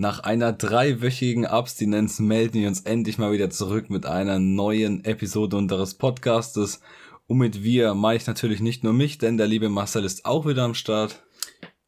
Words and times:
Nach 0.00 0.20
einer 0.20 0.54
dreiwöchigen 0.54 1.44
Abstinenz 1.44 2.20
melden 2.20 2.62
wir 2.62 2.68
uns 2.68 2.80
endlich 2.80 3.18
mal 3.18 3.32
wieder 3.32 3.50
zurück 3.50 3.90
mit 3.90 4.06
einer 4.06 4.38
neuen 4.38 5.04
Episode 5.04 5.58
unseres 5.58 5.92
Podcastes. 5.92 6.80
Und 7.26 7.36
mit 7.36 7.62
wir 7.62 7.92
mache 7.92 8.16
ich 8.16 8.26
natürlich 8.26 8.60
nicht 8.60 8.82
nur 8.82 8.94
mich, 8.94 9.18
denn 9.18 9.36
der 9.36 9.46
liebe 9.46 9.68
Marcel 9.68 10.06
ist 10.06 10.24
auch 10.24 10.46
wieder 10.46 10.62
am 10.62 10.72
Start. 10.72 11.22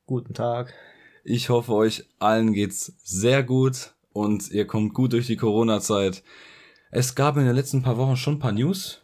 Guten 0.04 0.34
Tag. 0.34 0.74
Ich 1.24 1.48
hoffe, 1.48 1.72
euch 1.72 2.04
allen 2.18 2.52
geht's 2.52 2.92
sehr 3.02 3.42
gut 3.42 3.94
und 4.12 4.50
ihr 4.50 4.66
kommt 4.66 4.92
gut 4.92 5.14
durch 5.14 5.26
die 5.26 5.36
Corona-Zeit. 5.36 6.22
Es 6.90 7.14
gab 7.14 7.38
in 7.38 7.46
den 7.46 7.56
letzten 7.56 7.80
paar 7.80 7.96
Wochen 7.96 8.18
schon 8.18 8.34
ein 8.34 8.40
paar 8.40 8.52
News, 8.52 9.00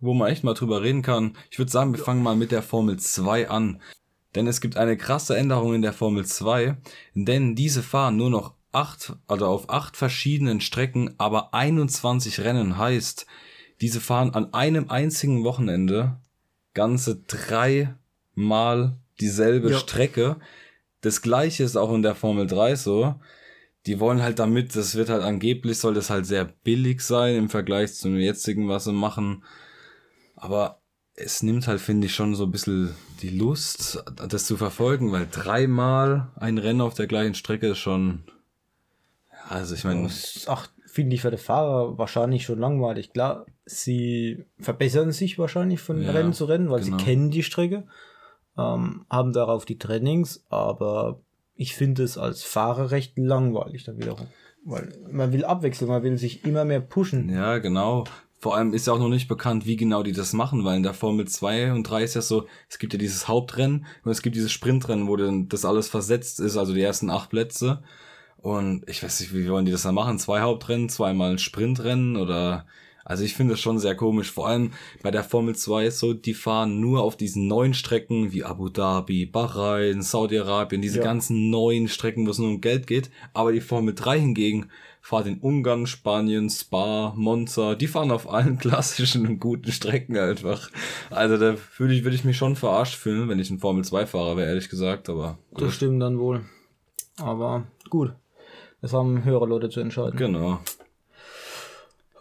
wo 0.00 0.14
man 0.14 0.32
echt 0.32 0.42
mal 0.42 0.54
drüber 0.54 0.82
reden 0.82 1.02
kann. 1.02 1.36
Ich 1.52 1.60
würde 1.60 1.70
sagen, 1.70 1.94
wir 1.94 2.02
fangen 2.02 2.24
mal 2.24 2.34
mit 2.34 2.50
der 2.50 2.62
Formel 2.62 2.98
2 2.98 3.50
an. 3.50 3.80
Denn 4.34 4.46
es 4.46 4.60
gibt 4.60 4.76
eine 4.76 4.96
krasse 4.96 5.36
Änderung 5.36 5.74
in 5.74 5.82
der 5.82 5.92
Formel 5.92 6.26
2, 6.26 6.76
denn 7.14 7.54
diese 7.54 7.82
fahren 7.82 8.16
nur 8.16 8.30
noch 8.30 8.57
acht, 8.72 9.14
also 9.26 9.46
auf 9.46 9.70
acht 9.70 9.96
verschiedenen 9.96 10.60
Strecken, 10.60 11.14
aber 11.18 11.54
21 11.54 12.40
Rennen 12.40 12.78
heißt, 12.78 13.26
diese 13.80 14.00
fahren 14.00 14.34
an 14.34 14.52
einem 14.54 14.90
einzigen 14.90 15.44
Wochenende 15.44 16.18
ganze 16.74 17.22
dreimal 17.26 18.98
dieselbe 19.20 19.70
ja. 19.70 19.78
Strecke. 19.78 20.36
Das 21.00 21.22
gleiche 21.22 21.64
ist 21.64 21.76
auch 21.76 21.92
in 21.92 22.02
der 22.02 22.14
Formel 22.14 22.46
3 22.46 22.76
so. 22.76 23.14
Die 23.86 24.00
wollen 24.00 24.22
halt 24.22 24.38
damit, 24.38 24.76
das 24.76 24.96
wird 24.96 25.08
halt 25.08 25.22
angeblich, 25.22 25.78
soll 25.78 25.94
das 25.94 26.10
halt 26.10 26.26
sehr 26.26 26.44
billig 26.44 27.00
sein 27.00 27.36
im 27.36 27.48
Vergleich 27.48 27.94
zum 27.94 28.16
jetzigen, 28.16 28.68
was 28.68 28.84
sie 28.84 28.92
machen. 28.92 29.44
Aber 30.36 30.80
es 31.14 31.42
nimmt 31.42 31.66
halt, 31.66 31.80
finde 31.80 32.06
ich, 32.06 32.14
schon 32.14 32.34
so 32.34 32.44
ein 32.44 32.50
bisschen 32.50 32.94
die 33.22 33.30
Lust, 33.30 34.04
das 34.28 34.46
zu 34.46 34.56
verfolgen, 34.56 35.10
weil 35.10 35.26
dreimal 35.30 36.30
ein 36.36 36.58
Rennen 36.58 36.80
auf 36.80 36.94
der 36.94 37.06
gleichen 37.06 37.34
Strecke 37.34 37.68
ist 37.68 37.78
schon. 37.78 38.22
Also 39.48 39.74
ich 39.74 39.84
meine. 39.84 40.08
Ach, 40.46 40.68
finde 40.86 41.14
ich 41.14 41.22
für 41.22 41.30
den 41.30 41.38
Fahrer 41.38 41.98
wahrscheinlich 41.98 42.44
schon 42.44 42.58
langweilig. 42.58 43.12
Klar, 43.12 43.46
sie 43.64 44.44
verbessern 44.58 45.12
sich 45.12 45.38
wahrscheinlich 45.38 45.80
von 45.80 46.02
ja, 46.02 46.10
Rennen 46.10 46.32
zu 46.32 46.46
Rennen, 46.46 46.70
weil 46.70 46.82
genau. 46.82 46.98
sie 46.98 47.04
kennen 47.04 47.30
die 47.30 47.42
Strecke, 47.42 47.86
ähm, 48.56 49.06
haben 49.10 49.32
darauf 49.32 49.64
die 49.64 49.78
Trainings, 49.78 50.44
aber 50.48 51.20
ich 51.54 51.74
finde 51.74 52.02
es 52.02 52.18
als 52.18 52.42
Fahrer 52.42 52.90
recht 52.90 53.18
langweilig 53.18 53.84
dann 53.84 53.98
wiederum. 53.98 54.26
Weil 54.64 54.92
man 55.10 55.32
will 55.32 55.44
abwechseln, 55.44 55.90
man 55.90 56.02
will 56.02 56.18
sich 56.18 56.44
immer 56.44 56.64
mehr 56.64 56.80
pushen. 56.80 57.28
Ja, 57.28 57.58
genau. 57.58 58.04
Vor 58.40 58.56
allem 58.56 58.72
ist 58.72 58.86
ja 58.86 58.92
auch 58.92 58.98
noch 58.98 59.08
nicht 59.08 59.26
bekannt, 59.26 59.66
wie 59.66 59.76
genau 59.76 60.04
die 60.04 60.12
das 60.12 60.32
machen, 60.32 60.64
weil 60.64 60.76
in 60.76 60.84
der 60.84 60.94
Formel 60.94 61.26
2 61.26 61.72
und 61.72 61.82
3 61.84 62.04
ist 62.04 62.14
ja 62.14 62.22
so, 62.22 62.46
es 62.68 62.78
gibt 62.78 62.92
ja 62.92 62.98
dieses 62.98 63.26
Hauptrennen 63.26 63.86
und 64.04 64.12
es 64.12 64.22
gibt 64.22 64.36
dieses 64.36 64.52
Sprintrennen, 64.52 65.08
wo 65.08 65.16
dann 65.16 65.48
das 65.48 65.64
alles 65.64 65.88
versetzt 65.88 66.38
ist, 66.38 66.56
also 66.56 66.72
die 66.72 66.82
ersten 66.82 67.10
acht 67.10 67.30
Plätze. 67.30 67.82
Und 68.38 68.88
ich 68.88 69.02
weiß 69.02 69.20
nicht, 69.20 69.34
wie 69.34 69.48
wollen 69.50 69.66
die 69.66 69.72
das 69.72 69.82
dann 69.82 69.94
machen? 69.94 70.18
Zwei 70.18 70.40
Hauptrennen, 70.40 70.88
zweimal 70.88 71.32
ein 71.32 71.38
Sprintrennen 71.38 72.16
oder 72.16 72.66
also 73.08 73.24
ich 73.24 73.34
finde 73.34 73.54
das 73.54 73.60
schon 73.60 73.78
sehr 73.78 73.94
komisch. 73.94 74.30
Vor 74.30 74.48
allem 74.48 74.72
bei 75.02 75.10
der 75.10 75.24
Formel 75.24 75.56
2 75.56 75.86
ist 75.86 75.98
so, 75.98 76.12
die 76.12 76.34
fahren 76.34 76.78
nur 76.78 77.02
auf 77.02 77.16
diesen 77.16 77.48
neuen 77.48 77.72
Strecken 77.72 78.32
wie 78.32 78.44
Abu 78.44 78.68
Dhabi, 78.68 79.24
Bahrain, 79.24 80.02
Saudi-Arabien, 80.02 80.82
diese 80.82 80.98
ja. 80.98 81.04
ganzen 81.04 81.48
neuen 81.48 81.88
Strecken, 81.88 82.26
wo 82.26 82.30
es 82.30 82.38
nur 82.38 82.48
um 82.48 82.60
Geld 82.60 82.86
geht. 82.86 83.10
Aber 83.32 83.50
die 83.50 83.62
Formel 83.62 83.94
3 83.94 84.20
hingegen 84.20 84.66
fahrt 85.00 85.26
in 85.26 85.38
Ungarn, 85.38 85.86
Spanien, 85.86 86.50
Spa, 86.50 87.14
Monza. 87.16 87.76
Die 87.76 87.86
fahren 87.86 88.10
auf 88.10 88.30
allen 88.30 88.58
klassischen 88.58 89.26
und 89.26 89.40
guten 89.40 89.72
Strecken 89.72 90.18
einfach. 90.18 90.70
Also 91.08 91.38
da 91.38 91.56
würde 91.78 91.94
ich, 91.94 92.04
würde 92.04 92.14
ich 92.14 92.24
mich 92.24 92.36
schon 92.36 92.56
verarscht 92.56 92.96
fühlen, 92.96 93.30
wenn 93.30 93.38
ich 93.38 93.48
ein 93.48 93.58
Formel 93.58 93.84
2 93.84 94.04
Fahrer 94.04 94.36
wäre, 94.36 94.48
ehrlich 94.48 94.68
gesagt. 94.68 95.08
Aber 95.08 95.38
gut. 95.54 95.62
Das 95.62 95.74
stimmt 95.74 96.02
dann 96.02 96.18
wohl. 96.18 96.42
Aber 97.16 97.66
gut. 97.88 98.12
Das 98.80 98.92
haben 98.92 99.24
höhere 99.24 99.46
Leute 99.46 99.68
zu 99.70 99.80
entscheiden. 99.80 100.16
Genau. 100.16 100.60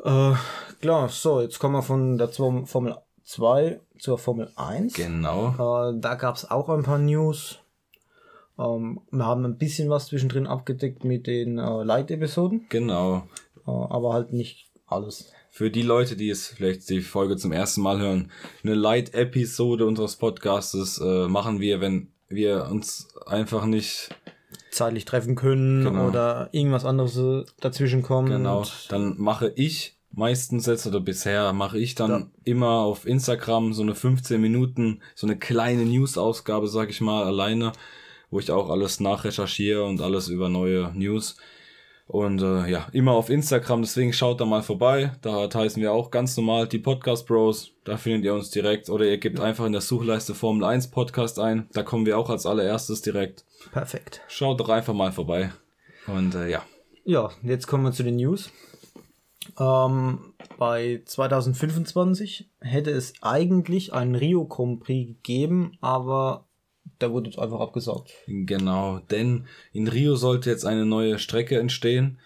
Äh, 0.03 0.34
klar, 0.81 1.09
so, 1.09 1.41
jetzt 1.41 1.59
kommen 1.59 1.75
wir 1.75 1.84
von 1.84 2.18
der 2.18 2.29
Formel 2.29 2.97
2 3.23 3.79
zur 4.00 4.18
Formel 4.18 4.51
1. 4.56 4.94
Genau. 4.94 5.90
Äh, 5.90 6.00
da 6.00 6.16
gab 6.16 6.35
es 6.35 6.50
auch 6.50 6.69
ein 6.69 6.84
paar 6.84 7.00
News. 7.00 7.59
Ähm, 8.57 9.01
wir 9.12 9.25
haben 9.25 9.45
ein 9.45 9.57
bisschen 9.57 9.90
was 9.90 10.07
zwischendrin 10.07 10.47
abgedeckt 10.47 11.03
mit 11.03 11.28
den 11.28 11.59
äh, 11.59 11.84
Light-Episoden. 11.84 12.66
Genau. 12.69 13.28
Äh, 13.68 13.72
aber 13.72 14.13
halt 14.13 14.34
nicht 14.34 14.68
alles. 14.88 15.31
Für 15.51 15.69
die 15.69 15.81
Leute, 15.81 16.16
die 16.16 16.29
es 16.29 16.47
vielleicht 16.47 16.89
die 16.89 17.01
Folge 17.01 17.35
zum 17.38 17.51
ersten 17.51 17.81
Mal 17.81 18.00
hören, 18.00 18.31
eine 18.63 18.75
Light-Episode 18.75 19.85
unseres 19.85 20.16
Podcastes 20.16 21.00
äh, 21.00 21.28
machen 21.28 21.59
wir, 21.59 21.81
wenn 21.81 22.09
wir 22.29 22.68
uns 22.69 23.07
einfach 23.25 23.66
nicht 23.66 24.09
zeitlich 24.77 25.05
treffen 25.05 25.35
können 25.35 25.83
genau. 25.83 26.07
oder 26.07 26.49
irgendwas 26.51 26.85
anderes 26.85 27.45
dazwischen 27.59 28.03
kommt. 28.03 28.29
Genau. 28.29 28.63
Dann 28.89 29.15
mache 29.17 29.51
ich 29.55 29.97
meistens 30.11 30.65
jetzt 30.65 30.88
oder 30.88 30.99
bisher 30.99 31.53
mache 31.53 31.77
ich 31.77 31.95
dann 31.95 32.09
ja. 32.11 32.27
immer 32.43 32.79
auf 32.79 33.05
Instagram 33.05 33.73
so 33.73 33.83
eine 33.83 33.95
15 33.95 34.39
Minuten, 34.39 35.01
so 35.15 35.27
eine 35.27 35.38
kleine 35.38 35.85
News-Ausgabe, 35.85 36.67
sag 36.67 36.89
ich 36.89 37.01
mal, 37.01 37.23
alleine, 37.23 37.71
wo 38.31 38.39
ich 38.39 38.51
auch 38.51 38.69
alles 38.69 38.99
nachrecherchiere 38.99 39.83
und 39.83 40.01
alles 40.01 40.27
über 40.27 40.49
neue 40.49 40.91
News. 40.95 41.38
Und 42.07 42.41
äh, 42.41 42.69
ja, 42.69 42.88
immer 42.94 43.12
auf 43.12 43.29
Instagram, 43.29 43.81
deswegen 43.81 44.13
schaut 44.13 44.40
da 44.40 44.45
mal 44.45 44.63
vorbei. 44.63 45.12
Da 45.22 45.50
heißen 45.53 45.81
wir 45.81 45.91
auch 45.91 46.09
ganz 46.09 46.38
normal 46.38 46.68
die 46.68 46.79
Podcast 46.79 47.28
Bros. 47.28 47.73
Da 47.84 47.97
findet 47.97 48.23
ihr 48.23 48.34
uns 48.34 48.50
direkt. 48.50 48.90
Oder 48.90 49.06
ihr 49.06 49.18
gebt 49.18 49.41
einfach 49.41 49.66
in 49.66 49.73
der 49.73 49.81
Suchleiste 49.81 50.34
Formel 50.34 50.63
1 50.63 50.90
Podcast 50.91 51.38
ein. 51.38 51.68
Da 51.73 51.84
kommen 51.84 52.06
wir 52.06 52.18
auch 52.18 52.29
als 52.29 52.45
allererstes 52.45 53.01
direkt. 53.01 53.44
Perfekt. 53.73 54.22
Schaut 54.29 54.59
doch 54.59 54.69
einfach 54.69 54.94
mal 54.94 55.12
vorbei. 55.12 55.51
Und 56.07 56.34
äh, 56.35 56.50
ja. 56.50 56.63
Ja, 57.03 57.29
jetzt 57.44 57.68
kommen 57.68 57.84
wir 57.84 57.91
zu 57.91 58.03
den 58.03 58.16
News. 58.16 58.51
Ähm, 59.59 60.34
bei 60.57 61.01
2025 61.06 62.50
hätte 62.62 62.91
es 62.91 63.13
eigentlich 63.22 63.94
einen 63.94 64.16
Rio 64.16 64.45
Grand 64.45 64.81
Prix 64.81 65.07
gegeben, 65.07 65.78
aber 65.81 66.46
der 67.01 67.11
wurde 67.11 67.29
jetzt 67.29 67.39
einfach 67.39 67.59
abgesagt. 67.59 68.11
Genau, 68.27 68.99
denn 69.11 69.45
in 69.73 69.87
Rio 69.87 70.15
sollte 70.15 70.49
jetzt 70.49 70.65
eine 70.65 70.85
neue 70.85 71.19
Strecke 71.19 71.59
entstehen, 71.59 72.19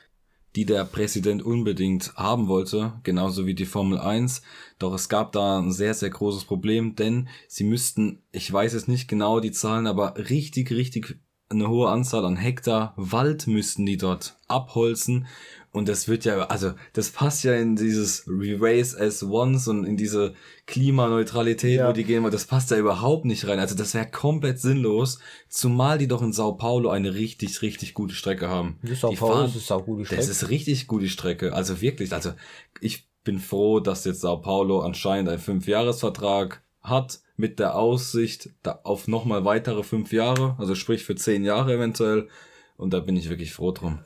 die 0.56 0.66
der 0.66 0.84
Präsident 0.86 1.44
unbedingt 1.44 2.14
haben 2.16 2.48
wollte, 2.48 2.94
genauso 3.04 3.46
wie 3.46 3.54
die 3.54 3.66
Formel 3.66 4.00
1. 4.00 4.42
Doch 4.80 4.94
es 4.94 5.08
gab 5.08 5.32
da 5.32 5.60
ein 5.60 5.72
sehr, 5.72 5.94
sehr 5.94 6.10
großes 6.10 6.44
Problem, 6.44 6.96
denn 6.96 7.30
sie 7.48 7.64
müssten, 7.64 8.22
ich 8.32 8.52
weiß 8.52 8.74
jetzt 8.74 8.88
nicht 8.88 9.08
genau 9.08 9.40
die 9.40 9.52
Zahlen, 9.52 9.88
aber 9.88 10.16
richtig, 10.18 10.72
richtig 10.72 11.18
eine 11.52 11.70
hohe 11.70 11.90
Anzahl 11.90 12.26
an 12.26 12.38
Hektar 12.38 12.94
Wald 12.96 13.48
müssten 13.48 13.86
die 13.86 13.98
dort 13.98 14.36
abholzen 14.48 15.28
und 15.74 15.88
das 15.88 16.10
wird 16.10 16.26
ja, 16.26 16.48
also 16.48 16.74
das 16.92 17.12
passt 17.12 17.46
ja 17.46 17.54
in 17.54 17.78
dieses 17.78 18.26
Re-Race 18.28 18.94
as 18.94 19.24
Once 19.24 19.70
und 19.70 19.86
in 19.86 19.96
diese 19.96 20.34
Klimaneutralität, 20.68 21.80
ja. 21.80 21.88
wo 21.88 21.94
die 21.94 22.04
gehen, 22.04 22.30
das 22.30 22.46
passt 22.46 22.72
da 22.72 22.78
überhaupt 22.78 23.24
nicht 23.24 23.48
rein. 23.48 23.58
Also 23.58 23.76
das 23.76 23.94
wäre 23.94 24.10
komplett 24.10 24.60
sinnlos, 24.60 25.20
zumal 25.48 25.98
die 25.98 26.10
doch 26.10 26.22
in 26.22 26.34
Sao 26.34 26.54
Paulo 26.54 26.90
eine 26.90 27.14
richtig, 27.14 27.62
richtig 27.62 27.94
gute 27.94 28.14
Strecke 28.14 28.50
haben. 28.50 28.80
Die 28.84 28.96
Sao 28.96 29.12
die 29.12 29.16
Paulo 29.16 29.48
fahren, 29.48 29.54
ist 29.56 29.72
eine 29.72 29.84
gute 29.84 30.06
Strecke. 30.06 30.22
Das 30.22 30.30
ist 30.30 30.50
richtig 30.50 30.88
gute 30.88 31.08
Strecke. 31.08 31.54
Also 31.54 31.80
wirklich, 31.80 32.12
also 32.12 32.34
ich 32.82 33.08
bin 33.24 33.40
froh, 33.40 33.80
dass 33.80 34.04
jetzt 34.04 34.20
Sao 34.20 34.38
Paulo 34.38 34.82
anscheinend 34.82 35.30
einen 35.30 35.40
Fünfjahresvertrag 35.40 36.62
hat 36.82 37.22
mit 37.42 37.60
der 37.60 37.76
Aussicht 37.76 38.52
auf 38.84 39.08
nochmal 39.08 39.44
weitere 39.44 39.84
fünf 39.84 40.14
Jahre, 40.14 40.56
also 40.60 40.76
sprich 40.76 41.04
für 41.04 41.16
zehn 41.16 41.44
Jahre 41.44 41.74
eventuell. 41.74 42.30
Und 42.78 42.94
da 42.94 43.00
bin 43.00 43.18
ich 43.18 43.30
wirklich 43.30 43.52
froh 43.52 43.72
drum. 43.72 44.00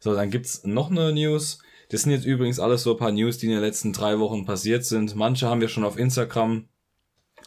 So, 0.00 0.14
dann 0.14 0.30
gibt's 0.30 0.64
noch 0.64 0.90
eine 0.90 1.12
News. 1.12 1.60
Das 1.90 2.02
sind 2.02 2.12
jetzt 2.12 2.26
übrigens 2.26 2.58
alles 2.58 2.82
so 2.82 2.92
ein 2.92 2.98
paar 2.98 3.12
News, 3.12 3.38
die 3.38 3.46
in 3.46 3.52
den 3.52 3.60
letzten 3.60 3.92
drei 3.92 4.18
Wochen 4.18 4.44
passiert 4.44 4.84
sind. 4.84 5.14
Manche 5.14 5.46
haben 5.46 5.60
wir 5.60 5.68
schon 5.68 5.84
auf 5.84 5.96
Instagram, 5.96 6.66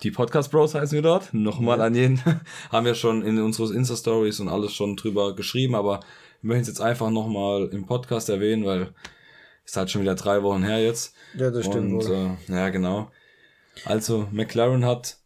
die 0.03 0.11
Podcast 0.11 0.51
Bros 0.51 0.73
heißen 0.73 0.95
wir 0.95 1.01
dort, 1.01 1.33
nochmal 1.33 1.79
ja. 1.79 1.85
an 1.85 1.95
jeden, 1.95 2.21
haben 2.71 2.85
wir 2.85 2.95
schon 2.95 3.23
in 3.23 3.41
unseren 3.41 3.75
Insta-Stories 3.75 4.39
und 4.39 4.47
alles 4.47 4.73
schon 4.73 4.95
drüber 4.95 5.35
geschrieben, 5.35 5.75
aber 5.75 5.99
wir 6.41 6.47
möchten 6.49 6.63
es 6.63 6.67
jetzt 6.67 6.81
einfach 6.81 7.09
nochmal 7.09 7.69
im 7.71 7.85
Podcast 7.85 8.29
erwähnen, 8.29 8.65
weil 8.65 8.93
ist 9.65 9.77
halt 9.77 9.89
schon 9.89 10.01
wieder 10.01 10.15
drei 10.15 10.43
Wochen 10.43 10.63
her 10.63 10.81
jetzt. 10.81 11.13
Ja, 11.35 11.49
das 11.49 11.65
stimmt. 11.65 12.05
Und, 12.05 12.11
äh, 12.11 12.53
ja, 12.53 12.69
genau. 12.69 13.11
Also, 13.83 14.27
McLaren 14.31 14.85
hat 14.85 15.17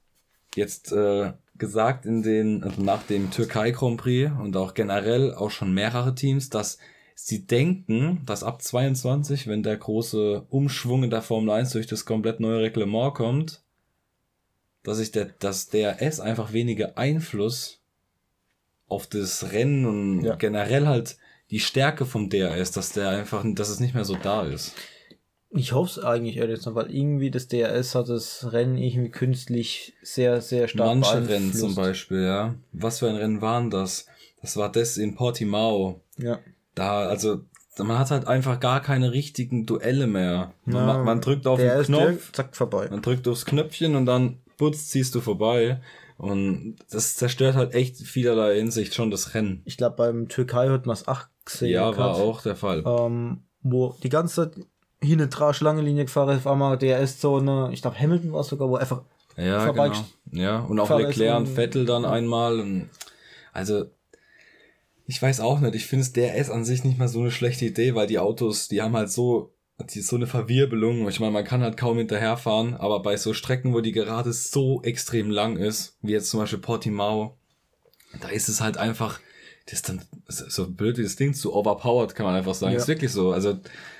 jetzt 0.56 0.92
äh, 0.92 1.34
gesagt 1.58 2.06
in 2.06 2.24
den, 2.24 2.64
also 2.64 2.82
nach 2.82 3.04
dem 3.04 3.32
Türkei 3.32 3.72
Grand 3.72 3.98
Prix 3.98 4.32
und 4.40 4.56
auch 4.58 4.74
generell 4.74 5.34
auch 5.34 5.52
schon 5.52 5.74
mehrere 5.74 6.16
Teams, 6.16 6.50
dass 6.50 6.78
sie 7.16 7.46
denken, 7.46 8.22
dass 8.26 8.44
ab 8.44 8.62
22, 8.62 9.48
wenn 9.48 9.62
der 9.62 9.78
große 9.78 10.46
Umschwung 10.50 11.04
in 11.04 11.10
der 11.10 11.22
Formel 11.22 11.52
1 11.52 11.72
durch 11.72 11.86
das 11.88 12.06
komplett 12.06 12.40
neue 12.40 12.62
Reglement 12.62 13.14
kommt, 13.14 13.62
dass 14.84 14.98
sich 14.98 15.12
der, 15.12 15.26
dass 15.26 15.70
DRS 15.70 16.22
einfach 16.22 16.54
weniger 16.54 16.98
Einfluss 16.98 17.82
auf 18.88 19.06
das 19.06 19.52
Rennen 19.52 19.86
und 19.86 20.24
ja. 20.24 20.36
generell 20.36 20.88
halt 20.88 21.18
die 21.52 21.60
Stärke 21.60 22.06
vom 22.06 22.30
DRS, 22.30 22.72
dass 22.72 22.94
der 22.94 23.10
einfach, 23.10 23.44
dass 23.46 23.70
es 23.70 23.80
nicht 23.80 23.94
mehr 23.94 24.06
so 24.06 24.16
da 24.16 24.46
ist. 24.46 24.76
Ich 25.52 25.74
hoffe 25.74 26.00
es 26.00 26.06
eigentlich 26.06 26.38
ehrlich 26.38 26.58
gesagt, 26.58 26.76
weil 26.76 26.94
irgendwie 26.94 27.32
das 27.32 27.48
DRS 27.48 27.96
hat 27.96 28.10
das 28.10 28.52
Rennen 28.52 28.78
irgendwie 28.78 29.10
künstlich 29.10 29.94
sehr, 30.04 30.42
sehr 30.42 30.68
stark 30.68 30.88
Manche 30.88 31.28
Rennen 31.28 31.54
zum 31.54 31.74
Beispiel, 31.74 32.22
ja. 32.24 32.56
Was 32.72 33.00
für 33.00 33.10
ein 33.10 33.16
Rennen 33.16 33.42
waren 33.42 33.70
das? 33.72 34.06
Das 34.42 34.58
war 34.58 34.72
das 34.72 34.98
in 34.98 35.16
Portimao. 35.16 36.02
Ja. 36.18 36.40
Da, 36.76 37.08
also, 37.08 37.42
man 37.78 37.98
hat 37.98 38.12
halt 38.12 38.28
einfach 38.28 38.60
gar 38.60 38.82
keine 38.82 39.12
richtigen 39.12 39.66
Duelle 39.66 40.08
mehr. 40.08 40.54
Man, 40.66 40.88
ja, 40.88 41.04
man 41.04 41.22
drückt 41.22 41.48
auf 41.48 41.60
den 41.60 41.82
Knopf, 41.84 42.32
zack, 42.32 42.56
vorbei. 42.56 42.88
Man 42.90 43.02
drückt 43.02 43.28
aufs 43.28 43.46
Knöpfchen 43.46 43.96
und 43.96 44.06
dann 44.06 44.38
putzt, 44.58 44.92
ziehst 44.92 45.16
du 45.16 45.22
vorbei. 45.22 45.82
Und 46.18 46.76
das 46.92 47.16
zerstört 47.16 47.56
halt 47.56 47.74
echt 47.74 47.98
vielerlei 47.98 48.58
Hinsicht 48.58 48.94
schon 48.94 49.10
das 49.10 49.34
Rennen. 49.34 49.62
Ich 49.66 49.78
glaube, 49.78 49.96
beim 49.96 50.28
Türkei 50.28 50.70
hat 50.70 50.86
man 50.86 50.94
es 50.94 51.08
acht 51.08 51.30
gesehen. 51.46 51.72
Ja, 51.72 51.98
war 51.98 52.16
auch 52.16 52.42
der 52.42 52.58
Fall. 52.58 52.84
Ähm, 52.86 53.44
wo 53.62 53.96
die 54.04 54.10
ganze 54.10 54.36
Zeit 54.36 54.66
hin 55.02 55.22
und 55.22 55.30
dran 55.30 55.54
Schlangenlinie 55.54 56.06
gefahren 56.06 56.30
ist, 56.30 56.46
auf 56.46 56.52
einmal 56.52 56.78
DRS-Zone. 56.78 57.70
Ich 57.72 57.82
glaube, 57.82 58.00
Hamilton 58.00 58.34
war 58.34 58.42
es 58.42 58.48
sogar, 58.48 58.70
wo 58.70 58.76
einfach 58.76 59.02
ja, 59.38 59.62
vorbei 59.62 59.90
genau. 59.90 60.06
Ja, 60.32 60.60
und 60.60 60.80
auch 60.80 60.90
Leclerc 60.90 61.38
und 61.38 61.48
Vettel 61.48 61.86
dann 61.86 62.06
einmal. 62.06 62.60
Und 62.60 62.90
also, 63.54 63.86
ich 65.06 65.22
weiß 65.22 65.40
auch 65.40 65.60
nicht. 65.60 65.76
Ich 65.76 65.86
finde 65.86 66.04
es 66.04 66.14
DRS 66.14 66.50
an 66.50 66.66
sich 66.66 66.84
nicht 66.84 67.00
mal 67.00 67.08
so 67.08 67.20
eine 67.20 67.32
schlechte 67.32 67.66
Idee, 67.66 67.96
weil 67.96 68.08
die 68.08 68.20
Autos, 68.20 68.68
die 68.68 68.82
haben 68.82 68.96
halt 68.96 69.10
so, 69.10 69.54
die 69.80 70.02
so 70.02 70.18
eine 70.18 70.28
Verwirbelung. 70.28 71.08
Ich 71.08 71.20
meine, 71.22 71.32
man 71.32 71.46
kann 71.46 71.62
halt 71.62 71.78
kaum 71.78 71.98
hinterherfahren, 71.98 72.76
aber 72.76 73.02
bei 73.02 73.16
so 73.16 73.34
Strecken, 73.34 73.74
wo 73.74 73.80
die 73.80 73.94
gerade 73.94 74.34
so 74.34 74.84
extrem 74.84 75.30
lang 75.30 75.56
ist, 75.56 75.98
wie 76.02 76.12
jetzt 76.12 76.30
zum 76.30 76.42
Beispiel 76.42 76.60
Portimao, 76.60 77.38
da 78.20 78.28
ist 78.28 78.50
es 78.50 78.60
halt 78.60 78.78
einfach, 78.78 79.20
das 79.70 79.80
ist 79.80 79.90
dann 79.90 80.02
so 80.26 80.68
blöd 80.68 80.98
wie 80.98 81.04
das 81.04 81.16
Ding, 81.16 81.34
zu 81.34 81.54
overpowered, 81.54 82.16
kann 82.16 82.26
man 82.26 82.36
einfach 82.36 82.56
sagen. 82.56 82.74
Ja. 82.74 82.80
Ist 82.80 82.88
wirklich 82.88 83.12
so. 83.12 83.32
Also, 83.32 83.54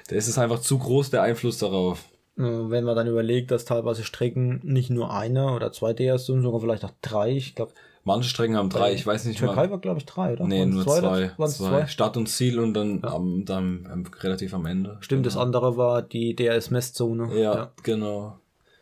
da 0.08 0.16
ist 0.16 0.28
es 0.28 0.38
einfach 0.40 0.60
zu 0.60 0.80
groß, 0.80 1.12
der 1.12 1.22
Einfluss 1.22 1.60
darauf. 1.60 2.06
Wenn 2.36 2.86
man 2.86 2.96
dann 2.96 3.08
überlegt, 3.08 3.52
dass 3.52 3.66
teilweise 3.66 4.04
Strecken 4.04 4.62
nicht 4.64 4.90
nur 4.90 5.14
eine 5.14 5.52
oder 5.52 5.72
zwei 5.72 5.94
DS 5.94 6.26
sind, 6.26 6.42
sondern 6.42 6.62
vielleicht 6.62 6.86
auch 6.86 6.94
drei, 7.02 7.32
ich 7.32 7.54
glaube. 7.54 7.74
Manche 8.06 8.30
Strecken 8.30 8.56
haben 8.56 8.70
drei, 8.70 8.94
ich 8.94 9.06
weiß 9.06 9.26
nicht 9.26 9.40
Türkei 9.40 9.56
mal. 9.56 9.62
Türkei 9.62 9.72
war, 9.72 9.80
glaube 9.82 10.00
ich, 10.00 10.06
drei, 10.06 10.34
oder? 10.34 10.48
Nee, 10.48 10.66
nur 10.66 10.84
zwei. 10.86 11.00
Zwei. 11.02 11.32
zwei. 11.36 11.48
zwei. 11.48 11.88
Start 11.88 12.18
und 12.18 12.28
Ziel 12.28 12.60
und 12.60 12.74
dann, 12.74 13.02
ja. 13.04 13.14
am, 13.14 13.46
dann 13.46 14.08
relativ 14.22 14.54
am 14.54 14.66
Ende. 14.66 14.98
Stimmt, 15.02 15.24
genau. 15.24 15.34
das 15.36 15.38
andere 15.38 15.78
war 15.78 16.02
die 16.02 16.34
DRS-Messzone. 16.36 17.30
Ja, 17.36 17.54
ja, 17.54 17.72
genau. 17.84 18.40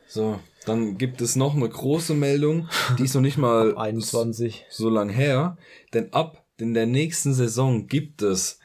So, 0.07 0.39
dann 0.65 0.97
gibt 0.97 1.19
es 1.19 1.35
noch 1.35 1.55
eine 1.55 1.67
große 1.67 2.13
Meldung, 2.13 2.69
die 2.97 3.03
ist 3.03 3.15
noch 3.15 3.21
nicht 3.21 3.37
mal 3.37 3.75
21 3.75 4.67
so 4.69 4.89
lang 4.89 5.09
her, 5.09 5.57
denn 5.93 6.13
ab 6.13 6.46
in 6.57 6.73
der 6.73 6.85
nächsten 6.85 7.33
Saison 7.33 7.87
gibt 7.87 8.21
es 8.21 8.59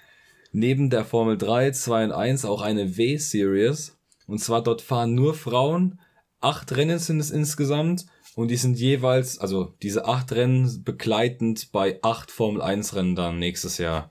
neben 0.52 0.90
der 0.90 1.04
Formel 1.04 1.38
3, 1.38 1.72
2 1.72 2.04
und 2.04 2.12
1 2.12 2.44
auch 2.44 2.62
eine 2.62 2.96
W-Series. 2.96 3.96
Und 4.26 4.38
zwar 4.38 4.62
dort 4.62 4.82
fahren 4.82 5.14
nur 5.14 5.34
Frauen. 5.34 6.00
Acht 6.40 6.74
Rennen 6.76 6.98
sind 6.98 7.20
es 7.20 7.30
insgesamt. 7.30 8.06
Und 8.34 8.48
die 8.48 8.56
sind 8.56 8.78
jeweils, 8.78 9.38
also 9.38 9.74
diese 9.82 10.06
acht 10.06 10.32
Rennen 10.32 10.82
begleitend 10.84 11.70
bei 11.70 11.98
acht 12.02 12.30
Formel 12.30 12.62
1 12.62 12.94
Rennen 12.94 13.14
dann 13.14 13.38
nächstes 13.38 13.76
Jahr. 13.76 14.10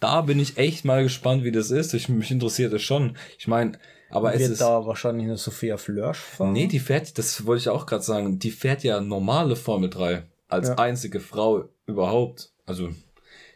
Da 0.00 0.20
bin 0.20 0.38
ich 0.38 0.58
echt 0.58 0.84
mal 0.84 1.02
gespannt, 1.02 1.44
wie 1.44 1.52
das 1.52 1.70
ist. 1.70 1.94
Ich, 1.94 2.10
mich 2.10 2.30
interessiert 2.30 2.74
es 2.74 2.82
schon. 2.82 3.16
Ich 3.38 3.48
meine, 3.48 3.78
aber 4.10 4.32
Wird 4.32 4.42
es 4.42 4.50
ist. 4.50 4.60
da 4.60 4.84
wahrscheinlich 4.84 5.24
eine 5.24 5.38
Sophia 5.38 5.78
Flörsch 5.78 6.18
fahren? 6.18 6.52
Nee, 6.52 6.66
die 6.66 6.78
fährt, 6.78 7.16
das 7.16 7.46
wollte 7.46 7.60
ich 7.60 7.68
auch 7.70 7.86
gerade 7.86 8.04
sagen, 8.04 8.38
die 8.38 8.50
fährt 8.50 8.84
ja 8.84 9.00
normale 9.00 9.56
Formel 9.56 9.88
3 9.88 10.24
als 10.48 10.68
ja. 10.68 10.74
einzige 10.74 11.20
Frau 11.20 11.70
überhaupt. 11.86 12.52
Also 12.66 12.90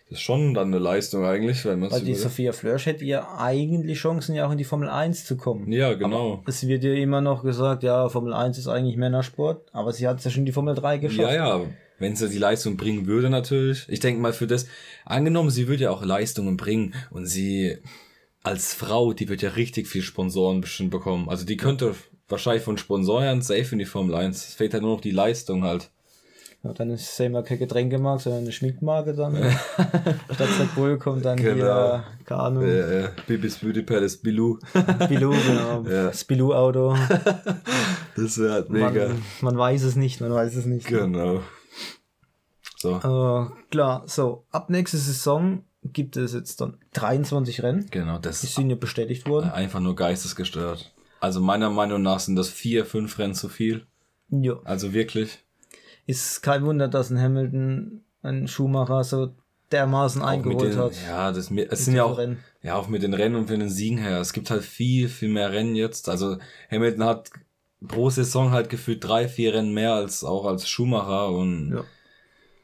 das 0.08 0.18
ist 0.18 0.24
schon 0.24 0.54
dann 0.54 0.68
eine 0.68 0.78
Leistung 0.78 1.24
eigentlich, 1.24 1.64
wenn 1.66 1.80
man 1.80 1.90
Weil 1.90 2.00
die 2.00 2.14
Sophia 2.14 2.52
Flörsch 2.52 2.86
hätte 2.86 3.04
ja 3.04 3.36
eigentlich 3.36 3.98
Chancen, 3.98 4.34
ja 4.34 4.46
auch 4.46 4.52
in 4.52 4.58
die 4.58 4.64
Formel 4.64 4.88
1 4.88 5.26
zu 5.26 5.36
kommen. 5.36 5.70
Ja, 5.70 5.92
genau. 5.94 6.34
Aber 6.34 6.42
es 6.48 6.66
wird 6.66 6.82
ja 6.82 6.94
immer 6.94 7.20
noch 7.20 7.42
gesagt, 7.42 7.82
ja, 7.82 8.08
Formel 8.08 8.32
1 8.32 8.56
ist 8.56 8.68
eigentlich 8.68 8.96
Männersport, 8.96 9.68
aber 9.72 9.92
sie 9.92 10.08
hat 10.08 10.18
es 10.18 10.24
ja 10.24 10.30
schon 10.30 10.46
die 10.46 10.52
Formel 10.52 10.74
3 10.74 10.98
geschafft. 10.98 11.32
Ja, 11.32 11.58
ja. 11.58 11.60
Wenn 11.98 12.16
sie 12.16 12.30
die 12.30 12.38
Leistung 12.38 12.76
bringen 12.76 13.06
würde, 13.06 13.28
natürlich. 13.28 13.84
Ich 13.88 14.00
denke 14.00 14.20
mal 14.20 14.32
für 14.32 14.46
das, 14.46 14.66
angenommen, 15.04 15.50
sie 15.50 15.68
würde 15.68 15.84
ja 15.84 15.90
auch 15.90 16.04
Leistungen 16.04 16.56
bringen 16.56 16.94
und 17.10 17.26
sie 17.26 17.76
als 18.42 18.72
Frau, 18.72 19.12
die 19.12 19.28
wird 19.28 19.42
ja 19.42 19.50
richtig 19.50 19.88
viel 19.88 20.02
Sponsoren 20.02 20.60
bestimmt 20.62 20.90
bekommen. 20.90 21.28
Also 21.28 21.44
die 21.44 21.56
könnte 21.56 21.94
wahrscheinlich 22.28 22.62
von 22.62 22.78
Sponsoren 22.78 23.42
safe 23.42 23.72
in 23.72 23.78
die 23.78 23.84
Formel 23.84 24.14
1. 24.14 24.48
Es 24.48 24.54
fehlt 24.54 24.72
halt 24.72 24.82
nur 24.82 24.94
noch 24.94 25.00
die 25.02 25.10
Leistung 25.10 25.64
halt. 25.64 25.90
Ja, 26.64 26.72
dann 26.72 26.90
ist 26.90 27.02
es 27.02 27.20
immer 27.20 27.42
kein 27.44 27.58
Getränkemarke, 27.58 28.24
sondern 28.24 28.42
eine 28.42 28.52
Schminkmarke 28.52 29.14
dann. 29.14 29.36
Statt 29.36 30.48
Red 30.60 30.74
Bull 30.74 30.98
kommt 30.98 31.24
dann 31.24 31.36
genau. 31.36 31.54
hier, 31.54 32.04
keine 32.24 32.40
Ahnung. 32.40 32.66
Ja, 32.66 32.92
ja. 32.92 33.08
Bibis 33.28 33.58
Beauty 33.58 33.82
Palace 33.82 34.16
Bilou. 34.16 34.58
Bilou, 35.08 35.30
genau. 35.30 35.84
Ja. 35.88 36.06
Das 36.06 36.24
Bilou-Auto. 36.24 36.96
Das 38.16 38.38
wäre 38.38 38.52
halt 38.52 38.70
mega. 38.70 39.08
Man, 39.08 39.22
man, 39.42 39.58
weiß 39.58 39.84
es 39.84 39.94
nicht, 39.94 40.20
man 40.20 40.32
weiß 40.32 40.56
es 40.56 40.66
nicht. 40.66 40.88
Genau. 40.88 41.42
So. 42.76 42.96
Uh, 42.96 43.50
klar, 43.70 44.02
so. 44.06 44.44
Ab 44.50 44.68
nächste 44.70 44.98
Saison 44.98 45.64
gibt 45.84 46.16
es 46.16 46.32
jetzt 46.32 46.60
dann 46.60 46.78
23 46.94 47.62
Rennen. 47.62 47.86
Genau, 47.90 48.18
das. 48.18 48.40
Die 48.40 48.46
sind 48.46 48.70
ja 48.70 48.76
bestätigt 48.76 49.28
worden. 49.28 49.50
Einfach 49.50 49.80
nur 49.80 49.94
geistesgestört. 49.94 50.92
Also 51.20 51.40
meiner 51.40 51.70
Meinung 51.70 52.02
nach 52.02 52.18
sind 52.18 52.34
das 52.34 52.48
vier, 52.48 52.84
fünf 52.84 53.18
Rennen 53.18 53.34
zu 53.34 53.48
viel. 53.48 53.86
Ja. 54.30 54.54
Also 54.64 54.92
wirklich 54.92 55.44
ist 56.08 56.42
kein 56.42 56.64
Wunder, 56.64 56.88
dass 56.88 57.10
ein 57.10 57.20
Hamilton 57.20 58.02
ein 58.22 58.48
Schumacher 58.48 59.04
so 59.04 59.34
dermaßen 59.70 60.22
auch 60.22 60.26
eingeholt 60.26 60.72
den, 60.72 60.78
hat. 60.78 60.92
Ja, 61.06 61.30
das 61.30 61.50
es 61.50 61.84
sind 61.84 61.94
ja 61.94 62.04
auch 62.04 62.16
Rennen. 62.16 62.38
ja 62.62 62.76
auch 62.76 62.88
mit 62.88 63.02
den 63.02 63.12
Rennen 63.12 63.36
und 63.36 63.48
für 63.48 63.58
den 63.58 63.68
Siegen 63.68 63.98
her. 63.98 64.18
Es 64.18 64.32
gibt 64.32 64.50
halt 64.50 64.64
viel 64.64 65.10
viel 65.10 65.28
mehr 65.28 65.52
Rennen 65.52 65.76
jetzt. 65.76 66.08
Also 66.08 66.38
Hamilton 66.70 67.04
hat 67.04 67.30
pro 67.86 68.08
Saison 68.08 68.52
halt 68.52 68.70
gefühlt 68.70 69.04
drei 69.04 69.28
vier 69.28 69.52
Rennen 69.52 69.74
mehr 69.74 69.92
als 69.92 70.24
auch 70.24 70.46
als 70.46 70.66
Schumacher 70.66 71.30
und 71.30 71.74
ja, 71.74 71.84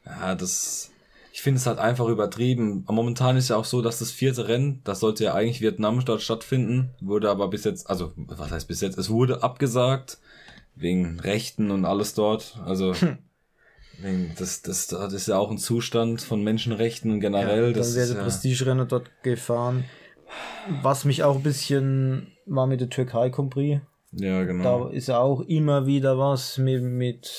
ja 0.05 0.35
das 0.35 0.91
ich 1.31 1.43
finde 1.43 1.59
es 1.59 1.67
halt 1.67 1.77
einfach 1.77 2.07
übertrieben. 2.07 2.83
Momentan 2.87 3.37
ist 3.37 3.49
ja 3.49 3.57
auch 3.57 3.65
so, 3.65 3.81
dass 3.83 3.99
das 3.99 4.09
vierte 4.09 4.47
Rennen, 4.47 4.81
das 4.85 5.01
sollte 5.01 5.25
ja 5.25 5.35
eigentlich 5.35 5.61
Vietnam 5.61 6.03
dort 6.03 6.23
stattfinden, 6.23 6.95
wurde 6.99 7.29
aber 7.29 7.49
bis 7.49 7.65
jetzt, 7.65 7.89
also 7.89 8.13
was 8.15 8.49
heißt 8.49 8.67
bis 8.67 8.81
jetzt, 8.81 8.97
es 8.97 9.09
wurde 9.11 9.43
abgesagt 9.43 10.17
wegen 10.75 11.19
Rechten 11.19 11.71
und 11.71 11.85
alles 11.85 12.13
dort. 12.13 12.59
Also 12.65 12.93
Das, 14.37 14.61
das, 14.61 14.87
das 14.87 15.13
ist 15.13 15.27
ja 15.27 15.37
auch 15.37 15.51
ein 15.51 15.57
Zustand 15.57 16.21
von 16.21 16.43
Menschenrechten 16.43 17.19
generell. 17.19 17.67
Ja, 17.67 17.81
dann 17.81 17.95
wäre 17.95 18.13
der 18.13 18.21
Prestigerenner 18.21 18.85
dort 18.85 19.09
gefahren. 19.23 19.85
Was 20.81 21.05
mich 21.05 21.23
auch 21.23 21.35
ein 21.37 21.43
bisschen 21.43 22.31
war 22.45 22.67
mit 22.67 22.81
der 22.81 22.89
Türkei 22.89 23.29
Compris. 23.29 23.79
Ja, 24.11 24.43
genau. 24.43 24.85
Da 24.85 24.91
ist 24.91 25.07
ja 25.07 25.19
auch 25.19 25.41
immer 25.41 25.85
wieder 25.87 26.17
was 26.17 26.57
mit, 26.57 26.81
mit 26.83 27.29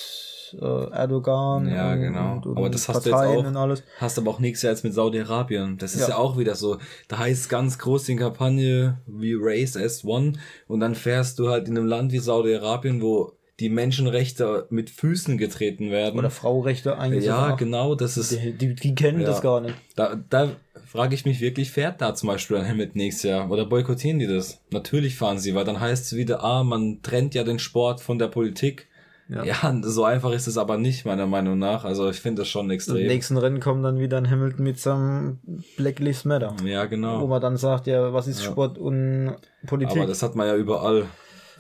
äh, 0.61 0.91
Erdogan. 0.91 1.69
Ja, 1.69 1.93
und, 1.93 2.01
genau. 2.01 2.33
Und, 2.35 2.47
und 2.47 2.59
aber 2.59 2.71
das 2.71 2.89
hast 2.89 3.05
Parteien 3.05 3.55
du 3.55 3.61
jetzt 3.61 3.83
auch, 3.83 4.01
hast 4.01 4.19
aber 4.19 4.31
auch 4.31 4.39
nichts 4.39 4.63
jetzt 4.63 4.85
mit 4.85 4.95
Saudi-Arabien. 4.95 5.79
Das 5.79 5.95
ist 5.95 6.03
ja. 6.03 6.11
ja. 6.11 6.17
auch 6.17 6.39
wieder 6.39 6.55
so. 6.55 6.79
Da 7.09 7.19
heißt 7.19 7.43
es 7.43 7.49
ganz 7.49 7.79
groß 7.79 8.05
die 8.05 8.17
Kampagne 8.17 8.99
wie 9.07 9.35
Race 9.39 9.77
as 9.77 10.05
One 10.05 10.35
und 10.69 10.81
dann 10.81 10.95
fährst 10.95 11.39
du 11.39 11.49
halt 11.49 11.69
in 11.69 11.77
einem 11.77 11.87
Land 11.87 12.13
wie 12.13 12.19
Saudi-Arabien, 12.19 13.01
wo 13.01 13.33
die 13.61 13.71
Menschenrechte 13.71 14.67
mit 14.71 14.91
Füßen 14.91 15.39
getreten 15.39 15.91
werden. 15.91 16.19
Oder 16.19 16.31
Fraurechte 16.31 16.99
eigentlich. 16.99 17.25
Ja, 17.25 17.53
genau, 17.53 17.95
das 17.95 18.17
ist. 18.17 18.33
Die, 18.33 18.53
die, 18.53 18.75
die 18.75 18.95
kennen 18.95 19.21
ja, 19.21 19.27
das 19.27 19.41
gar 19.41 19.61
nicht. 19.61 19.75
Da, 19.95 20.15
da 20.29 20.51
frage 20.85 21.15
ich 21.15 21.25
mich 21.25 21.41
wirklich, 21.41 21.71
fährt 21.71 22.01
da 22.01 22.15
zum 22.15 22.29
Beispiel 22.29 22.59
ein 22.59 22.69
Hamilton 22.69 22.97
nächstes 22.99 23.23
Jahr? 23.31 23.51
Oder 23.51 23.65
boykottieren 23.65 24.19
die 24.19 24.27
das? 24.27 24.61
Natürlich 24.71 25.17
fahren 25.17 25.39
sie, 25.39 25.55
weil 25.55 25.65
dann 25.65 25.81
heißt 25.81 26.05
es 26.05 26.17
wieder, 26.17 26.45
ah, 26.45 26.65
man 26.65 27.01
trennt 27.03 27.35
ja 27.35 27.45
den 27.45 27.59
Sport 27.59 28.01
von 28.01 28.19
der 28.19 28.29
Politik. 28.29 28.89
Ja. 29.29 29.43
ja. 29.43 29.81
so 29.83 30.05
einfach 30.05 30.33
ist 30.33 30.47
es 30.47 30.57
aber 30.57 30.77
nicht, 30.77 31.05
meiner 31.05 31.27
Meinung 31.27 31.59
nach. 31.59 31.85
Also 31.85 32.09
ich 32.11 32.21
finde 32.21 32.43
das 32.43 32.49
schon 32.49 32.71
extrem. 32.71 32.99
Im 32.99 33.07
nächsten 33.07 33.37
Rennen 33.39 33.61
kommt 33.61 33.85
dann 33.85 33.99
wieder 33.99 34.19
ein 34.19 34.31
Hamilton 34.31 34.65
mit 34.65 34.79
seinem 34.79 35.39
Black 35.77 35.99
Lives 35.99 36.25
Matter. 36.25 36.55
Ja, 36.65 36.85
genau. 36.85 37.23
Wo 37.23 37.27
man 37.27 37.41
dann 37.41 37.57
sagt, 37.57 37.87
ja, 37.87 38.13
was 38.13 38.29
ist 38.29 38.43
ja. 38.43 38.51
Sport 38.51 38.79
und 38.79 39.37
Politik? 39.67 39.97
Aber 39.97 40.07
das 40.07 40.23
hat 40.23 40.37
man 40.37 40.47
ja 40.47 40.55
überall. 40.55 41.07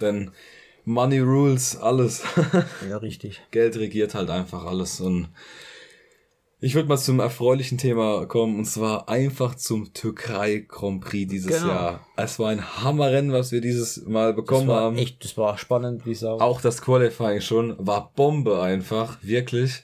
Denn 0.00 0.30
Money 0.86 1.18
rules 1.18 1.76
alles. 1.76 2.22
ja, 2.88 2.96
richtig. 2.98 3.42
Geld 3.50 3.76
regiert 3.76 4.14
halt 4.14 4.30
einfach 4.30 4.64
alles. 4.64 5.00
Und 5.00 5.28
ich 6.60 6.74
würde 6.76 6.88
mal 6.88 6.96
zum 6.96 7.18
erfreulichen 7.18 7.76
Thema 7.76 8.24
kommen 8.26 8.56
und 8.56 8.64
zwar 8.66 9.08
einfach 9.08 9.56
zum 9.56 9.92
Türkei 9.92 10.64
Grand 10.68 11.02
Prix 11.02 11.30
dieses 11.30 11.60
genau. 11.60 11.66
Jahr. 11.66 12.06
Es 12.16 12.38
war 12.38 12.50
ein 12.50 12.82
Hammerrennen, 12.82 13.32
was 13.32 13.50
wir 13.50 13.60
dieses 13.60 14.06
Mal 14.06 14.32
bekommen 14.32 14.68
das 14.68 14.76
war 14.76 14.82
haben. 14.82 14.96
Echt, 14.96 15.24
das 15.24 15.36
war 15.36 15.58
spannend, 15.58 16.06
wie 16.06 16.14
Sau. 16.14 16.38
Auch 16.38 16.60
das 16.60 16.80
Qualifying 16.80 17.40
schon 17.40 17.74
war 17.78 18.12
Bombe 18.14 18.62
einfach, 18.62 19.18
wirklich. 19.22 19.82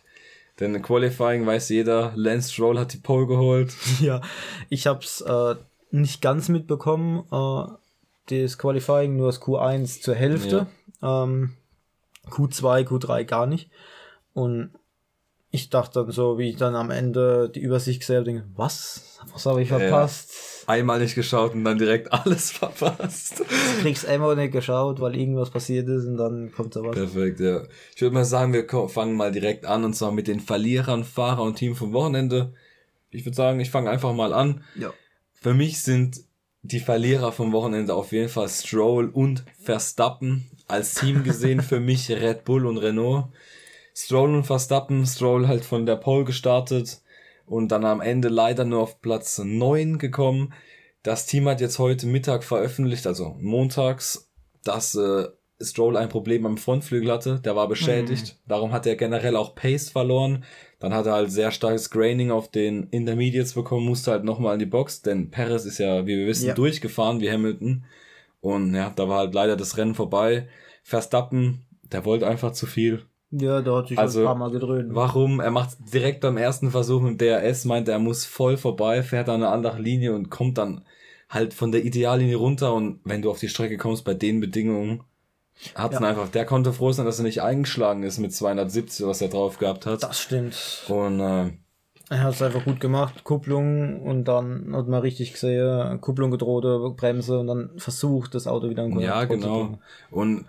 Denn 0.61 0.81
Qualifying 0.81 1.45
weiß 1.45 1.69
jeder, 1.71 2.13
Lance 2.15 2.53
Stroll 2.53 2.79
hat 2.79 2.93
die 2.93 2.99
Pole 2.99 3.27
geholt. 3.27 3.75
Ja, 4.01 4.21
ich 4.69 4.87
hab's 4.87 5.21
äh, 5.21 5.57
nicht 5.91 6.23
ganz 6.23 6.49
mitbekommen, 6.49 7.25
äh, 7.33 7.73
das 8.27 8.57
Qualifying 8.57 9.17
nur 9.17 9.27
das 9.27 9.43
Q1 9.43 10.01
zur 10.01 10.15
Hälfte, 10.15 10.57
ja. 10.57 10.67
Ähm, 11.03 11.57
Q2, 12.29 12.87
Q3 12.87 13.25
gar 13.25 13.47
nicht. 13.47 13.71
Und 14.33 14.71
ich 15.51 15.69
dachte 15.69 16.01
dann 16.01 16.11
so, 16.11 16.39
wie 16.39 16.49
ich 16.49 16.57
dann 16.57 16.75
am 16.75 16.91
Ende 16.91 17.51
die 17.55 17.61
Übersicht 17.61 18.01
gesehen 18.01 18.17
habe, 18.17 18.25
denke, 18.25 18.45
was? 18.57 19.19
Was 19.33 19.45
habe 19.45 19.63
ich 19.63 19.69
verpasst? 19.69 20.33
Ja, 20.67 20.75
einmal 20.75 20.99
nicht 20.99 21.15
geschaut 21.15 21.53
und 21.53 21.65
dann 21.65 21.77
direkt 21.77 22.13
alles 22.13 22.51
verpasst. 22.53 23.41
Du 23.41 23.45
kriegst 23.83 24.07
einmal 24.07 24.35
nicht 24.35 24.53
geschaut, 24.53 25.01
weil 25.01 25.15
irgendwas 25.15 25.51
passiert 25.51 25.89
ist 25.89 26.07
und 26.07 26.17
dann 26.17 26.51
kommt 26.53 26.73
sowas. 26.73 26.97
Perfekt, 26.97 27.39
ja. 27.41 27.63
Ich 27.95 28.01
würde 28.01 28.15
mal 28.15 28.25
sagen, 28.25 28.55
wir 28.55 28.67
fangen 28.89 29.15
mal 29.15 29.31
direkt 29.31 29.67
an 29.67 29.85
und 29.85 29.95
zwar 29.95 30.11
mit 30.11 30.27
den 30.27 30.41
Verlierern, 30.41 31.05
Fahrer 31.05 31.43
und 31.43 31.57
Team 31.57 31.77
vom 31.77 31.93
Wochenende. 31.93 32.55
Ich 33.11 33.27
würde 33.27 33.37
sagen, 33.37 33.61
ich 33.61 33.71
fange 33.71 33.91
einfach 33.91 34.15
mal 34.15 34.33
an. 34.33 34.65
Ja. 34.75 34.93
Für 35.35 35.53
mich 35.53 35.83
sind 35.83 36.25
die 36.63 36.81
Verlierer 36.81 37.33
vom 37.33 37.53
Wochenende 37.53 37.95
auf 37.95 38.13
jeden 38.13 38.29
Fall 38.29 38.49
Stroll 38.49 39.09
und 39.09 39.45
Verstappen. 39.61 40.49
Als 40.69 40.95
Team 40.95 41.25
gesehen 41.25 41.61
für 41.61 41.81
mich 41.81 42.11
Red 42.11 42.45
Bull 42.45 42.67
und 42.67 42.79
Renault. 42.79 43.27
Stroll 43.95 44.35
und 44.35 44.45
Verstappen, 44.45 45.05
Stroll 45.05 45.49
halt 45.49 45.65
von 45.65 45.85
der 45.85 45.97
Pole 45.97 46.25
gestartet 46.25 47.03
und 47.47 47.69
dann 47.69 47.85
am 47.85 48.01
Ende 48.01 48.29
leider 48.29 48.65
nur 48.65 48.81
auf 48.81 49.03
Platz 49.03 49.39
9 49.39 49.99
gekommen. 49.99 50.55
Das 51.03 51.27
Team 51.27 51.49
hat 51.49 51.61
jetzt 51.61 51.79
heute 51.79 52.07
Mittag 52.07 52.45
veröffentlicht, 52.45 53.07
also 53.07 53.37
montags, 53.41 54.31
dass 54.65 54.95
äh, 54.95 55.27
Stroll 55.63 55.97
ein 55.97 56.09
Problem 56.09 56.47
am 56.47 56.57
Frontflügel 56.57 57.11
hatte, 57.11 57.41
der 57.45 57.57
war 57.57 57.69
beschädigt. 57.69 58.37
Mhm. 58.45 58.49
Darum 58.49 58.73
hat 58.73 58.87
er 58.87 58.97
generell 58.97 59.37
auch 59.37 59.55
Pace 59.55 59.91
verloren. 59.91 60.45
Dann 60.79 60.95
hat 60.95 61.07
er 61.07 61.13
halt 61.13 61.31
sehr 61.31 61.51
starkes 61.51 61.91
Graining 61.91 62.31
auf 62.31 62.51
den 62.51 62.89
Intermediates 62.91 63.55
bekommen, 63.55 63.87
musste 63.87 64.11
halt 64.11 64.25
nochmal 64.25 64.55
in 64.55 64.59
die 64.59 64.67
Box, 64.67 65.03
denn 65.03 65.31
Perez 65.31 65.65
ist 65.65 65.79
ja, 65.79 66.07
wie 66.07 66.19
wir 66.19 66.27
wissen, 66.27 66.49
ja. 66.49 66.55
durchgefahren 66.55 67.21
wie 67.21 67.31
Hamilton. 67.31 67.85
Und 68.41 68.75
ja, 68.75 68.93
da 68.95 69.09
war 69.09 69.19
halt 69.19 69.35
leider 69.35 69.57
das 69.57 69.77
Rennen 69.77 69.95
vorbei. 69.95 70.49
Verstappen, 70.83 71.65
der 71.93 72.05
wollte 72.05 72.27
einfach 72.27 72.53
zu 72.53 72.67
viel. 72.67 73.05
Ja, 73.31 73.63
da 73.63 73.77
hat 73.77 73.89
sich 73.89 73.99
also, 73.99 74.21
ein 74.21 74.27
paar 74.27 74.35
Mal 74.35 74.51
gedreht. 74.51 74.87
Warum? 74.91 75.41
Er 75.41 75.51
macht 75.51 75.77
direkt 75.93 76.21
beim 76.21 76.37
ersten 76.37 76.71
Versuch 76.71 77.01
mit 77.01 77.21
DRS, 77.21 77.65
meint 77.65 77.89
er 77.89 77.99
muss 77.99 78.27
voll 78.27 78.57
vorbei, 78.57 79.03
fährt 79.03 79.29
an 79.29 79.37
eine 79.37 79.49
andere 79.49 79.81
Linie 79.81 80.15
und 80.15 80.29
kommt 80.29 80.59
dann 80.59 80.85
halt 81.31 81.55
von 81.55 81.73
der 81.73 81.85
Ideallinie 81.85 82.37
runter 82.37 82.75
und 82.75 83.01
wenn 83.05 83.23
du 83.23 83.31
auf 83.31 83.41
die 83.41 83.49
Strecke 83.49 83.79
kommst 83.79 84.05
bei 84.05 84.13
den 84.13 84.41
Bedingungen, 84.41 85.03
hat's 85.75 86.01
ja. 86.01 86.07
einfach, 86.07 86.29
der 86.29 86.45
konnte 86.45 86.73
froh 86.73 86.93
sein, 86.93 87.07
dass 87.07 87.19
er 87.19 87.25
nicht 87.25 87.43
eingeschlagen 87.43 88.03
ist 88.03 88.19
mit 88.19 88.35
270, 88.35 89.07
was 89.07 89.21
er 89.21 89.29
drauf 89.29 89.59
gehabt 89.59 89.87
hat. 89.87 90.03
Das 90.03 90.21
stimmt. 90.21 90.85
Und 90.89 91.21
äh, 91.21 91.51
er 92.11 92.23
hat 92.25 92.35
es 92.35 92.43
einfach 92.43 92.65
gut 92.65 92.81
gemacht, 92.81 93.25
Kupplung 93.25 94.03
und 94.03 94.25
dann 94.25 94.75
hat 94.75 94.87
man 94.87 95.01
richtig 95.01 95.33
gesehen, 95.33 96.01
Kupplung 96.01 96.31
gedrohte, 96.31 96.79
Bremse 96.97 97.39
und 97.39 97.47
dann 97.47 97.71
versucht, 97.79 98.35
das 98.35 98.47
Auto 98.47 98.69
wieder 98.69 98.85
in 98.85 98.99
Ja, 99.01 99.25
genau. 99.25 99.79
Und 100.11 100.45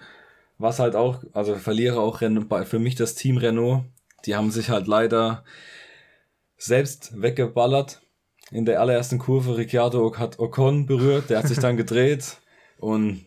was 0.58 0.80
halt 0.80 0.96
auch, 0.96 1.24
also 1.34 1.56
Verlierer 1.56 2.00
auch 2.00 2.20
für 2.20 2.80
mich 2.80 2.96
das 2.96 3.16
Team 3.16 3.38
Renault. 3.38 3.84
Die 4.26 4.36
haben 4.36 4.52
sich 4.52 4.70
halt 4.70 4.88
leider 4.88 5.44
selbst 6.58 7.22
weggeballert. 7.22 8.02
In 8.52 8.66
der 8.66 8.82
allerersten 8.82 9.20
Kurve 9.20 9.58
Ricciardo 9.58 10.18
hat 10.18 10.40
Ocon 10.40 10.86
berührt, 10.86 11.30
der 11.30 11.40
hat 11.40 11.48
sich 11.48 11.60
dann 11.60 11.78
gedreht 11.78 12.38
und 12.78 13.26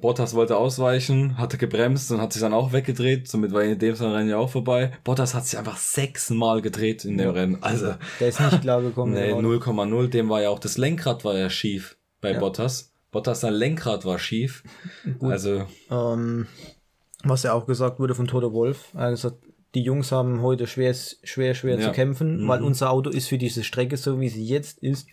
Bottas 0.00 0.34
wollte 0.34 0.56
ausweichen, 0.56 1.38
hatte 1.38 1.58
gebremst 1.58 2.10
und 2.10 2.20
hat 2.20 2.32
sich 2.32 2.42
dann 2.42 2.52
auch 2.52 2.72
weggedreht, 2.72 3.28
somit 3.28 3.52
war 3.52 3.62
in 3.62 3.78
dem 3.78 3.94
Rennen 3.94 4.28
ja 4.28 4.36
auch 4.36 4.50
vorbei. 4.50 4.92
Bottas 5.04 5.34
hat 5.34 5.46
sich 5.46 5.58
einfach 5.58 5.76
sechsmal 5.76 6.60
gedreht 6.60 7.04
in 7.04 7.18
dem. 7.18 7.30
Rennen. 7.30 7.58
Also 7.62 7.94
der 8.18 8.28
ist 8.28 8.40
nicht 8.40 8.62
klar 8.62 8.82
gekommen. 8.82 9.12
nee, 9.14 9.32
0,0, 9.32 10.08
dem 10.08 10.28
war 10.28 10.42
ja 10.42 10.50
auch 10.50 10.58
das 10.58 10.76
Lenkrad 10.76 11.24
war 11.24 11.36
ja 11.36 11.50
schief 11.50 11.96
bei 12.20 12.32
ja. 12.32 12.40
Bottas. 12.40 12.92
Bottas 13.12 13.40
sein 13.40 13.54
Lenkrad 13.54 14.04
war 14.04 14.18
schief. 14.18 14.64
Gut. 15.18 15.30
Also. 15.30 15.66
Ähm, 15.90 16.46
was 17.22 17.44
ja 17.44 17.52
auch 17.52 17.66
gesagt 17.66 18.00
wurde 18.00 18.14
von 18.14 18.26
Toto 18.26 18.52
Wolf. 18.52 18.92
Er 18.94 19.02
hat 19.02 19.10
gesagt, 19.10 19.36
die 19.74 19.82
Jungs 19.82 20.10
haben 20.10 20.42
heute 20.42 20.66
schwer, 20.66 20.94
schwer, 20.94 21.54
schwer 21.54 21.78
ja. 21.78 21.86
zu 21.86 21.92
kämpfen, 21.92 22.42
mhm. 22.42 22.48
weil 22.48 22.62
unser 22.62 22.90
Auto 22.90 23.10
ist 23.10 23.28
für 23.28 23.38
diese 23.38 23.62
Strecke, 23.62 23.96
so 23.96 24.20
wie 24.20 24.28
sie 24.28 24.44
jetzt 24.44 24.82
ist, 24.82 25.06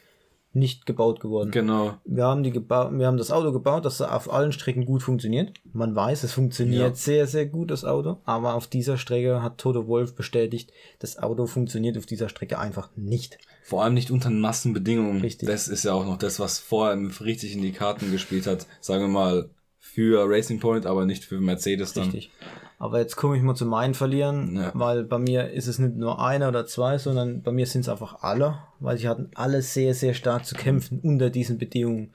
nicht 0.53 0.85
gebaut 0.85 1.19
geworden. 1.19 1.51
Genau. 1.51 1.95
Wir 2.05 2.25
haben, 2.25 2.43
die 2.43 2.51
geba 2.51 2.91
wir 2.91 3.07
haben 3.07 3.17
das 3.17 3.31
Auto 3.31 3.51
gebaut, 3.51 3.85
das 3.85 4.01
auf 4.01 4.31
allen 4.31 4.51
Strecken 4.51 4.85
gut 4.85 5.01
funktioniert. 5.01 5.53
Man 5.73 5.95
weiß, 5.95 6.23
es 6.23 6.33
funktioniert 6.33 6.89
ja. 6.89 6.95
sehr, 6.95 7.27
sehr 7.27 7.45
gut, 7.47 7.71
das 7.71 7.83
Auto. 7.85 8.17
Aber 8.25 8.53
auf 8.53 8.67
dieser 8.67 8.97
Strecke 8.97 9.41
hat 9.41 9.57
Toto 9.57 9.87
Wolf 9.87 10.15
bestätigt, 10.15 10.71
das 10.99 11.17
Auto 11.17 11.47
funktioniert 11.47 11.97
auf 11.97 12.05
dieser 12.05 12.29
Strecke 12.29 12.59
einfach 12.59 12.89
nicht. 12.95 13.39
Vor 13.63 13.83
allem 13.83 13.93
nicht 13.95 14.11
unter 14.11 14.29
nassen 14.29 14.73
Bedingungen. 14.73 15.21
Richtig. 15.21 15.47
Das 15.47 15.67
ist 15.67 15.85
ja 15.85 15.93
auch 15.93 16.05
noch 16.05 16.17
das, 16.17 16.39
was 16.39 16.59
vorher 16.59 16.97
richtig 17.21 17.53
in 17.53 17.61
die 17.61 17.71
Karten 17.71 18.11
gespielt 18.11 18.45
hat. 18.45 18.67
Sagen 18.79 19.01
wir 19.01 19.07
mal, 19.07 19.49
für 19.93 20.27
Racing 20.27 20.59
Point, 20.59 20.87
aber 20.87 21.05
nicht 21.05 21.23
für 21.23 21.39
Mercedes 21.39 21.93
dann. 21.93 22.05
Richtig. 22.05 22.31
Aber 22.79 22.99
jetzt 22.99 23.15
komme 23.15 23.37
ich 23.37 23.43
mal 23.43 23.53
zu 23.53 23.67
meinen 23.67 23.93
Verlieren, 23.93 24.55
ja. 24.55 24.71
weil 24.73 25.03
bei 25.03 25.19
mir 25.19 25.51
ist 25.51 25.67
es 25.67 25.77
nicht 25.77 25.95
nur 25.95 26.19
einer 26.19 26.49
oder 26.49 26.65
zwei, 26.65 26.97
sondern 26.97 27.43
bei 27.43 27.51
mir 27.51 27.67
sind 27.67 27.81
es 27.81 27.89
einfach 27.89 28.23
alle, 28.23 28.57
weil 28.79 28.97
sie 28.97 29.07
hatten 29.07 29.29
alle 29.35 29.61
sehr, 29.61 29.93
sehr 29.93 30.15
stark 30.15 30.45
zu 30.45 30.55
kämpfen 30.55 30.99
unter 30.99 31.29
diesen 31.29 31.59
Bedingungen. 31.59 32.11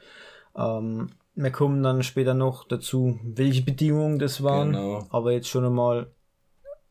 Ähm, 0.57 1.11
wir 1.37 1.53
kommen 1.53 1.85
dann 1.85 2.03
später 2.03 2.35
noch 2.35 2.67
dazu, 2.67 3.21
welche 3.23 3.63
Bedingungen 3.63 4.19
das 4.19 4.43
waren. 4.43 4.73
Genau. 4.73 5.07
Aber 5.11 5.31
jetzt 5.31 5.49
schon 5.49 5.65
einmal, 5.65 6.11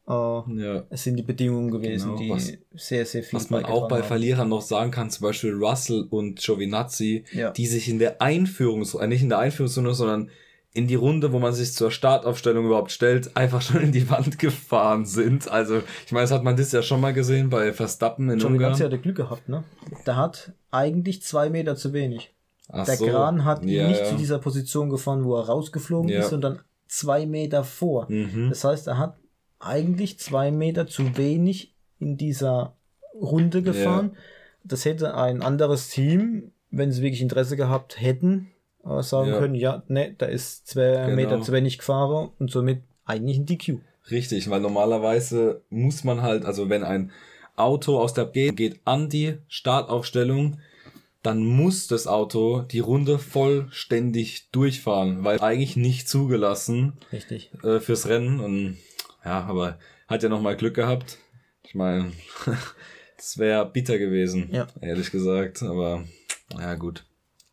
äh, 0.08 0.12
ja. 0.12 0.84
es 0.90 1.04
sind 1.04 1.18
die 1.18 1.24
Bedingungen 1.24 1.70
gewesen, 1.70 2.16
genau. 2.16 2.36
was, 2.36 2.48
die 2.48 2.60
sehr, 2.76 3.06
sehr 3.06 3.24
viel. 3.24 3.38
Was 3.38 3.50
man 3.50 3.66
auch 3.66 3.90
bei 3.90 3.98
haben. 3.98 4.08
Verlierern 4.08 4.48
noch 4.48 4.62
sagen 4.62 4.92
kann, 4.92 5.10
zum 5.10 5.24
Beispiel 5.24 5.54
Russell 5.54 6.08
und 6.10 6.40
Giovinazzi, 6.40 7.26
ja. 7.34 7.52
die 7.52 7.68
sich 7.68 7.90
in 7.90 8.00
der 8.00 8.22
Einführungs, 8.22 8.94
äh, 8.94 9.06
nicht 9.06 9.22
in 9.22 9.30
der 9.30 9.40
Einführungsrunde, 9.40 9.94
sondern 9.94 10.32
in 10.78 10.86
die 10.86 10.96
Runde, 10.96 11.34
wo 11.34 11.40
man 11.40 11.54
sich 11.54 11.74
zur 11.74 11.90
Startaufstellung 11.90 12.68
überhaupt 12.68 12.92
stellt, 12.92 13.36
einfach 13.36 13.64
schon 13.64 13.82
in 13.82 13.92
die 13.92 14.08
Wand 14.12 14.38
gefahren 14.38 15.06
sind. 15.06 15.50
Also, 15.50 15.82
ich 16.06 16.12
meine, 16.12 16.26
das 16.26 16.32
hat 16.32 16.44
man 16.44 16.56
das 16.56 16.72
ja 16.72 16.84
schon 16.84 17.02
mal 17.02 17.14
gesehen 17.14 17.50
bei 17.50 17.74
Verstappen 17.74 18.30
in 18.30 18.40
Schon 18.40 18.54
Ungarn. 18.54 18.78
Schon 18.78 18.92
hat 18.92 19.02
Glück 19.02 19.18
gehabt, 19.18 19.50
ne? 19.50 19.64
Der 20.06 20.18
hat 20.18 20.54
eigentlich 20.70 21.24
zwei 21.24 21.50
Meter 21.50 21.76
zu 21.76 21.94
wenig. 21.94 22.32
Ach 22.70 22.86
der 22.86 22.98
so. 22.98 23.08
Kran 23.08 23.44
hat 23.44 23.64
ihn 23.64 23.70
ja, 23.70 23.88
nicht 23.88 24.02
ja. 24.02 24.06
zu 24.06 24.16
dieser 24.18 24.38
Position 24.38 24.92
gefahren, 24.92 25.26
wo 25.26 25.36
er 25.36 25.48
rausgeflogen 25.48 26.10
ja. 26.10 26.20
ist, 26.20 26.30
sondern 26.30 26.60
zwei 26.88 27.26
Meter 27.26 27.64
vor. 27.64 28.06
Mhm. 28.08 28.50
Das 28.50 28.64
heißt, 28.64 28.86
er 28.86 29.00
hat 29.00 29.18
eigentlich 29.60 30.20
zwei 30.20 30.52
Meter 30.52 30.86
zu 30.86 31.18
wenig 31.18 31.74
in 32.00 32.18
dieser 32.18 32.76
Runde 33.16 33.64
gefahren. 33.64 34.16
Das 34.64 34.86
hätte 34.86 35.16
ein 35.16 35.42
anderes 35.42 35.90
Team, 35.90 36.52
wenn 36.70 36.92
sie 36.92 37.02
wirklich 37.02 37.22
Interesse 37.22 37.58
gehabt 37.58 38.00
hätten, 38.00 38.52
äh, 38.88 39.04
sagen 39.04 39.30
ja. 39.30 39.40
können, 39.40 39.56
ja, 39.56 39.84
ne, 39.88 40.16
da 40.18 40.26
ist 40.26 40.68
zwei 40.68 41.06
genau. 41.06 41.16
Meter 41.16 41.42
zu 41.42 41.52
wenig 41.52 41.78
gefahren 41.78 42.32
und 42.40 42.52
somit 42.52 42.82
eigentlich 43.06 43.38
ein 43.38 43.46
DQ. 43.46 43.80
Richtig, 44.10 44.50
weil 44.50 44.62
normalerweise 44.62 45.62
muss 45.70 46.04
man 46.04 46.22
halt, 46.22 46.46
also 46.46 46.70
wenn 46.70 46.84
ein 46.84 47.12
Auto 47.56 48.00
aus 48.00 48.14
der 48.14 48.26
B 48.26 48.52
geht 48.52 48.80
an 48.86 49.10
die 49.10 49.38
Startaufstellung, 49.48 50.60
dann 51.24 51.44
muss 51.44 51.88
das 51.88 52.08
Auto 52.08 52.62
die 52.62 52.80
Runde 52.80 53.20
vollständig 53.20 54.50
durchfahren, 54.52 55.24
weil 55.24 55.42
eigentlich 55.42 55.76
nicht 55.76 56.08
zugelassen. 56.08 56.94
Richtig. 57.12 57.52
Äh, 57.64 57.80
fürs 57.80 58.08
Rennen 58.08 58.40
und 58.40 58.78
ja, 59.26 59.44
aber 59.44 59.78
hat 60.08 60.24
ja 60.24 60.30
nochmal 60.30 60.56
Glück 60.56 60.76
gehabt. 60.76 61.18
Ich 61.64 61.76
meine, 61.76 62.14
das 63.18 63.38
wäre 63.38 63.66
bitter 63.66 63.98
gewesen, 63.98 64.50
ja. 64.54 64.68
ehrlich 64.80 65.12
gesagt, 65.12 65.64
aber 65.64 66.06
ja 66.58 66.76
gut 66.76 67.04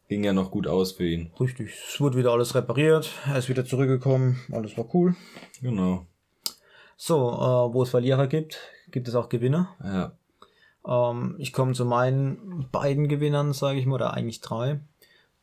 ging 0.08 0.24
ja 0.24 0.32
noch 0.32 0.50
gut 0.50 0.66
aus 0.66 0.92
für 0.92 1.06
ihn. 1.06 1.30
Richtig, 1.40 1.72
es 1.88 2.00
wurde 2.00 2.18
wieder 2.18 2.32
alles 2.32 2.54
repariert, 2.54 3.10
er 3.26 3.38
ist 3.38 3.48
wieder 3.48 3.64
zurückgekommen, 3.64 4.40
alles 4.52 4.76
war 4.76 4.86
cool. 4.94 5.14
Genau. 5.60 6.06
So, 6.96 7.30
äh, 7.30 7.74
wo 7.74 7.82
es 7.82 7.90
Verlierer 7.90 8.26
gibt, 8.26 8.58
gibt 8.90 9.08
es 9.08 9.14
auch 9.14 9.28
Gewinner. 9.28 9.74
Ja. 9.82 10.12
Ähm, 10.86 11.36
ich 11.38 11.52
komme 11.52 11.72
zu 11.72 11.84
meinen 11.84 12.68
beiden 12.70 13.08
Gewinnern, 13.08 13.52
sage 13.52 13.78
ich 13.78 13.86
mal, 13.86 13.96
oder 13.96 14.14
eigentlich 14.14 14.40
drei. 14.40 14.80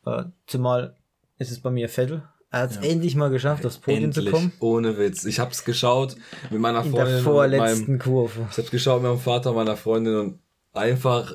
Äh, 0.06 0.24
zumal 0.46 0.96
ist 1.38 1.50
es 1.50 1.60
bei 1.60 1.70
mir 1.70 1.88
Vettel. 1.88 2.22
Er 2.50 2.60
hat 2.60 2.70
es 2.70 2.76
ja. 2.76 2.82
endlich 2.82 3.16
mal 3.16 3.30
geschafft, 3.30 3.64
aufs 3.64 3.78
Podium 3.78 4.04
endlich, 4.04 4.26
zu 4.26 4.30
kommen. 4.30 4.52
Ohne 4.60 4.98
Witz. 4.98 5.24
Ich 5.24 5.40
habe 5.40 5.52
es 5.52 5.64
geschaut 5.64 6.16
mit 6.50 6.60
meiner 6.60 6.82
Freundin. 6.82 7.00
In 7.00 7.06
der 7.06 7.22
vorletzten 7.22 7.92
meinem, 7.92 7.98
Kurve. 7.98 8.46
Ich 8.50 8.58
habe 8.58 8.68
geschaut 8.68 9.02
mit 9.02 9.10
meinem 9.10 9.20
Vater, 9.20 9.52
meiner 9.52 9.76
Freundin 9.76 10.16
und 10.16 10.38
einfach 10.74 11.34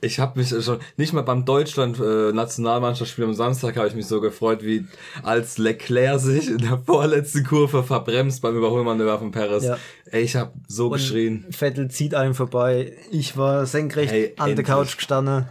ich 0.00 0.18
habe 0.18 0.38
mich 0.38 0.48
schon 0.48 0.78
nicht 0.96 1.12
mal 1.12 1.22
beim 1.22 1.44
Deutschland 1.44 1.98
äh, 1.98 2.32
Nationalmannschaftsspiel 2.32 3.24
am 3.24 3.34
Samstag 3.34 3.76
habe 3.76 3.88
ich 3.88 3.94
mich 3.94 4.06
so 4.06 4.20
gefreut, 4.20 4.62
wie 4.62 4.86
als 5.22 5.58
Leclerc 5.58 6.20
sich 6.20 6.48
in 6.48 6.58
der 6.58 6.78
vorletzten 6.78 7.44
Kurve 7.44 7.82
verbremst 7.82 8.42
beim 8.42 8.56
Überholmanöver 8.56 9.18
von 9.18 9.30
Perez. 9.30 9.64
Ja. 9.64 9.78
Ey, 10.10 10.22
ich 10.22 10.36
habe 10.36 10.52
so 10.68 10.86
Und 10.86 10.92
geschrien. 10.94 11.46
Vettel 11.50 11.90
zieht 11.90 12.14
einen 12.14 12.34
vorbei. 12.34 12.92
Ich 13.10 13.36
war 13.36 13.66
senkrecht 13.66 14.12
hey, 14.12 14.34
an 14.36 14.50
endlich. 14.50 14.66
der 14.66 14.74
Couch 14.74 14.96
gestanden 14.96 15.46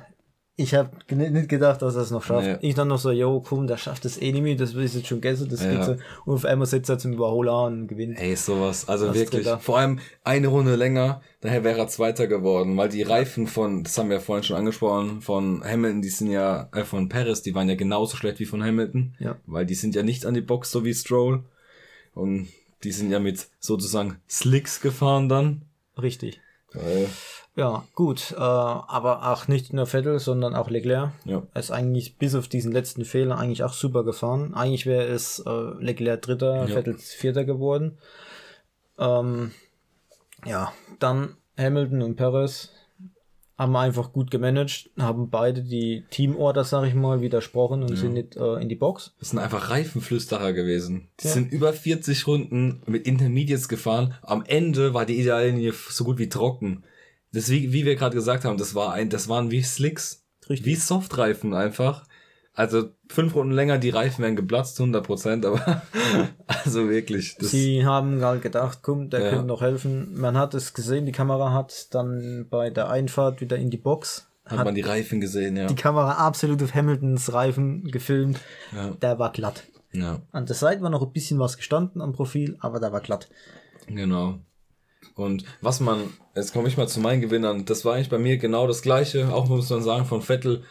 ich 0.58 0.74
habe 0.74 0.90
nicht 1.14 1.50
gedacht, 1.50 1.82
dass 1.82 1.96
er 1.96 2.02
es 2.04 2.12
noch 2.12 2.24
schafft. 2.24 2.48
Nee. 2.48 2.70
Ich 2.70 2.76
dann 2.76 2.88
noch 2.88 2.98
so, 2.98 3.12
jo, 3.12 3.42
komm, 3.42 3.68
der 3.68 3.76
schafft 3.76 4.06
das 4.06 4.22
eh 4.22 4.32
nicht 4.32 4.42
mehr, 4.42 4.56
das 4.56 4.74
ist 4.74 4.96
jetzt 4.96 5.08
schon 5.08 5.20
gegessen, 5.20 5.50
das 5.50 5.62
ja. 5.62 5.84
so. 5.84 5.98
Und 6.24 6.36
auf 6.36 6.46
einmal 6.46 6.66
setzt 6.66 6.90
er 6.90 6.98
zum 6.98 7.12
Überholer 7.12 7.66
und 7.66 7.88
gewinnt. 7.88 8.18
Ey, 8.18 8.38
sowas. 8.38 8.88
Also 8.88 9.08
wirklich. 9.08 9.44
Dritter. 9.44 9.60
Vor 9.60 9.80
allem 9.80 10.00
eine 10.24 10.48
Runde 10.48 10.76
länger, 10.76 11.22
daher 11.42 11.66
wäre 11.66 11.80
er 11.80 11.88
Zweiter 11.90 12.28
geworden, 12.28 12.78
weil 12.78 12.88
die 12.88 13.04
Reifen 13.04 13.48
von, 13.48 13.84
das 13.84 13.98
haben 13.98 14.08
wir 14.08 14.18
ja 14.18 14.22
vorhin 14.22 14.44
schon 14.44 14.56
angesprochen, 14.56 15.22
von 15.22 15.62
Hamilton, 15.62 16.02
die 16.02 16.10
sind 16.10 16.32
ja, 16.32 16.70
äh, 16.74 16.86
von 16.86 17.10
Paris, 17.10 17.42
die 17.42 17.54
waren 17.54 17.68
ja 17.68 17.76
genauso 17.76 18.16
schlecht 18.16 18.40
wie 18.40 18.46
von 18.46 18.64
Hamilton. 18.64 19.16
Ja. 19.20 19.36
Weil 19.48 19.66
die 19.66 19.76
sind 19.76 19.94
ja 19.94 20.04
nicht 20.04 20.26
an 20.26 20.36
die 20.36 20.42
Box, 20.42 20.72
so 20.72 20.86
wie 20.86 20.94
Stroll. 20.94 21.44
Und 22.14 22.48
die 22.86 22.94
sind 22.94 23.12
ja 23.12 23.20
mit 23.20 23.48
sozusagen 23.60 24.22
Slicks 24.30 24.80
gefahren 24.80 25.28
dann. 25.28 25.64
Richtig. 26.02 26.40
Weil 26.75 27.10
ja, 27.58 27.86
gut, 27.96 28.34
äh, 28.34 28.41
aber 28.41 29.32
auch 29.32 29.48
nicht 29.48 29.72
nur 29.72 29.86
Vettel, 29.86 30.20
sondern 30.20 30.55
auch 30.55 30.70
Leclerc. 30.70 31.12
Ja. 31.24 31.44
Er 31.53 31.60
ist 31.60 31.72
eigentlich 31.72 32.17
bis 32.17 32.36
auf 32.36 32.50
diesen 32.50 32.74
letzten 32.74 33.05
Fehler 33.05 33.38
eigentlich 33.38 33.63
auch 33.63 33.72
super 33.72 34.03
gefahren. 34.03 34.53
Eigentlich 34.53 34.86
wäre 34.86 35.05
es 35.05 35.39
äh, 35.39 35.50
Leclerc 35.79 36.22
Dritter, 36.22 36.67
ja. 36.67 36.75
Vettel 36.75 36.98
Vierter 36.98 37.46
geworden. 37.46 37.98
Ähm, 39.00 39.51
ja, 40.46 40.74
dann 41.00 41.38
Hamilton 41.58 42.01
und 42.01 42.15
Perez 42.17 42.72
haben 43.58 43.76
einfach 43.76 44.12
gut 44.12 44.32
gemanagt, 44.32 44.90
haben 44.98 45.30
beide 45.30 45.64
die 45.64 46.04
Teamorder, 46.10 46.64
sag 46.66 46.88
ich 46.88 46.94
mal, 46.94 47.22
widersprochen 47.22 47.84
und 47.84 47.92
ja. 47.92 47.96
sind 47.96 48.14
nicht 48.14 48.36
äh, 48.36 48.62
in 48.62 48.68
die 48.68 48.76
Box. 48.76 49.14
Das 49.20 49.30
sind 49.30 49.40
einfach 49.40 49.70
Reifenflüsterer 49.70 50.52
gewesen. 50.52 51.08
Die 51.22 51.28
ja. 51.28 51.34
sind 51.34 51.54
über 51.54 51.72
40 51.72 52.28
Runden 52.28 52.82
mit 52.86 53.08
Intermediates 53.08 53.70
gefahren. 53.70 54.14
Am 54.22 54.44
Ende 54.46 54.94
war 54.94 55.06
die 55.06 55.20
Ideallinie 55.20 55.74
so 55.90 56.04
gut 56.04 56.18
wie 56.18 56.28
trocken. 56.28 56.84
Das, 57.32 57.50
wie, 57.50 57.72
wie 57.72 57.86
wir 57.86 57.96
gerade 57.96 58.16
gesagt 58.16 58.44
haben, 58.44 58.58
das 58.58 58.76
war 58.76 58.94
ein, 58.94 59.10
das 59.10 59.30
waren 59.30 59.52
wie 59.52 59.64
Slicks. 59.64 60.26
Richtig. 60.50 60.66
Wie 60.66 60.76
Softreifen 60.76 61.54
einfach. 61.54 62.06
Also 62.56 62.90
fünf 63.10 63.36
Runden 63.36 63.54
länger, 63.54 63.78
die 63.78 63.90
Reifen 63.90 64.24
wären 64.24 64.38
geplatzt, 64.38 64.80
100 64.80 65.06
Prozent, 65.06 65.46
aber 65.46 65.82
also 66.48 66.90
wirklich. 66.90 67.36
Sie 67.40 67.86
haben 67.86 68.24
halt 68.24 68.42
gedacht, 68.42 68.80
komm, 68.82 69.10
der 69.10 69.22
ja. 69.22 69.30
könnte 69.30 69.46
noch 69.46 69.62
helfen. 69.62 70.18
Man 70.18 70.38
hat 70.38 70.54
es 70.54 70.74
gesehen, 70.74 71.06
die 71.06 71.12
Kamera 71.12 71.52
hat 71.52 71.94
dann 71.94 72.48
bei 72.50 72.70
der 72.70 72.90
Einfahrt 72.90 73.42
wieder 73.42 73.58
in 73.58 73.70
die 73.70 73.78
Box. 73.78 74.30
Hat, 74.46 74.60
hat 74.60 74.66
man 74.66 74.76
die 74.76 74.82
Reifen 74.82 75.20
gesehen, 75.20 75.58
ja. 75.58 75.68
Die 75.68 75.76
Kamera 75.76 76.14
absolut 76.14 76.64
auf 76.64 76.74
Hamiltons 76.74 77.34
Reifen 77.34 77.84
gefilmt. 77.92 78.40
Ja. 78.74 78.92
Der 79.02 79.20
war 79.20 79.32
glatt. 79.34 79.64
Ja. 79.92 80.22
An 80.32 80.46
der 80.46 80.56
Seite 80.56 80.82
war 80.82 80.90
noch 80.90 81.02
ein 81.02 81.12
bisschen 81.12 81.40
was 81.40 81.58
gestanden 81.58 82.02
am 82.02 82.14
Profil, 82.14 82.58
aber 82.62 82.80
der 82.80 82.94
war 82.94 83.02
glatt. 83.02 83.28
Genau. 83.88 84.40
Und 85.16 85.46
was 85.62 85.82
man, 85.82 86.00
jetzt 86.36 86.54
komme 86.54 86.68
ich 86.68 86.78
mal 86.78 86.88
zu 86.88 87.00
meinen 87.00 87.22
Gewinnern, 87.22 87.66
das 87.66 87.84
war 87.84 87.96
eigentlich 87.96 88.10
bei 88.10 88.18
mir 88.18 88.38
genau 88.38 88.68
das 88.68 88.82
gleiche, 88.82 89.34
auch 89.34 89.48
muss 89.48 89.70
man 89.70 89.84
sagen, 89.84 90.06
von 90.06 90.22
Vettel 90.22 90.64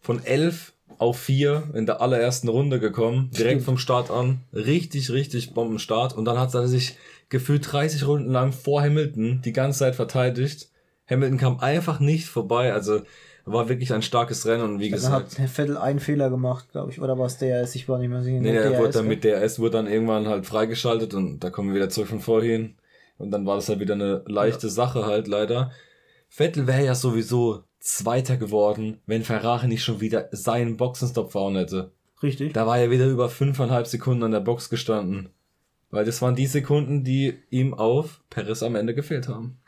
von 0.00 0.22
11 0.24 0.72
auf 1.02 1.18
4 1.18 1.70
in 1.74 1.84
der 1.84 2.00
allerersten 2.00 2.48
Runde 2.48 2.78
gekommen, 2.78 3.28
direkt 3.36 3.62
vom 3.62 3.76
Start 3.76 4.10
an, 4.12 4.40
richtig, 4.52 5.10
richtig 5.10 5.52
Bombenstart 5.52 6.16
und 6.16 6.24
dann 6.24 6.38
hat 6.38 6.54
er 6.54 6.68
sich 6.68 6.96
gefühlt 7.28 7.70
30 7.72 8.06
Runden 8.06 8.30
lang 8.30 8.52
vor 8.52 8.82
Hamilton 8.82 9.42
die 9.44 9.52
ganze 9.52 9.80
Zeit 9.80 9.96
verteidigt. 9.96 10.68
Hamilton 11.10 11.38
kam 11.38 11.58
einfach 11.58 11.98
nicht 11.98 12.26
vorbei, 12.26 12.72
also 12.72 13.00
war 13.44 13.68
wirklich 13.68 13.92
ein 13.92 14.02
starkes 14.02 14.46
Rennen 14.46 14.62
und 14.62 14.78
wie 14.78 14.92
also 14.92 15.08
gesagt. 15.08 15.40
hat 15.40 15.50
Vettel 15.50 15.76
einen 15.76 15.98
Fehler 15.98 16.30
gemacht, 16.30 16.70
glaube 16.70 16.92
ich, 16.92 17.00
oder 17.00 17.18
war 17.18 17.26
es 17.26 17.36
DRS? 17.38 17.74
Ich 17.74 17.88
war 17.88 17.98
nicht 17.98 18.08
mehr 18.08 18.22
sicher. 18.22 18.38
Nee, 18.38 18.54
er 18.54 18.78
wurde 18.78 18.92
dann 18.92 19.08
mit 19.08 19.24
DRS 19.24 19.58
wurde 19.58 19.78
dann 19.78 19.88
irgendwann 19.88 20.28
halt 20.28 20.46
freigeschaltet 20.46 21.14
und 21.14 21.40
da 21.40 21.50
kommen 21.50 21.70
wir 21.70 21.74
wieder 21.74 21.88
zurück 21.88 22.10
von 22.10 22.20
vorhin. 22.20 22.76
Und 23.18 23.32
dann 23.32 23.44
war 23.44 23.56
das 23.56 23.68
halt 23.68 23.80
wieder 23.80 23.94
eine 23.94 24.22
leichte 24.26 24.68
ja. 24.68 24.72
Sache 24.72 25.04
halt 25.04 25.26
leider. 25.26 25.72
Vettel 26.34 26.66
wäre 26.66 26.86
ja 26.86 26.94
sowieso 26.94 27.64
Zweiter 27.78 28.38
geworden, 28.38 29.02
wenn 29.04 29.22
Ferrari 29.22 29.68
nicht 29.68 29.84
schon 29.84 30.00
wieder 30.00 30.30
seinen 30.32 30.78
Boxenstopp 30.78 31.32
fahren 31.32 31.56
hätte. 31.56 31.92
Richtig. 32.22 32.54
Da 32.54 32.66
war 32.66 32.78
er 32.78 32.90
wieder 32.90 33.06
über 33.06 33.28
fünfeinhalb 33.28 33.86
Sekunden 33.86 34.22
an 34.22 34.30
der 34.30 34.40
Box 34.40 34.70
gestanden. 34.70 35.28
Weil 35.90 36.06
das 36.06 36.22
waren 36.22 36.34
die 36.34 36.46
Sekunden, 36.46 37.04
die 37.04 37.34
ihm 37.50 37.74
auf 37.74 38.22
Paris 38.30 38.62
am 38.62 38.76
Ende 38.76 38.94
gefehlt 38.94 39.28
haben. 39.28 39.58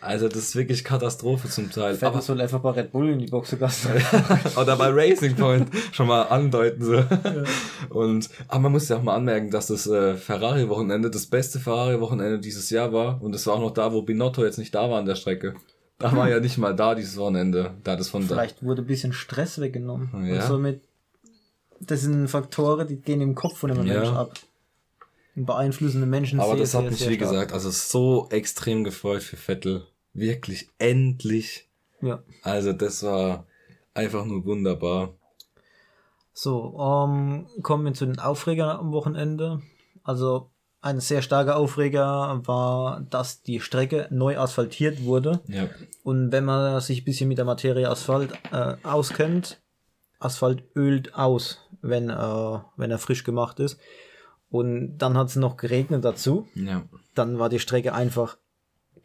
Also 0.00 0.28
das 0.28 0.38
ist 0.38 0.56
wirklich 0.56 0.84
Katastrophe 0.84 1.48
zum 1.48 1.70
Teil. 1.72 1.94
Fett 1.94 2.08
aber 2.08 2.22
soll 2.22 2.40
einfach 2.40 2.60
bei 2.60 2.70
Red 2.70 2.92
Bull 2.92 3.10
in 3.10 3.18
die 3.18 3.26
Box 3.26 3.50
gelassen 3.50 3.90
Oder 4.56 4.76
bei 4.76 4.90
Racing 4.90 5.34
Point 5.34 5.68
schon 5.90 6.06
mal 6.06 6.22
andeuten 6.22 6.84
so. 6.84 6.94
Ja. 6.94 7.06
Und 7.90 8.28
aber 8.46 8.60
man 8.60 8.72
muss 8.72 8.88
ja 8.88 8.96
auch 8.96 9.02
mal 9.02 9.16
anmerken, 9.16 9.50
dass 9.50 9.66
das 9.66 9.88
äh, 9.88 10.14
Ferrari 10.14 10.68
Wochenende 10.68 11.10
das 11.10 11.26
beste 11.26 11.58
Ferrari 11.58 12.00
Wochenende 12.00 12.38
dieses 12.38 12.70
Jahr 12.70 12.92
war 12.92 13.20
und 13.20 13.34
es 13.34 13.46
war 13.48 13.54
auch 13.54 13.60
noch 13.60 13.72
da, 13.72 13.92
wo 13.92 14.02
Binotto 14.02 14.44
jetzt 14.44 14.58
nicht 14.58 14.74
da 14.74 14.88
war 14.88 15.00
an 15.00 15.06
der 15.06 15.16
Strecke. 15.16 15.54
Da 15.98 16.14
war 16.14 16.28
ja 16.30 16.38
nicht 16.38 16.58
mal 16.58 16.76
da 16.76 16.94
dieses 16.94 17.16
Wochenende. 17.16 17.74
Da 17.82 17.96
das 17.96 18.08
von 18.08 18.22
Vielleicht 18.22 18.62
da. 18.62 18.66
wurde 18.66 18.82
ein 18.82 18.86
bisschen 18.86 19.12
Stress 19.12 19.60
weggenommen. 19.60 20.10
Ja. 20.26 20.36
Und 20.36 20.42
somit 20.42 20.82
das 21.80 22.02
sind 22.02 22.28
Faktoren, 22.28 22.86
die 22.86 22.96
gehen 22.96 23.20
im 23.20 23.34
Kopf 23.34 23.58
von 23.58 23.70
einem 23.70 23.86
ja. 23.86 23.94
Menschen 23.94 24.16
ab 24.16 24.32
beeinflussende 25.46 26.06
Menschen 26.06 26.40
Aber 26.40 26.52
sehr, 26.52 26.60
das 26.60 26.74
hat 26.74 26.82
sehr, 26.82 26.90
mich, 26.90 26.98
sehr 27.00 27.10
wie 27.10 27.16
stark. 27.16 27.30
gesagt, 27.30 27.52
also 27.52 27.70
so 27.70 28.28
extrem 28.30 28.84
gefreut 28.84 29.22
für 29.22 29.36
Vettel. 29.36 29.86
Wirklich, 30.12 30.68
endlich. 30.78 31.68
Ja. 32.00 32.22
Also 32.42 32.72
das 32.72 33.02
war 33.02 33.46
einfach 33.94 34.24
nur 34.24 34.44
wunderbar. 34.44 35.14
So, 36.32 36.78
ähm, 36.78 37.46
kommen 37.62 37.84
wir 37.84 37.94
zu 37.94 38.06
den 38.06 38.18
Aufregern 38.18 38.78
am 38.78 38.92
Wochenende. 38.92 39.62
Also 40.04 40.50
ein 40.80 41.00
sehr 41.00 41.22
starker 41.22 41.56
Aufreger 41.56 42.40
war, 42.44 43.00
dass 43.10 43.42
die 43.42 43.60
Strecke 43.60 44.06
neu 44.10 44.38
asphaltiert 44.38 45.02
wurde. 45.02 45.40
Ja. 45.48 45.68
Und 46.04 46.30
wenn 46.30 46.44
man 46.44 46.80
sich 46.80 47.02
ein 47.02 47.04
bisschen 47.04 47.28
mit 47.28 47.38
der 47.38 47.44
Materie 47.44 47.88
Asphalt 47.90 48.32
äh, 48.52 48.74
auskennt, 48.84 49.60
Asphalt 50.20 50.62
ölt 50.76 51.14
aus, 51.14 51.58
wenn, 51.82 52.10
äh, 52.10 52.58
wenn 52.76 52.90
er 52.90 52.98
frisch 52.98 53.24
gemacht 53.24 53.60
ist. 53.60 53.78
Und 54.50 54.98
dann 54.98 55.16
hat 55.16 55.28
es 55.28 55.36
noch 55.36 55.56
geregnet 55.56 56.04
dazu. 56.04 56.48
Ja. 56.54 56.84
Dann 57.14 57.38
war 57.38 57.48
die 57.48 57.58
Strecke 57.58 57.92
einfach 57.92 58.38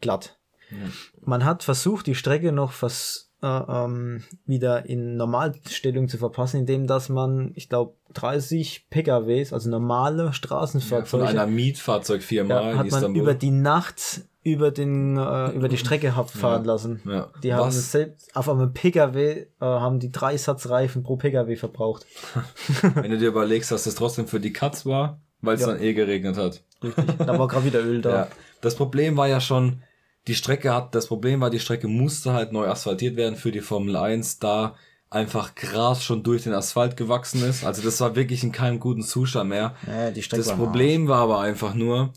glatt. 0.00 0.38
Ja. 0.70 0.76
Man 1.24 1.44
hat 1.44 1.62
versucht, 1.62 2.06
die 2.06 2.14
Strecke 2.14 2.52
noch 2.52 2.72
vers 2.72 3.32
äh, 3.42 3.46
ähm, 3.46 4.22
wieder 4.46 4.86
in 4.86 5.16
Normalstellung 5.16 6.08
zu 6.08 6.16
verpassen, 6.16 6.60
indem 6.60 6.86
dass 6.86 7.10
man, 7.10 7.52
ich 7.54 7.68
glaube, 7.68 7.94
30 8.14 8.86
PKWs, 8.88 9.52
also 9.52 9.68
normale 9.68 10.32
Straßenfahrzeuge, 10.32 11.24
ja, 11.24 11.28
von 11.28 11.36
einer 11.40 11.46
Mietfahrzeugfirma 11.46 12.72
ja, 12.72 12.78
hat 12.78 12.90
man 12.90 13.14
über 13.14 13.34
die 13.34 13.50
Nacht 13.50 14.22
über 14.44 14.70
den 14.70 15.16
äh, 15.16 15.50
über 15.52 15.68
die 15.68 15.78
Strecke 15.78 16.16
hat 16.16 16.30
fahren 16.30 16.64
lassen. 16.64 17.00
Ja. 17.06 17.30
Die 17.42 17.54
haben 17.54 17.68
Was? 17.68 17.92
selbst 17.92 18.34
auf 18.36 18.48
einem 18.48 18.72
PKW 18.74 19.30
äh, 19.30 19.46
haben 19.60 20.00
die 20.00 20.12
drei 20.12 20.36
Satz 20.36 20.68
Reifen 20.68 21.02
pro 21.02 21.16
PKW 21.16 21.56
verbraucht. 21.56 22.06
Wenn 22.94 23.10
du 23.10 23.18
dir 23.18 23.28
überlegst, 23.28 23.72
dass 23.72 23.84
das 23.84 23.94
trotzdem 23.94 24.26
für 24.26 24.40
die 24.40 24.52
Katz 24.52 24.84
war, 24.84 25.20
weil 25.46 25.56
es 25.56 25.62
ja. 25.62 25.68
dann 25.68 25.82
eh 25.82 25.94
geregnet 25.94 26.36
hat. 26.36 26.62
Richtig. 26.82 27.04
Da 27.18 27.38
war 27.38 27.48
gerade 27.48 27.66
wieder 27.66 27.82
Öl 27.82 28.00
da. 28.02 28.10
Ja. 28.10 28.28
Das 28.60 28.74
Problem 28.74 29.16
war 29.16 29.28
ja 29.28 29.40
schon, 29.40 29.82
die 30.26 30.34
Strecke 30.34 30.74
hat, 30.74 30.94
das 30.94 31.06
Problem 31.06 31.40
war, 31.40 31.50
die 31.50 31.60
Strecke 31.60 31.88
musste 31.88 32.32
halt 32.32 32.52
neu 32.52 32.66
asphaltiert 32.66 33.16
werden 33.16 33.36
für 33.36 33.52
die 33.52 33.60
Formel 33.60 33.96
1, 33.96 34.38
da 34.38 34.74
einfach 35.10 35.54
Gras 35.54 36.02
schon 36.02 36.22
durch 36.22 36.42
den 36.42 36.52
Asphalt 36.52 36.96
gewachsen 36.96 37.42
ist. 37.44 37.64
Also 37.64 37.82
das 37.82 38.00
war 38.00 38.16
wirklich 38.16 38.42
in 38.42 38.52
keinem 38.52 38.80
guten 38.80 39.02
Zustand 39.02 39.50
mehr. 39.50 39.74
Ja, 39.86 40.10
die 40.10 40.22
Strecke 40.22 40.42
das 40.42 40.50
war 40.50 40.56
Problem 40.56 41.08
war 41.08 41.20
aber 41.20 41.40
einfach 41.40 41.74
nur, 41.74 42.12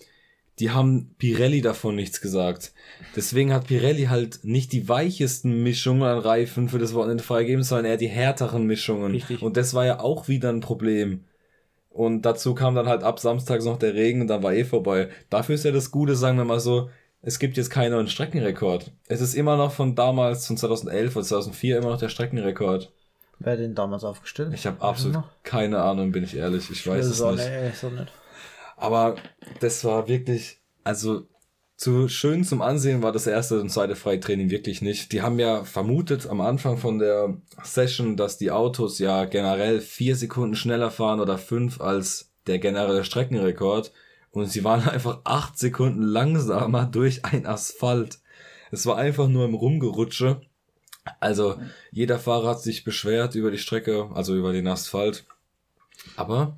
die 0.60 0.72
haben 0.72 1.14
Pirelli 1.20 1.62
davon 1.62 1.96
nichts 1.96 2.20
gesagt. 2.22 2.74
Deswegen 3.16 3.54
hat 3.54 3.68
Pirelli 3.68 4.06
halt 4.06 4.40
nicht 4.44 4.72
die 4.72 4.90
weichesten 4.90 5.62
Mischungen 5.62 6.04
an 6.04 6.18
Reifen 6.18 6.70
für 6.70 6.80
das 6.80 6.96
Wochenende 6.96 7.24
freigegeben, 7.24 7.64
sondern 7.64 7.86
eher 7.86 7.98
die 7.98 8.08
härteren 8.08 8.66
Mischungen. 8.66 9.12
Richtig. 9.12 9.44
Und 9.44 9.56
das 9.56 9.76
war 9.76 9.86
ja 9.86 10.00
auch 10.00 10.28
wieder 10.28 10.50
ein 10.50 10.62
Problem. 10.62 11.24
Und 11.98 12.22
dazu 12.22 12.54
kam 12.54 12.76
dann 12.76 12.88
halt 12.88 13.02
ab 13.02 13.20
Samstags 13.20 13.66
noch 13.66 13.80
der 13.80 13.96
Regen 13.96 14.22
und 14.22 14.28
dann 14.28 14.44
war 14.44 14.54
eh 14.54 14.66
vorbei. 14.66 15.10
Dafür 15.32 15.56
ist 15.56 15.66
ja 15.66 15.72
das 15.72 15.90
Gute, 15.90 16.16
sagen 16.16 16.38
wir 16.38 16.46
mal 16.46 16.60
so, 16.60 16.92
es 17.24 17.40
gibt 17.40 17.58
jetzt 17.58 17.72
keinen 17.72 17.94
neuen 17.94 18.08
Streckenrekord. 18.08 18.92
Es 19.08 19.20
ist 19.20 19.34
immer 19.34 19.58
noch 19.58 19.72
von 19.72 19.96
damals, 19.96 20.46
von 20.46 20.58
2011 20.58 21.16
oder 21.16 21.26
2004, 21.26 21.80
immer 21.80 21.90
noch 21.90 21.98
der 21.98 22.10
Streckenrekord. 22.10 22.94
Wer 23.40 23.54
hat 23.54 23.60
den 23.60 23.74
damals 23.74 24.04
aufgestellt? 24.04 24.54
Ich 24.54 24.68
habe 24.68 24.80
absolut 24.80 25.24
keine 25.42 25.80
Ahnung, 25.80 26.12
bin 26.12 26.24
ich 26.24 26.38
ehrlich. 26.38 26.70
Ich 26.70 26.86
weiß 26.86 27.04
es 27.08 27.20
nicht. 27.20 27.50
Nee, 27.50 27.72
so 27.72 27.90
nicht. 27.90 28.12
Aber 28.76 29.16
das 29.60 29.84
war 29.84 30.08
wirklich, 30.08 30.60
also 30.84 31.24
zu 31.78 32.08
schön 32.08 32.44
zum 32.44 32.64
Ansehen 32.64 33.04
war 33.04 33.12
das 33.12 33.28
erste 33.28 33.62
und 33.62 33.70
zweite 33.70 33.96
Freitraining 33.96 34.50
wirklich 34.50 34.82
nicht. 34.82 35.12
Die 35.12 35.22
haben 35.22 35.38
ja 35.38 35.64
vermutet 35.64 36.26
am 36.26 36.42
Anfang 36.42 36.78
von 36.78 36.98
der 36.98 37.38
Session, 37.64 38.18
dass 38.18 38.40
die 38.40 38.50
Autos 38.50 38.98
ja 38.98 39.26
generell 39.26 39.80
vier 39.80 40.16
Sekunden 40.16 40.56
schneller 40.56 40.90
fahren 40.90 41.20
oder 41.20 41.38
fünf 41.38 41.80
als 41.80 42.32
der 42.48 42.58
generelle 42.58 43.04
Streckenrekord. 43.04 43.92
Und 44.32 44.48
sie 44.48 44.64
waren 44.64 44.90
einfach 44.90 45.22
acht 45.24 45.60
Sekunden 45.60 46.02
langsamer 46.02 46.88
durch 46.88 47.24
ein 47.26 47.46
Asphalt. 47.46 48.20
Es 48.72 48.88
war 48.88 48.98
einfach 48.98 49.28
nur 49.28 49.46
im 49.46 49.54
Rumgerutsche. 49.54 50.42
Also 51.20 51.58
jeder 51.92 52.18
Fahrer 52.18 52.50
hat 52.50 52.62
sich 52.62 52.84
beschwert 52.84 53.36
über 53.36 53.52
die 53.52 53.60
Strecke, 53.60 54.10
also 54.16 54.36
über 54.36 54.52
den 54.52 54.68
Asphalt. 54.68 55.26
Aber 56.16 56.58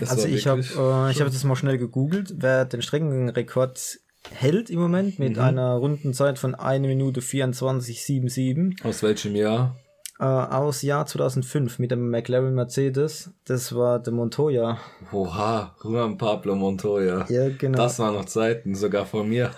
also 0.00 0.26
ich 0.26 0.46
habe 0.46 0.60
äh, 0.60 1.10
ich 1.10 1.20
habe 1.20 1.30
das 1.30 1.44
mal 1.44 1.56
schnell 1.56 1.78
gegoogelt, 1.78 2.34
wer 2.38 2.64
den 2.64 2.82
Streckenrekord 2.82 4.00
hält 4.32 4.70
im 4.70 4.80
Moment 4.80 5.18
mit 5.18 5.36
mhm. 5.36 5.42
einer 5.42 5.74
Rundenzeit 5.74 6.38
von 6.38 6.54
1 6.54 6.86
Minute 6.86 7.20
24,77. 7.20 8.84
Aus 8.84 9.02
welchem 9.02 9.34
Jahr? 9.36 9.76
Äh, 10.20 10.24
aus 10.24 10.82
Jahr 10.82 11.06
2005 11.06 11.80
mit 11.80 11.90
dem 11.90 12.08
McLaren 12.08 12.54
Mercedes. 12.54 13.30
Das 13.46 13.74
war 13.74 13.98
der 13.98 14.12
Montoya. 14.12 14.78
Oha, 15.10 15.74
Juan 15.82 16.16
Pablo 16.16 16.54
Montoya. 16.54 17.26
Ja, 17.28 17.48
genau. 17.48 17.78
Das 17.78 17.98
waren 17.98 18.14
noch 18.14 18.26
Zeiten, 18.26 18.76
sogar 18.76 19.06
vor 19.06 19.24
mir. 19.24 19.50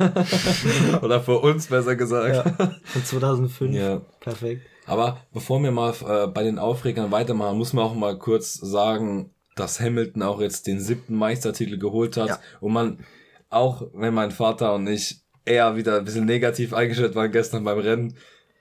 Oder 1.03 1.21
vor 1.21 1.43
uns, 1.45 1.67
besser 1.67 1.95
gesagt. 1.95 2.35
Ja, 2.35 2.71
von 2.85 3.05
2005. 3.05 3.75
Ja. 3.75 4.01
Perfekt. 4.21 4.63
Aber 4.87 5.19
bevor 5.35 5.63
wir 5.63 5.73
mal 5.73 5.93
äh, 6.09 6.27
bei 6.29 6.43
den 6.43 6.59
Aufregern 6.59 7.11
weitermachen, 7.11 7.59
muss 7.59 7.73
man 7.73 7.85
auch 7.85 7.95
mal 7.95 8.17
kurz 8.17 8.55
sagen, 8.55 9.31
dass 9.57 9.81
Hamilton 9.81 10.23
auch 10.23 10.41
jetzt 10.41 10.67
den 10.67 10.81
siebten 10.81 11.17
Meistertitel 11.17 11.79
geholt 11.79 12.17
hat. 12.17 12.29
Ja. 12.29 12.39
Und 12.61 12.73
man, 12.73 12.99
auch 13.51 13.89
wenn 13.95 14.15
mein 14.15 14.31
Vater 14.31 14.75
und 14.75 14.87
ich 14.87 15.21
eher 15.45 15.77
wieder 15.77 15.99
ein 15.99 16.05
bisschen 16.05 16.25
negativ 16.25 16.73
eingestellt 16.73 17.15
waren 17.15 17.31
gestern 17.31 17.65
beim 17.65 17.79
Rennen, 17.79 18.17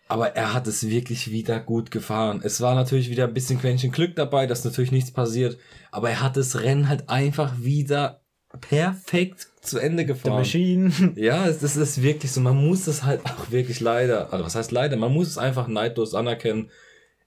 aber 0.08 0.36
er 0.36 0.54
hat 0.54 0.68
es 0.68 0.88
wirklich 0.88 1.32
wieder 1.32 1.60
gut 1.60 1.90
gefahren. 1.90 2.42
Es 2.44 2.62
war 2.62 2.76
natürlich 2.76 3.10
wieder 3.10 3.28
ein 3.28 3.34
bisschen 3.34 3.60
Quäntchen 3.60 3.92
Glück 3.92 4.16
dabei, 4.16 4.46
dass 4.46 4.64
natürlich 4.64 4.92
nichts 4.92 5.12
passiert, 5.12 5.58
aber 5.92 6.12
er 6.12 6.22
hat 6.22 6.38
das 6.38 6.62
Rennen 6.62 6.88
halt 6.88 7.10
einfach 7.10 7.54
wieder 7.60 8.22
perfekt 8.62 9.48
zu 9.62 9.80
Ende 9.80 10.06
gefahren. 10.06 10.32
Der 10.32 10.40
Machine. 10.40 10.92
Ja, 11.16 11.46
das 11.48 11.76
ist 11.76 12.02
wirklich 12.02 12.32
so. 12.32 12.40
Man 12.40 12.56
muss 12.56 12.88
es 12.88 13.04
halt 13.04 13.26
auch 13.26 13.52
wirklich 13.52 13.80
leider, 13.80 14.32
also 14.32 14.46
was 14.46 14.56
heißt 14.56 14.72
leider, 14.72 14.96
man 14.96 15.12
muss 15.12 15.28
es 15.28 15.38
einfach 15.38 15.68
neidlos 15.68 16.14
anerkennen. 16.14 16.70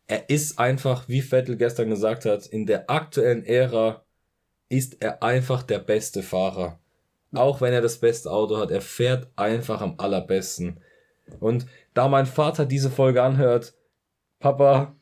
Er 0.06 0.30
ist 0.30 0.58
einfach, 0.58 1.08
wie 1.08 1.20
Vettel 1.20 1.56
gestern 1.56 1.90
gesagt 1.90 2.24
hat, 2.24 2.46
in 2.46 2.64
der 2.64 2.88
aktuellen 2.88 3.44
Ära 3.44 4.04
ist 4.70 5.02
er 5.02 5.22
einfach 5.22 5.62
der 5.62 5.80
beste 5.80 6.22
Fahrer. 6.22 6.78
Auch 7.34 7.60
wenn 7.60 7.72
er 7.72 7.82
das 7.82 7.98
beste 7.98 8.30
Auto 8.30 8.58
hat, 8.58 8.70
er 8.70 8.80
fährt 8.80 9.28
einfach 9.36 9.80
am 9.80 9.94
allerbesten. 9.98 10.80
Und 11.40 11.66
da 11.94 12.08
mein 12.08 12.26
Vater 12.26 12.64
diese 12.64 12.90
Folge 12.90 13.22
anhört, 13.22 13.74
Papa, 14.40 14.94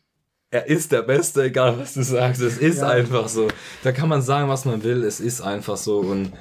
er 0.51 0.67
ist 0.67 0.93
der 0.93 1.03
Beste, 1.03 1.45
egal 1.45 1.79
was 1.79 1.95
du 1.95 2.03
sagst. 2.03 2.41
Es 2.41 2.59
ist 2.59 2.79
ja. 2.79 2.89
einfach 2.89 3.29
so. 3.29 3.49
Da 3.83 3.93
kann 3.93 4.09
man 4.09 4.23
sagen, 4.23 4.49
was 4.49 4.65
man 4.65 4.83
will. 4.83 5.05
Es 5.05 5.21
ist 5.21 5.41
einfach 5.41 5.77
so. 5.77 5.99
Und 5.99 6.33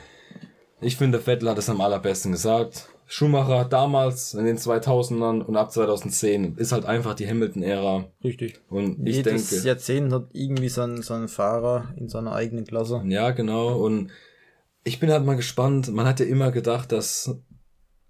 ich 0.81 0.97
finde, 0.97 1.19
Vettel 1.19 1.49
hat 1.49 1.57
es 1.57 1.69
am 1.69 1.81
allerbesten 1.81 2.31
gesagt. 2.31 2.89
Schumacher 3.07 3.65
damals 3.65 4.33
in 4.33 4.45
den 4.45 4.57
2000ern 4.57 5.41
und 5.41 5.55
ab 5.55 5.71
2010 5.71 6.57
ist 6.57 6.71
halt 6.71 6.85
einfach 6.85 7.13
die 7.13 7.27
Hamilton-Ära. 7.27 8.05
Richtig. 8.23 8.61
Und 8.69 9.07
ich 9.07 9.17
Jedes 9.17 9.49
denke. 9.49 9.67
Jahrzehnt 9.67 10.11
hat 10.11 10.29
irgendwie 10.33 10.69
seinen, 10.69 11.03
seinen 11.03 11.27
Fahrer 11.27 11.93
in 11.97 12.09
seiner 12.09 12.33
eigenen 12.33 12.65
Klasse. 12.65 13.03
Ja, 13.05 13.31
genau. 13.31 13.77
Und 13.77 14.09
ich 14.85 14.99
bin 14.99 15.11
halt 15.11 15.25
mal 15.25 15.35
gespannt. 15.35 15.91
Man 15.91 16.05
hat 16.05 16.21
ja 16.21 16.25
immer 16.25 16.51
gedacht, 16.51 16.91
dass 16.91 17.35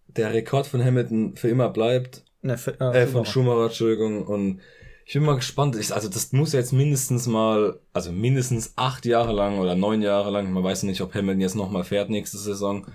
der 0.07 0.33
Rekord 0.33 0.67
von 0.67 0.83
Hamilton 0.83 1.35
für 1.35 1.49
immer 1.49 1.69
bleibt. 1.69 2.23
Ne, 2.41 2.57
für, 2.57 2.79
äh, 2.79 3.03
äh, 3.03 3.07
von 3.07 3.25
Schumacher, 3.25 3.65
Entschuldigung. 3.65 4.27
Und 4.27 4.59
ich 5.05 5.13
bin 5.13 5.23
mal 5.23 5.35
gespannt. 5.35 5.77
Ich, 5.77 5.93
also 5.93 6.09
das 6.09 6.33
muss 6.33 6.51
jetzt 6.51 6.73
mindestens 6.73 7.27
mal, 7.27 7.79
also 7.93 8.11
mindestens 8.11 8.73
acht 8.75 9.05
Jahre 9.05 9.31
lang 9.31 9.57
oder 9.59 9.75
neun 9.75 10.01
Jahre 10.01 10.29
lang. 10.31 10.51
Man 10.51 10.63
weiß 10.63 10.83
nicht, 10.83 11.01
ob 11.01 11.15
Hamilton 11.15 11.41
jetzt 11.41 11.55
nochmal 11.55 11.85
fährt 11.85 12.09
nächste 12.09 12.37
Saison 12.37 12.85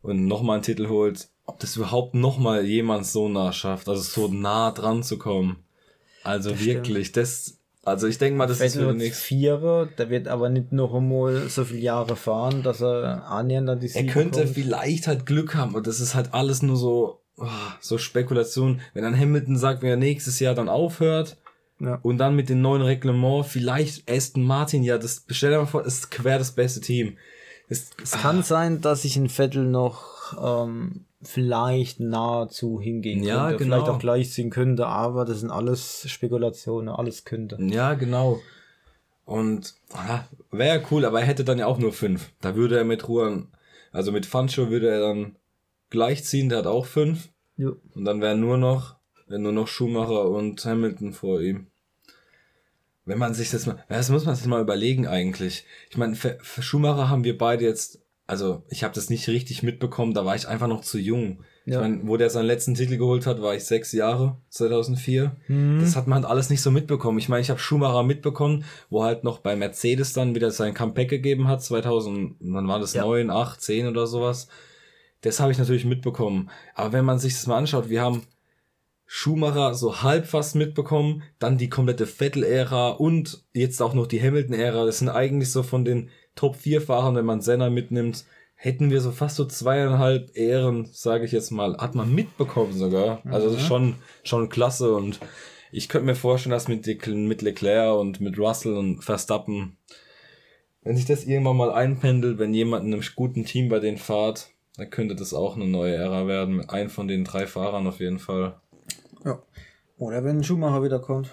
und 0.00 0.26
nochmal 0.26 0.56
einen 0.56 0.64
Titel 0.64 0.88
holt. 0.88 1.28
Ob 1.44 1.60
das 1.60 1.76
überhaupt 1.76 2.14
nochmal 2.14 2.64
jemand 2.64 3.06
so 3.06 3.28
nah 3.28 3.52
schafft. 3.52 3.86
Also 3.88 4.00
so 4.00 4.32
nah 4.32 4.70
dran 4.70 5.02
zu 5.02 5.18
kommen. 5.18 5.62
Also 6.22 6.50
das 6.50 6.64
wirklich, 6.64 7.08
stimmt. 7.08 7.26
das 7.26 7.60
also 7.84 8.06
ich 8.06 8.18
denke 8.18 8.36
mal, 8.36 8.46
das 8.46 8.58
Vettel 8.58 8.82
ist 8.82 8.88
für 8.88 8.94
nichts. 8.94 9.20
Vierer, 9.20 9.86
der 9.86 10.10
wird 10.10 10.28
aber 10.28 10.48
nicht 10.48 10.72
noch 10.72 10.94
einmal 10.94 11.48
so 11.48 11.64
viele 11.64 11.80
Jahre 11.80 12.16
fahren, 12.16 12.62
dass 12.62 12.80
er 12.80 13.26
annähernd 13.28 13.68
an 13.68 13.80
die 13.80 13.88
Siege 13.88 14.06
Er 14.06 14.12
könnte 14.12 14.42
kommt. 14.42 14.54
vielleicht 14.54 15.06
halt 15.06 15.26
Glück 15.26 15.54
haben 15.54 15.74
und 15.74 15.86
das 15.86 16.00
ist 16.00 16.14
halt 16.14 16.32
alles 16.34 16.62
nur 16.62 16.76
so, 16.76 17.20
oh, 17.36 17.46
so 17.80 17.98
Spekulation. 17.98 18.80
Wenn 18.94 19.02
dann 19.02 19.18
Hamilton 19.18 19.56
sagt, 19.56 19.82
wenn 19.82 19.90
er 19.90 19.96
nächstes 19.96 20.40
Jahr 20.40 20.54
dann 20.54 20.68
aufhört 20.68 21.36
ja. 21.80 21.98
und 22.02 22.18
dann 22.18 22.36
mit 22.36 22.48
dem 22.48 22.60
neuen 22.62 22.82
Reglement 22.82 23.46
vielleicht 23.46 24.10
Aston 24.10 24.42
Martin, 24.42 24.82
ja, 24.82 24.98
das 24.98 25.24
stell 25.28 25.50
dir 25.50 25.58
mal 25.58 25.66
vor, 25.66 25.84
ist 25.84 26.10
quer 26.10 26.38
das 26.38 26.52
beste 26.52 26.80
Team. 26.80 27.16
Es, 27.68 27.90
es 28.02 28.12
kann 28.12 28.42
sein, 28.42 28.80
dass 28.80 29.02
sich 29.02 29.16
ein 29.16 29.28
Vettel 29.28 29.64
noch 29.64 30.36
ähm, 30.68 31.06
vielleicht 31.28 32.00
nahezu 32.00 32.80
hingehen 32.80 33.22
ja, 33.22 33.48
könnte, 33.48 33.64
genau. 33.64 33.76
vielleicht 33.76 33.90
auch 33.90 33.98
gleich 33.98 34.30
ziehen 34.30 34.50
könnte, 34.50 34.86
aber 34.86 35.24
das 35.24 35.40
sind 35.40 35.50
alles 35.50 36.08
Spekulationen, 36.08 36.88
alles 36.88 37.24
könnte. 37.24 37.58
Ja, 37.60 37.94
genau. 37.94 38.40
Und 39.24 39.74
wäre 40.50 40.80
ja 40.80 40.86
cool, 40.90 41.04
aber 41.04 41.20
er 41.20 41.26
hätte 41.26 41.44
dann 41.44 41.58
ja 41.58 41.66
auch 41.66 41.78
nur 41.78 41.92
fünf. 41.92 42.30
Da 42.40 42.54
würde 42.54 42.76
er 42.76 42.84
mit 42.84 43.08
Ruhe, 43.08 43.46
also 43.92 44.12
mit 44.12 44.26
Fancho 44.26 44.70
würde 44.70 44.90
er 44.90 45.00
dann 45.00 45.36
gleich 45.90 46.24
ziehen, 46.24 46.48
der 46.48 46.58
hat 46.58 46.66
auch 46.66 46.86
fünf. 46.86 47.28
Ja. 47.56 47.70
Und 47.94 48.04
dann 48.04 48.20
wären 48.20 48.40
nur 48.40 48.58
noch, 48.58 48.96
wären 49.26 49.42
nur 49.42 49.52
noch 49.52 49.68
Schumacher 49.68 50.28
und 50.28 50.64
Hamilton 50.64 51.12
vor 51.12 51.40
ihm. 51.40 51.68
Wenn 53.06 53.18
man 53.18 53.34
sich 53.34 53.50
das 53.50 53.66
mal, 53.66 53.84
das 53.88 54.10
muss 54.10 54.24
man 54.24 54.34
sich 54.34 54.46
mal 54.46 54.62
überlegen 54.62 55.06
eigentlich. 55.06 55.64
Ich 55.90 55.96
meine, 55.96 56.14
für, 56.14 56.38
für 56.40 56.62
Schumacher 56.62 57.08
haben 57.08 57.24
wir 57.24 57.36
beide 57.36 57.64
jetzt 57.64 58.03
also 58.26 58.62
ich 58.70 58.84
habe 58.84 58.94
das 58.94 59.10
nicht 59.10 59.28
richtig 59.28 59.62
mitbekommen, 59.62 60.14
da 60.14 60.24
war 60.24 60.34
ich 60.34 60.48
einfach 60.48 60.68
noch 60.68 60.80
zu 60.80 60.98
jung. 60.98 61.44
Ja. 61.66 61.76
Ich 61.76 61.80
meine, 61.80 62.08
wo 62.08 62.16
der 62.16 62.30
seinen 62.30 62.46
letzten 62.46 62.74
Titel 62.74 62.96
geholt 62.96 63.26
hat, 63.26 63.40
war 63.40 63.54
ich 63.54 63.64
sechs 63.64 63.92
Jahre, 63.92 64.38
2004. 64.50 65.36
Mhm. 65.48 65.78
Das 65.80 65.96
hat 65.96 66.06
man 66.06 66.22
halt 66.22 66.30
alles 66.30 66.50
nicht 66.50 66.60
so 66.60 66.70
mitbekommen. 66.70 67.18
Ich 67.18 67.28
meine, 67.28 67.42
ich 67.42 67.50
habe 67.50 67.60
Schumacher 67.60 68.02
mitbekommen, 68.02 68.64
wo 68.90 69.02
halt 69.02 69.24
noch 69.24 69.38
bei 69.38 69.56
Mercedes 69.56 70.12
dann 70.12 70.34
wieder 70.34 70.50
sein 70.50 70.74
Comeback 70.74 71.08
gegeben 71.08 71.48
hat, 71.48 71.62
2000, 71.62 72.36
wann 72.40 72.68
war 72.68 72.80
das, 72.80 72.94
ja. 72.94 73.02
9, 73.04 73.30
8, 73.30 73.60
10 73.60 73.88
oder 73.88 74.06
sowas. 74.06 74.48
Das 75.22 75.40
habe 75.40 75.52
ich 75.52 75.58
natürlich 75.58 75.86
mitbekommen. 75.86 76.50
Aber 76.74 76.92
wenn 76.92 77.04
man 77.04 77.18
sich 77.18 77.32
das 77.32 77.46
mal 77.46 77.56
anschaut, 77.56 77.88
wir 77.88 78.02
haben 78.02 78.26
Schumacher 79.06 79.74
so 79.74 80.02
halb 80.02 80.26
fast 80.26 80.54
mitbekommen, 80.54 81.22
dann 81.38 81.56
die 81.56 81.68
komplette 81.68 82.06
Vettel-Ära 82.06 82.90
und 82.90 83.44
jetzt 83.52 83.80
auch 83.80 83.94
noch 83.94 84.06
die 84.06 84.20
Hamilton-Ära. 84.20 84.84
Das 84.84 84.98
sind 84.98 85.08
eigentlich 85.08 85.50
so 85.50 85.62
von 85.62 85.84
den 85.84 86.10
Top 86.34 86.56
4 86.56 86.80
Fahrern, 86.80 87.16
wenn 87.16 87.24
man 87.24 87.40
Senna 87.40 87.70
mitnimmt, 87.70 88.24
hätten 88.54 88.90
wir 88.90 89.00
so 89.00 89.10
fast 89.10 89.36
so 89.36 89.44
zweieinhalb 89.44 90.36
Ehren, 90.36 90.86
sage 90.92 91.24
ich 91.24 91.32
jetzt 91.32 91.50
mal, 91.50 91.76
hat 91.76 91.94
man 91.94 92.14
mitbekommen 92.14 92.72
sogar. 92.72 93.20
Also 93.24 93.48
das 93.48 93.56
ist 93.56 93.62
mhm. 93.64 93.68
schon, 93.68 93.94
schon 94.22 94.48
klasse 94.48 94.94
und 94.94 95.20
ich 95.70 95.88
könnte 95.88 96.06
mir 96.06 96.14
vorstellen, 96.14 96.52
dass 96.52 96.68
mit, 96.68 96.86
mit 97.06 97.42
Leclerc 97.42 97.98
und 97.98 98.20
mit 98.20 98.38
Russell 98.38 98.76
und 98.76 99.02
Verstappen, 99.02 99.76
wenn 100.82 100.96
sich 100.96 101.04
das 101.04 101.24
irgendwann 101.24 101.56
mal 101.56 101.72
einpendelt, 101.72 102.38
wenn 102.38 102.54
jemand 102.54 102.84
in 102.86 102.94
einem 102.94 103.02
guten 103.16 103.44
Team 103.44 103.68
bei 103.68 103.80
denen 103.80 103.98
fahrt, 103.98 104.50
dann 104.76 104.90
könnte 104.90 105.14
das 105.14 105.34
auch 105.34 105.56
eine 105.56 105.66
neue 105.66 105.94
Ära 105.94 106.26
werden. 106.26 106.56
Mit 106.56 106.70
einem 106.70 106.90
von 106.90 107.08
den 107.08 107.24
drei 107.24 107.46
Fahrern 107.46 107.86
auf 107.86 108.00
jeden 108.00 108.18
Fall. 108.18 108.60
Ja. 109.24 109.42
Oder 109.98 110.24
wenn 110.24 110.44
Schumacher 110.44 110.82
wiederkommt. 110.82 111.30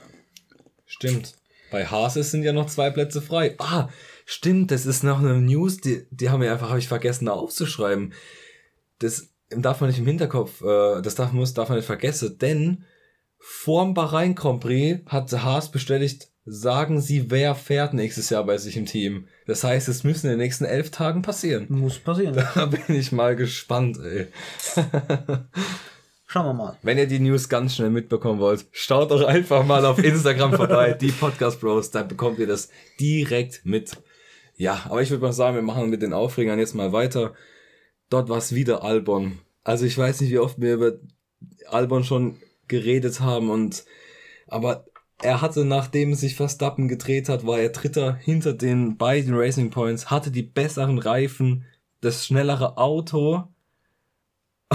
Stimmt. 0.86 1.36
Bei 1.72 1.86
Haas 1.86 2.16
sind 2.16 2.44
ja 2.44 2.54
noch 2.54 2.68
zwei 2.68 2.90
Plätze 2.90 3.22
frei. 3.22 3.56
Ah, 3.58 3.90
Stimmt, 4.26 4.72
das 4.72 4.86
ist 4.86 5.04
noch 5.04 5.20
eine 5.20 5.42
News, 5.42 5.78
die, 5.78 6.06
die 6.12 6.30
haben 6.30 6.42
wir 6.42 6.52
einfach, 6.52 6.70
habe 6.70 6.80
ich 6.80 6.88
vergessen 6.88 7.28
aufzuschreiben. 7.28 8.14
Das 9.00 9.30
darf 9.50 9.82
man 9.82 9.90
nicht 9.90 10.00
im 10.00 10.06
Hinterkopf, 10.06 10.62
äh, 10.62 11.02
das 11.02 11.16
darf, 11.16 11.32
muss, 11.32 11.54
darf 11.54 11.70
man 11.70 11.78
nicht 11.78 11.88
vergessen, 11.88 12.38
denn 12.40 12.86
vorm 13.40 13.94
Bahrain 13.94 14.36
Grand 14.36 14.62
Prix 14.62 15.02
hat 15.08 15.32
Haas 15.32 15.72
bestätigt, 15.72 16.30
sagen 16.46 17.02
sie, 17.02 17.30
wer 17.30 17.56
fährt 17.56 17.94
nächstes 17.94 18.30
Jahr 18.30 18.46
bei 18.46 18.58
sich 18.58 18.78
im 18.78 18.86
Team. 18.86 19.28
Das 19.46 19.64
heißt, 19.64 19.88
es 19.90 20.04
müssen 20.04 20.28
in 20.28 20.34
den 20.34 20.40
nächsten 20.40 20.66
elf 20.66 20.92
Tagen 20.92 21.22
passieren. 21.22 21.68
Muss 21.70 22.00
passieren. 22.00 22.36
Da 22.56 22.66
bin 22.66 22.96
ich 22.96 23.12
mal 23.12 23.36
gespannt, 23.36 24.00
ey. 24.00 24.28
Schauen 26.26 26.46
wir 26.46 26.54
mal. 26.54 26.78
Wenn 26.82 26.98
ihr 26.98 27.08
die 27.08 27.20
News 27.20 27.50
ganz 27.50 27.76
schnell 27.76 27.90
mitbekommen 27.90 28.40
wollt, 28.40 28.66
schaut 28.72 29.12
doch 29.12 29.24
einfach 29.24 29.66
mal 29.66 29.86
auf 29.86 30.02
Instagram 30.02 30.54
vorbei, 30.54 30.94
die 31.02 31.12
Podcast 31.12 31.60
Bros, 31.60 31.92
da 31.92 32.04
bekommt 32.04 32.40
ihr 32.40 32.48
das 32.48 32.70
direkt 33.00 33.66
mit. 33.66 33.98
Ja, 34.56 34.86
aber 34.86 35.02
ich 35.02 35.10
würde 35.10 35.24
mal 35.24 35.34
sagen, 35.34 35.56
wir 35.56 35.62
machen 35.62 35.90
mit 35.90 36.02
den 36.02 36.14
Aufregern 36.14 36.60
jetzt 36.60 36.76
mal 36.76 36.94
weiter. 36.94 37.34
Dort 38.10 38.30
war 38.30 38.38
es 38.38 38.54
wieder 38.54 38.84
Albon. 38.84 39.40
Also 39.64 39.86
ich 39.86 39.98
weiß 39.98 40.22
nicht, 40.22 40.32
wie 40.32 40.40
oft 40.40 40.60
wir 40.60 40.74
über 40.76 40.94
Albon 41.68 42.04
schon 42.04 42.38
geredet 42.68 43.20
haben 43.22 43.50
und 43.50 43.86
aber 44.48 44.86
er 45.22 45.42
hatte, 45.42 45.66
nachdem 45.66 46.16
sich 46.16 46.36
Verstappen 46.36 46.88
gedreht 46.88 47.30
hat, 47.30 47.46
war 47.46 47.60
er 47.60 47.70
Dritter 47.70 48.16
hinter 48.16 48.54
den 48.54 48.98
beiden 48.98 49.36
Racing 49.36 49.70
Points, 49.70 50.10
hatte 50.10 50.32
die 50.32 50.44
besseren 50.44 50.98
Reifen, 50.98 51.66
das 52.02 52.26
schnellere 52.26 52.78
Auto 52.78 53.52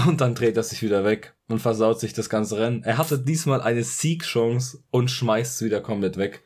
Und 0.05 0.21
dann 0.21 0.35
dreht 0.35 0.55
er 0.57 0.63
sich 0.63 0.83
wieder 0.83 1.03
weg 1.03 1.33
und 1.47 1.59
versaut 1.59 1.99
sich 1.99 2.13
das 2.13 2.29
ganze 2.29 2.57
Rennen. 2.57 2.83
Er 2.83 2.97
hatte 2.97 3.17
diesmal 3.17 3.61
eine 3.61 3.83
Siegchance 3.83 4.83
und 4.91 5.09
schmeißt 5.09 5.55
es 5.55 5.65
wieder 5.65 5.81
komplett 5.81 6.17
weg. 6.17 6.43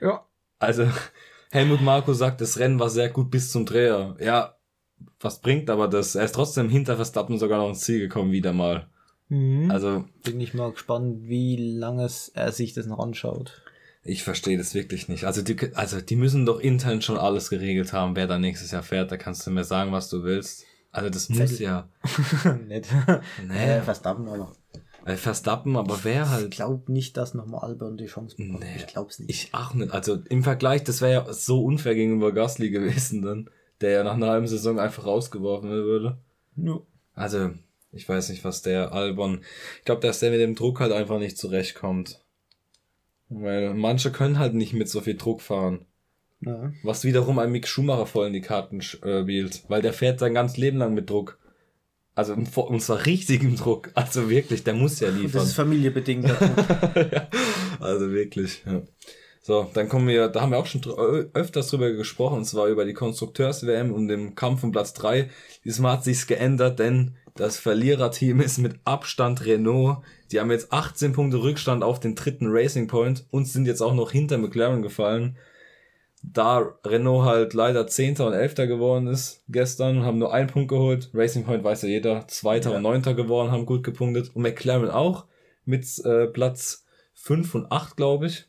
Ja. 0.00 0.24
Also, 0.60 0.86
Helmut 1.54 1.80
Marko 1.80 2.12
sagt, 2.14 2.40
das 2.40 2.58
Rennen 2.58 2.78
war 2.80 2.90
sehr 2.90 3.08
gut 3.08 3.30
bis 3.30 3.50
zum 3.52 3.64
Dreher. 3.64 4.16
Ja, 4.20 4.56
was 5.20 5.40
bringt 5.40 5.70
aber 5.70 5.88
das? 5.88 6.14
Er 6.16 6.24
ist 6.24 6.34
trotzdem 6.34 6.68
hinter 6.68 6.96
Verstappen 6.96 7.38
sogar 7.38 7.58
noch 7.60 7.68
ins 7.68 7.80
Ziel 7.80 8.00
gekommen, 8.00 8.32
wieder 8.32 8.52
mal. 8.52 8.88
Mhm. 9.28 9.70
Also, 9.70 10.04
Bin 10.24 10.40
ich 10.40 10.52
mal 10.52 10.72
gespannt, 10.72 11.20
wie 11.28 11.56
lange 11.56 12.04
es- 12.04 12.28
er 12.34 12.50
sich 12.52 12.72
das 12.74 12.86
noch 12.86 12.98
anschaut. 12.98 13.62
ich 14.02 14.22
verstehe 14.22 14.58
das 14.58 14.74
wirklich 14.74 15.08
nicht. 15.08 15.24
Also 15.24 15.40
die, 15.42 15.56
also, 15.74 16.00
die 16.00 16.16
müssen 16.16 16.44
doch 16.44 16.60
intern 16.60 17.00
schon 17.00 17.16
alles 17.16 17.48
geregelt 17.50 17.92
haben, 17.94 18.16
wer 18.16 18.26
da 18.26 18.38
nächstes 18.38 18.70
Jahr 18.72 18.82
fährt. 18.82 19.10
Da 19.12 19.16
kannst 19.16 19.46
du 19.46 19.50
mir 19.50 19.64
sagen, 19.64 19.92
was 19.92 20.10
du 20.10 20.24
willst. 20.24 20.64
Also, 20.92 21.08
das 21.08 21.28
muss 21.30 21.38
Vettel. 21.38 21.60
ja. 21.62 21.88
Nicht. 22.68 22.86
Nee. 23.48 23.54
Äh, 23.78 23.80
Verstappen 23.82 24.28
aber. 24.28 24.52
Äh, 24.52 24.63
Verstappen, 25.06 25.76
aber 25.76 26.00
wer 26.02 26.22
Ich 26.22 26.28
halt. 26.28 26.50
glaube 26.50 26.90
nicht, 26.90 27.16
dass 27.16 27.34
nochmal 27.34 27.60
Albon 27.60 27.96
die 27.96 28.06
Chance 28.06 28.36
bekommt. 28.36 28.60
Nee. 28.60 28.76
Ich 28.76 28.86
glaube 28.86 29.10
es 29.10 29.18
nicht. 29.18 29.30
Ich 29.30 29.54
auch 29.54 29.74
nicht. 29.74 29.92
Also 29.92 30.18
im 30.28 30.42
Vergleich, 30.42 30.82
das 30.84 31.02
wäre 31.02 31.12
ja 31.26 31.32
so 31.32 31.62
unfair 31.62 31.94
gegenüber 31.94 32.32
Gasly 32.32 32.70
gewesen 32.70 33.22
dann, 33.22 33.50
der 33.80 33.90
ja 33.90 34.04
nach 34.04 34.14
einer 34.14 34.28
halben 34.28 34.46
Saison 34.46 34.78
einfach 34.78 35.04
rausgeworfen 35.06 35.70
würde. 35.70 36.18
Ja. 36.56 36.78
Also, 37.14 37.50
ich 37.92 38.08
weiß 38.08 38.30
nicht, 38.30 38.44
was 38.44 38.62
der 38.62 38.92
Albon. 38.92 39.42
Ich 39.78 39.84
glaube, 39.84 40.00
dass 40.00 40.20
der 40.20 40.30
mit 40.30 40.40
dem 40.40 40.54
Druck 40.54 40.80
halt 40.80 40.92
einfach 40.92 41.18
nicht 41.18 41.36
zurechtkommt. 41.36 42.20
Weil 43.28 43.74
manche 43.74 44.10
können 44.10 44.38
halt 44.38 44.54
nicht 44.54 44.72
mit 44.72 44.88
so 44.88 45.00
viel 45.00 45.16
Druck 45.16 45.40
fahren. 45.42 45.84
Ja. 46.40 46.72
Was 46.82 47.04
wiederum 47.04 47.38
ein 47.38 47.50
Mick 47.52 47.66
Schumacher 47.66 48.06
voll 48.06 48.26
in 48.28 48.32
die 48.32 48.40
Karten 48.40 48.80
äh, 48.80 48.82
spielt. 48.82 49.64
Weil 49.68 49.82
der 49.82 49.92
fährt 49.92 50.18
sein 50.20 50.34
ganzes 50.34 50.56
Leben 50.56 50.78
lang 50.78 50.94
mit 50.94 51.08
Druck. 51.10 51.38
Also, 52.14 52.34
im 52.34 52.46
Vo- 52.46 52.62
und 52.62 52.80
zwar 52.80 53.06
richtigem 53.06 53.56
Druck. 53.56 53.90
Also 53.94 54.30
wirklich, 54.30 54.62
der 54.64 54.74
muss 54.74 55.00
ja 55.00 55.08
liefern. 55.08 55.32
das 55.32 55.48
ist 55.48 55.54
familiebedingt. 55.54 56.28
ja, 56.28 57.28
also 57.80 58.10
wirklich, 58.10 58.62
ja. 58.66 58.82
So, 59.46 59.70
dann 59.74 59.90
kommen 59.90 60.08
wir, 60.08 60.28
da 60.28 60.40
haben 60.40 60.52
wir 60.52 60.58
auch 60.58 60.64
schon 60.64 60.82
öfters 61.34 61.68
drüber 61.68 61.90
gesprochen, 61.92 62.38
und 62.38 62.44
zwar 62.46 62.68
über 62.68 62.86
die 62.86 62.94
Konstrukteurs-WM 62.94 63.92
und 63.92 64.08
den 64.08 64.34
Kampf 64.34 64.64
um 64.64 64.72
Platz 64.72 64.94
3. 64.94 65.28
Diesmal 65.66 65.98
hat 65.98 66.04
sich's 66.04 66.26
geändert, 66.26 66.78
denn 66.78 67.16
das 67.36 67.58
Verliererteam 67.58 68.40
ist 68.40 68.56
mit 68.56 68.76
Abstand 68.84 69.44
Renault. 69.44 69.98
Die 70.32 70.40
haben 70.40 70.50
jetzt 70.50 70.72
18 70.72 71.12
Punkte 71.12 71.42
Rückstand 71.42 71.82
auf 71.82 72.00
den 72.00 72.14
dritten 72.14 72.46
Racing 72.48 72.86
Point 72.86 73.26
und 73.30 73.46
sind 73.46 73.66
jetzt 73.66 73.82
auch 73.82 73.92
noch 73.92 74.12
hinter 74.12 74.38
McLaren 74.38 74.80
gefallen. 74.80 75.36
Da 76.32 76.74
Renault 76.84 77.24
halt 77.26 77.54
leider 77.54 77.86
Zehnter 77.86 78.26
und 78.26 78.32
Elfter 78.32 78.66
geworden 78.66 79.06
ist 79.08 79.42
gestern, 79.48 80.04
haben 80.04 80.18
nur 80.18 80.32
einen 80.32 80.48
Punkt 80.48 80.68
geholt. 80.68 81.10
Racing 81.12 81.44
Point 81.44 81.62
weiß 81.64 81.82
ja 81.82 81.88
jeder, 81.88 82.26
Zweiter 82.28 82.70
Ja. 82.70 82.76
und 82.76 82.82
Neunter 82.82 83.14
geworden, 83.14 83.50
haben 83.52 83.66
gut 83.66 83.84
gepunktet. 83.84 84.30
Und 84.34 84.42
McLaren 84.42 84.90
auch 84.90 85.26
mit 85.64 85.84
äh, 86.04 86.26
Platz 86.26 86.84
5 87.14 87.54
und 87.54 87.70
8, 87.72 87.96
glaube 87.96 88.26
ich. 88.26 88.46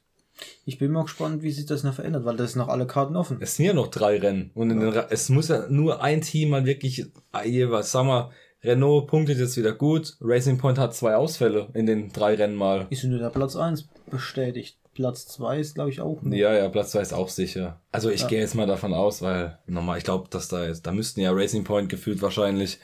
Ich 0.65 0.77
bin 0.79 0.91
mal 0.91 1.03
gespannt, 1.03 1.43
wie 1.43 1.51
sich 1.51 1.65
das 1.65 1.83
noch 1.83 1.93
verändert, 1.93 2.25
weil 2.25 2.35
das 2.35 2.53
sind 2.53 2.59
noch 2.61 2.67
alle 2.69 2.87
Karten 2.87 3.15
offen. 3.15 3.37
Es 3.39 3.55
sind 3.55 3.65
ja 3.65 3.73
noch 3.73 3.87
drei 3.87 4.17
Rennen. 4.19 4.51
Und 4.53 4.69
den, 4.69 4.81
Ra- 4.83 5.07
es 5.09 5.29
muss 5.29 5.47
ja 5.49 5.65
nur 5.69 6.01
ein 6.01 6.21
Team 6.21 6.49
mal 6.49 6.65
wirklich 6.65 7.05
äh, 7.33 7.47
jeweils, 7.47 7.91
sag 7.91 8.05
mal, 8.05 8.31
Renault 8.63 9.07
punktet 9.07 9.37
jetzt 9.37 9.57
wieder 9.57 9.73
gut. 9.73 10.17
Racing 10.21 10.57
Point 10.57 10.77
hat 10.77 10.95
zwei 10.95 11.15
Ausfälle 11.15 11.69
in 11.73 11.85
den 11.85 12.11
drei 12.11 12.35
Rennen 12.35 12.55
mal. 12.55 12.87
Ist 12.89 13.03
nur 13.03 13.19
der 13.19 13.29
Platz 13.29 13.55
1 13.55 13.87
bestätigt. 14.09 14.77
Platz 14.95 15.27
2 15.27 15.59
ist, 15.59 15.75
glaube 15.75 15.91
ich, 15.91 16.01
auch. 16.01 16.23
noch. 16.23 16.35
Ja, 16.35 16.55
ja, 16.55 16.67
Platz 16.69 16.91
zwei 16.91 17.01
ist 17.01 17.13
auch 17.13 17.29
sicher. 17.29 17.79
Also 17.91 18.09
ich 18.09 18.21
Ja. 18.21 18.27
gehe 18.27 18.39
jetzt 18.39 18.55
mal 18.55 18.65
davon 18.65 18.93
aus, 18.93 19.21
weil 19.21 19.59
nochmal, 19.67 19.99
ich 19.99 20.03
glaube, 20.03 20.29
dass 20.31 20.47
da 20.47 20.65
ist, 20.65 20.87
da 20.87 20.91
müssten 20.91 21.19
ja 21.21 21.31
Racing 21.31 21.63
Point 21.65 21.89
gefühlt 21.89 22.21
wahrscheinlich 22.21 22.79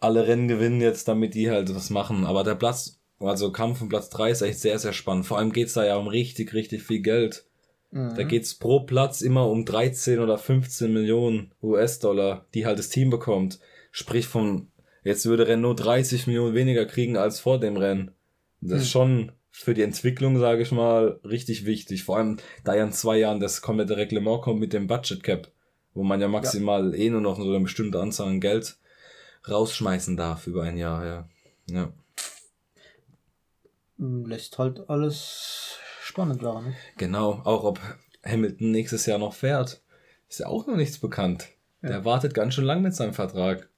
alle 0.00 0.26
Rennen 0.26 0.48
gewinnen 0.48 0.80
jetzt, 0.80 1.08
damit 1.08 1.34
die 1.34 1.50
halt 1.50 1.74
was 1.74 1.90
machen. 1.90 2.24
Aber 2.24 2.44
der 2.44 2.54
Platz, 2.54 3.00
also 3.18 3.52
Kampf 3.52 3.82
um 3.82 3.88
Platz 3.90 4.08
drei 4.08 4.30
ist 4.30 4.40
echt 4.40 4.60
sehr, 4.60 4.78
sehr 4.78 4.92
spannend. 4.94 5.26
Vor 5.26 5.36
allem 5.38 5.52
geht's 5.52 5.74
da 5.74 5.84
ja 5.84 5.96
um 5.96 6.06
richtig, 6.08 6.54
richtig 6.54 6.82
viel 6.82 7.00
Geld. 7.00 7.44
Mhm. 7.90 8.14
Da 8.14 8.22
geht's 8.22 8.54
pro 8.54 8.80
Platz 8.80 9.20
immer 9.20 9.48
um 9.50 9.64
13 9.64 10.20
oder 10.20 10.38
15 10.38 10.92
Millionen 10.92 11.52
US-Dollar, 11.62 12.46
die 12.54 12.64
halt 12.64 12.78
das 12.78 12.88
Team 12.88 13.10
bekommt. 13.10 13.58
Sprich 13.90 14.26
von, 14.26 14.68
jetzt 15.04 15.26
würde 15.26 15.48
Renault 15.48 15.84
30 15.84 16.28
Millionen 16.28 16.54
weniger 16.54 16.86
kriegen 16.86 17.16
als 17.16 17.40
vor 17.40 17.58
dem 17.60 17.76
Rennen. 17.76 18.12
Das 18.62 18.82
ist 18.82 18.90
schon 18.90 19.32
für 19.60 19.74
die 19.74 19.82
Entwicklung, 19.82 20.38
sage 20.38 20.62
ich 20.62 20.72
mal, 20.72 21.20
richtig 21.24 21.66
wichtig. 21.66 22.04
Vor 22.04 22.16
allem, 22.16 22.38
da 22.64 22.74
ja 22.74 22.84
in 22.84 22.92
zwei 22.92 23.18
Jahren 23.18 23.40
das 23.40 23.60
komplette 23.60 23.96
Reglement 23.96 24.42
kommt 24.42 24.60
mit 24.60 24.72
dem 24.72 24.86
Budget 24.86 25.22
Cap, 25.22 25.50
wo 25.94 26.02
man 26.02 26.20
ja 26.20 26.28
maximal 26.28 26.94
eh 26.94 27.10
nur 27.10 27.20
noch 27.20 27.36
so 27.36 27.48
eine 27.48 27.60
bestimmte 27.60 28.00
Anzahl 28.00 28.28
an 28.28 28.40
Geld 28.40 28.78
rausschmeißen 29.48 30.16
darf 30.16 30.46
über 30.46 30.62
ein 30.62 30.76
Jahr, 30.76 31.06
ja. 31.06 31.28
Ja. 31.66 31.92
Mm, 33.96 34.24
Lässt 34.24 34.58
halt 34.58 34.88
alles 34.88 35.78
spannend 36.02 36.42
werden. 36.42 36.66
Ne? 36.66 36.74
Genau, 36.96 37.40
auch 37.44 37.64
ob 37.64 37.80
Hamilton 38.24 38.70
nächstes 38.70 39.06
Jahr 39.06 39.18
noch 39.18 39.34
fährt, 39.34 39.82
ist 40.28 40.40
ja 40.40 40.46
auch 40.46 40.66
noch 40.66 40.76
nichts 40.76 40.98
bekannt. 40.98 41.48
Der 41.82 42.04
wartet 42.04 42.34
ganz 42.34 42.54
schön 42.54 42.64
lang 42.64 42.82
mit 42.82 42.94
seinem 42.94 43.14
Vertrag. 43.14 43.70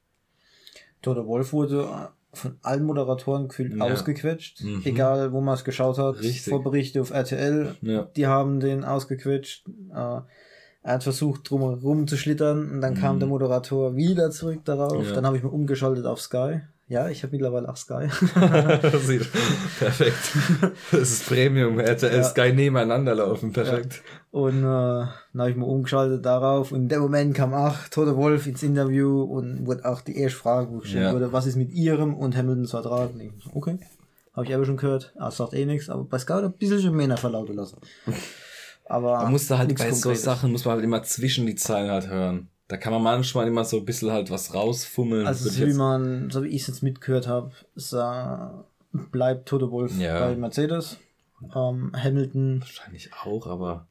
Toto 1.03 1.27
Wolf 1.27 1.53
wurde 1.53 2.11
von 2.35 2.57
allen 2.63 2.85
Moderatoren 2.85 3.49
gefühlt 3.49 3.75
Ja. 3.75 3.85
ausgequetscht. 3.85 4.63
Mhm. 4.63 4.83
Egal, 4.85 5.33
wo 5.33 5.41
man 5.41 5.55
es 5.55 5.65
geschaut 5.65 5.99
hat. 5.99 6.21
Richtig. 6.21 6.45
Vorberichte 6.53 7.01
auf 7.01 7.11
RTL, 7.11 7.75
Ja. 7.83 8.09
die 8.17 8.27
haben 8.27 8.61
den 8.61 8.85
ausgequetscht. 8.85 9.67
Äh, 9.91 10.21
er 10.85 10.95
hat 10.95 11.03
versucht, 11.05 11.49
drum 11.49 11.61
herum 11.61 12.09
zu 12.09 12.17
schlittern 12.17 12.71
und 12.71 12.81
dann 12.81 12.95
kam 12.95 13.19
der 13.21 13.29
Moderator 13.29 13.95
wieder 13.95 14.31
zurück 14.31 14.65
darauf. 14.65 14.99
Mhm. 15.03 15.09
Ja. 15.09 15.13
Dann 15.15 15.27
habe 15.27 15.37
ich 15.37 15.43
mir 15.43 15.51
umgeschaltet 15.51 16.07
auf 16.07 16.21
Sky. 16.21 16.61
Ja, 16.89 17.09
ich 17.09 17.23
habe 17.23 17.33
mittlerweile 17.33 17.69
auch 17.69 17.77
Sky. 17.77 18.09
Perfekt. 19.79 20.33
Das 20.91 21.01
ist 21.11 21.27
Premium. 21.27 21.79
RTL 21.79 22.17
Ja. 22.19 22.25
Sky 22.25 22.53
nebeneinander 22.53 23.15
laufen. 23.15 23.53
Perfekt. 23.53 24.03
Und 24.31 24.59
äh, 24.59 24.63
dann 24.63 25.11
habe 25.39 25.51
ich 25.51 25.57
mir 25.57 25.65
umgeschaltet 25.67 26.25
darauf. 26.25 26.73
Und 26.73 26.83
in 26.83 26.89
dem 26.89 27.01
Moment 27.01 27.35
kam 27.35 27.55
auch 27.55 27.77
Toto 27.91 28.17
Wolf 28.17 28.47
ins 28.47 28.63
Interview 28.63 29.23
und 29.23 29.67
wurde 29.67 29.85
auch 29.85 30.01
die 30.03 30.17
erste 30.19 30.39
Frage 30.39 30.79
gestellt 30.81 31.05
Ja. 31.05 31.13
wurde, 31.15 31.33
was 31.33 31.47
ist 31.47 31.57
mit 31.57 31.71
ihrem 31.73 32.15
und 32.15 32.37
Hamiltons 32.37 32.71
Vertrag? 32.73 33.11
Okay, 33.55 33.79
habe 34.35 34.47
ich 34.47 34.55
aber 34.55 34.65
schon 34.65 34.77
gehört. 34.77 35.13
Er 35.19 35.31
sagt 35.31 35.55
eh 35.55 35.65
nichts, 35.65 35.89
aber 35.89 36.05
bei 36.05 36.19
Sky 36.19 36.33
hat 36.35 36.43
er 36.43 36.49
ein 36.49 36.53
bisschen 36.59 36.81
schon 36.83 36.95
mehr 36.97 37.17
verlauten 37.17 37.55
lassen. 37.57 37.79
Aber 38.87 39.23
Man 39.23 39.33
muss 39.33 39.47
da 39.47 39.59
halt 39.59 39.79
bei 39.79 39.93
so. 39.93 40.13
Sachen, 40.13 40.51
muss 40.53 40.65
man 40.67 40.75
halt 40.75 40.85
immer 40.85 41.03
zwischen 41.05 41.47
die 41.47 41.55
Zeilen 41.55 41.89
halt 41.91 42.09
hören. 42.09 42.49
Da 42.73 42.79
kann 42.79 42.95
man 42.95 43.03
manchmal 43.03 43.47
immer 43.47 43.67
so 43.67 43.77
ein 43.77 43.85
bisschen 43.85 44.11
halt 44.13 44.31
was 44.31 44.55
rausfummeln. 44.55 45.27
Also 45.27 45.51
so 45.51 45.67
wie 45.67 45.75
man, 45.75 46.31
so 46.31 46.43
wie 46.43 46.49
ich 46.49 46.63
es 46.63 46.69
jetzt 46.69 46.83
mitgehört 46.83 47.29
habe, 47.29 47.51
sah, 47.75 48.65
bleibt 48.93 49.47
Toto 49.47 49.71
Wolf 49.71 49.93
Ja. 49.99 50.19
bei 50.19 50.35
Mercedes. 50.37 50.97
Ähm, 51.55 51.93
Hamilton 51.95 52.63
Wahrscheinlich 52.63 53.11
auch, 53.13 53.47
aber 53.47 53.89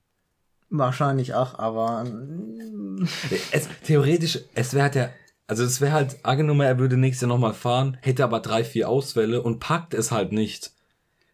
wahrscheinlich 0.72 1.36
auch, 1.36 1.60
aber 1.60 2.06
mm, 2.06 3.08
es, 3.52 3.70
theoretisch, 3.86 4.40
es 4.56 4.74
wäre 4.74 4.86
halt 4.86 4.96
ja, 4.96 5.10
also 5.46 5.64
es 5.64 5.80
wäre 5.80 5.92
halt, 5.92 6.18
angenommen, 6.24 6.62
er 6.62 6.80
würde 6.80 6.98
nächstes 6.98 7.22
Jahr 7.22 7.36
nochmal 7.36 7.54
fahren, 7.54 8.00
hätte 8.02 8.24
aber 8.24 8.40
drei, 8.40 8.64
vier 8.64 8.90
Ausfälle 8.90 9.44
und 9.44 9.60
packt 9.60 9.94
es 9.94 10.12
halt 10.12 10.32
nicht. 10.32 10.72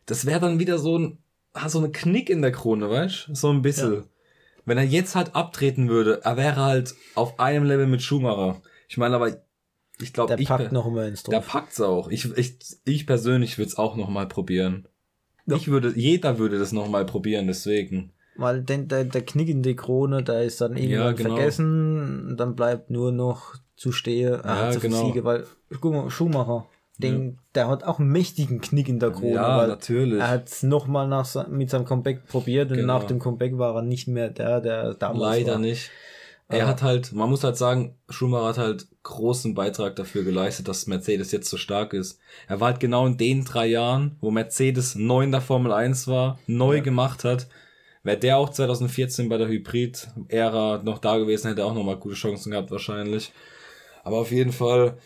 Das 0.05 0.25
wäre 0.25 0.41
dann 0.41 0.60
wieder 0.60 0.79
so 0.79 0.99
ein, 0.99 1.17
ah, 1.53 1.69
so 1.69 1.77
eine 1.77 1.93
Knick 1.93 2.29
in 2.29 2.41
der 2.41 2.51
Krone, 2.51 2.89
weißt 2.89 3.29
So 3.31 3.51
ein 3.51 3.62
bisschen. 3.62 4.03
Wenn 4.67 4.77
er 4.77 4.84
jetzt 4.84 5.15
halt 5.15 5.34
abtreten 5.34 5.88
würde, 5.88 6.19
er 6.25 6.36
wäre 6.36 6.58
halt 6.58 6.93
auf 7.15 7.39
einem 7.39 7.63
Level 7.63 7.88
mit 7.88 8.01
Schumacher. 8.01 8.62
Ich 8.89 8.97
meine 8.97 9.15
aber, 9.15 9.38
ich 9.99 10.12
glaube, 10.12 10.27
der 10.27 10.39
ich, 10.39 10.49
packt 10.49 10.73
noch 10.73 10.86
immer 10.86 11.06
ins 11.06 11.23
der 11.23 11.39
Dorf. 11.39 11.47
packt's 11.47 11.80
auch. 11.80 12.10
Ich, 12.10 12.38
ich, 12.38 12.58
ich 12.84 13.08
persönlich 13.08 13.58
würde 13.58 13.69
es 13.69 13.77
auch 13.77 13.95
nochmal 13.95 14.27
probieren. 14.27 14.86
Ich 15.45 15.69
würde, 15.69 15.93
jeder 15.95 16.38
würde 16.38 16.60
das 16.60 16.73
nochmal 16.73 17.06
probieren, 17.06 17.47
deswegen. 17.47 18.12
Weil 18.36 18.62
den, 18.62 18.89
der, 18.89 19.06
der 19.06 19.21
Knick 19.21 19.47
in 19.47 19.63
die 19.63 19.77
Krone, 19.77 20.21
der 20.21 20.43
ist 20.43 20.60
dann 20.60 20.75
irgendwann 20.75 20.99
Ja, 21.06 21.12
genau. 21.13 21.36
vergessen, 21.38 22.36
dann 22.38 22.56
bleibt 22.58 22.89
nur 22.89 23.13
noch 23.13 23.56
zu 23.77 23.93
stehen, 23.93 24.34
er 24.43 24.65
Ja, 24.65 24.71
zu 24.71 24.82
genau. 24.82 25.08
Siege, 25.08 25.23
weil, 25.23 25.45
guck 25.80 25.93
mal, 25.93 26.10
Schumacher, 26.10 26.67
den, 26.97 27.38
der 27.55 27.67
hat 27.67 27.83
auch 27.83 27.99
einen 27.99 28.10
mächtigen 28.12 28.60
Knick 28.62 28.89
in 28.89 28.99
der 28.99 29.12
Krone, 29.12 29.33
Ja, 29.36 29.57
weil 29.57 29.67
natürlich. 29.67 30.19
er 30.19 30.27
hat 30.29 30.47
es 30.49 30.63
nochmal 30.63 31.07
mit 31.49 31.69
seinem 31.69 31.86
Comeback 31.86 32.27
probiert 32.27 32.71
und 32.71 32.77
Genau. 32.77 32.97
nach 32.99 33.03
dem 33.05 33.19
Comeback 33.19 33.57
war 33.57 33.75
er 33.75 33.81
nicht 33.83 34.07
mehr 34.07 34.29
der, 34.29 34.62
der 34.62 34.93
damals 34.95 35.21
Leider 35.21 35.53
war. 35.53 35.60
nicht. 35.60 35.91
Er 36.49 36.65
hat 36.65 36.81
halt, 36.81 37.12
man 37.12 37.29
muss 37.29 37.43
halt 37.43 37.57
sagen, 37.57 37.95
Schumacher 38.07 38.45
hat 38.47 38.57
halt 38.57 38.88
großen 39.03 39.53
Beitrag 39.53 39.97
dafür 39.97 40.23
geleistet, 40.23 40.69
dass 40.69 40.88
Mercedes 40.88 41.33
jetzt 41.33 41.49
so 41.49 41.57
stark 41.57 41.91
ist. 41.93 42.19
Er 42.47 42.62
war 42.62 42.67
halt 42.71 42.79
genau 42.79 43.05
in 43.05 43.17
den 43.17 43.43
drei 43.43 43.67
Jahren, 43.67 44.15
wo 44.21 44.31
Mercedes 44.31 44.95
neu 44.95 45.23
in 45.25 45.31
der 45.33 45.41
Formel 45.41 45.73
1 45.73 46.07
war, 46.07 46.39
neu 46.47 46.79
gemacht 46.81 47.25
hat. 47.25 47.47
Wäre 48.03 48.17
der 48.17 48.38
auch 48.38 48.49
2014 48.49 49.27
bei 49.27 49.38
der 49.38 49.49
Hybrid-Ära 49.49 50.81
noch 50.83 50.99
da 50.99 51.17
gewesen, 51.17 51.49
hätte 51.49 51.62
er 51.62 51.67
auch 51.67 51.73
nochmal 51.73 51.97
gute 51.97 52.15
Chancen 52.15 52.51
gehabt 52.51 52.71
wahrscheinlich. 52.71 53.33
Aber 54.05 54.17
auf 54.19 54.31
jeden 54.31 54.53
Fall, 54.53 54.97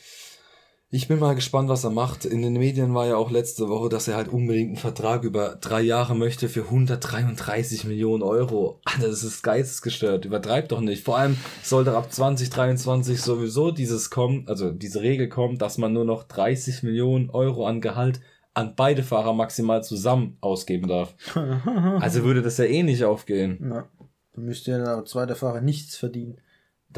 Ich 0.93 1.07
bin 1.07 1.19
mal 1.19 1.35
gespannt, 1.35 1.69
was 1.69 1.85
er 1.85 1.89
macht. 1.89 2.25
In 2.25 2.41
den 2.41 2.51
Medien 2.51 2.93
war 2.93 3.07
ja 3.07 3.15
auch 3.15 3.31
letzte 3.31 3.69
Woche, 3.69 3.87
dass 3.87 4.09
er 4.09 4.17
halt 4.17 4.27
unbedingt 4.27 4.71
einen 4.71 4.77
Vertrag 4.77 5.23
über 5.23 5.55
drei 5.55 5.79
Jahre 5.79 6.17
möchte 6.17 6.49
für 6.49 6.63
133 6.63 7.85
Millionen 7.85 8.21
Euro. 8.21 8.81
Alter, 8.83 9.07
das 9.07 9.23
ist 9.23 9.41
geistesgestört. 9.41 10.25
Übertreibt 10.25 10.73
doch 10.73 10.81
nicht. 10.81 11.05
Vor 11.05 11.17
allem 11.17 11.37
sollte 11.63 11.95
ab 11.95 12.11
2023 12.11 13.21
sowieso 13.21 13.71
dieses 13.71 14.09
kommen, 14.09 14.43
also 14.49 14.71
diese 14.71 15.01
Regel 15.01 15.29
kommen, 15.29 15.57
dass 15.57 15.77
man 15.77 15.93
nur 15.93 16.03
noch 16.03 16.23
30 16.23 16.83
Millionen 16.83 17.29
Euro 17.29 17.65
an 17.65 17.79
Gehalt 17.79 18.19
an 18.53 18.73
beide 18.75 19.03
Fahrer 19.03 19.31
maximal 19.31 19.81
zusammen 19.85 20.37
ausgeben 20.41 20.89
darf. 20.89 21.15
also 22.01 22.25
würde 22.25 22.41
das 22.41 22.57
ja 22.57 22.65
eh 22.65 22.83
nicht 22.83 23.05
aufgehen. 23.05 23.59
Ja. 23.61 23.87
Dann 24.33 24.43
müsste 24.43 24.71
ja 24.71 24.77
der 24.77 25.05
zweite 25.05 25.35
Fahrer 25.35 25.61
nichts 25.61 25.95
verdienen. 25.95 26.41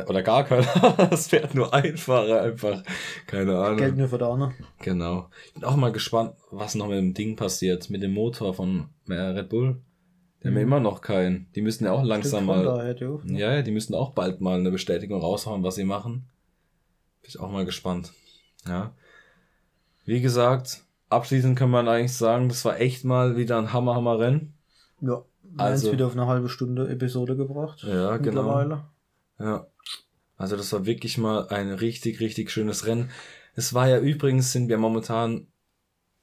Oder 0.08 0.24
gar 0.24 0.44
keiner. 0.44 0.66
Es 1.12 1.28
fährt 1.28 1.54
nur 1.54 1.74
ein 1.74 1.98
Fahrer 1.98 2.42
einfach. 2.42 2.84
Keine 3.28 3.58
Ahnung. 3.58 3.78
Geld 3.78 3.98
nur 3.98 4.08
für 4.08 4.18
der 4.18 4.28
andere. 4.28 4.54
Genau. 4.80 5.30
Ich 5.48 5.54
bin 5.54 5.64
auch 5.64 5.76
mal 5.76 5.92
gespannt, 5.92 6.34
was 6.52 6.76
noch 6.76 6.88
mit 6.88 6.98
dem 6.98 7.14
Ding 7.14 7.36
passiert. 7.36 7.90
Mit 7.90 8.02
dem 8.02 8.14
Motor 8.14 8.54
von 8.54 8.90
äh, 9.08 9.14
Red 9.14 9.50
Bull. 9.50 9.78
Die 10.42 10.48
haben 10.48 10.56
ja 10.56 10.62
immer 10.62 10.80
noch 10.80 11.02
keinen. 11.02 11.48
Die 11.56 11.62
müssen 11.62 11.86
ja 11.86 11.92
auch 11.92 12.04
langsam 12.04 12.46
mal. 12.46 12.64
Ne? 12.64 13.40
Ja, 13.40 13.54
ja, 13.54 13.62
die 13.62 13.72
müssen 13.72 13.96
auch 13.96 14.12
bald 14.12 14.42
mal 14.42 14.60
eine 14.60 14.72
Bestätigung 14.72 15.22
raushauen, 15.22 15.64
was 15.64 15.76
sie 15.76 15.86
machen. 15.86 16.26
Bin 17.22 17.30
ich 17.30 17.40
auch 17.40 17.50
mal 17.50 17.66
gespannt. 17.66 18.12
Ja. 18.68 18.94
Wie 20.06 20.20
gesagt, 20.20 20.84
abschließend 21.10 21.58
kann 21.58 21.70
man 21.70 21.88
eigentlich 21.88 22.14
sagen, 22.14 22.50
das 22.50 22.66
war 22.66 22.80
echt 22.80 23.06
mal 23.06 23.38
wieder 23.38 23.58
ein 23.58 23.72
Hammer-Hammer-Rennen. 23.72 24.54
Ja. 25.00 25.24
Also 25.56 25.92
wieder 25.92 26.08
auf 26.08 26.14
eine 26.14 26.28
halbe 26.28 26.50
Stunde 26.50 26.90
Episode 26.90 27.38
gebracht. 27.38 27.84
Ja, 27.84 28.18
genau. 28.18 28.90
Ja. 29.40 29.68
Also 30.38 30.58
das 30.58 30.74
war 30.74 30.86
wirklich 30.86 31.18
mal 31.18 31.48
ein 31.48 31.72
richtig, 31.72 32.20
richtig 32.20 32.52
schönes 32.52 32.86
Rennen. 32.86 33.12
Es 33.56 33.74
war 33.74 33.88
ja 33.88 34.00
übrigens, 34.00 34.52
sind 34.52 34.68
wir 34.68 34.78
momentan 34.78 35.48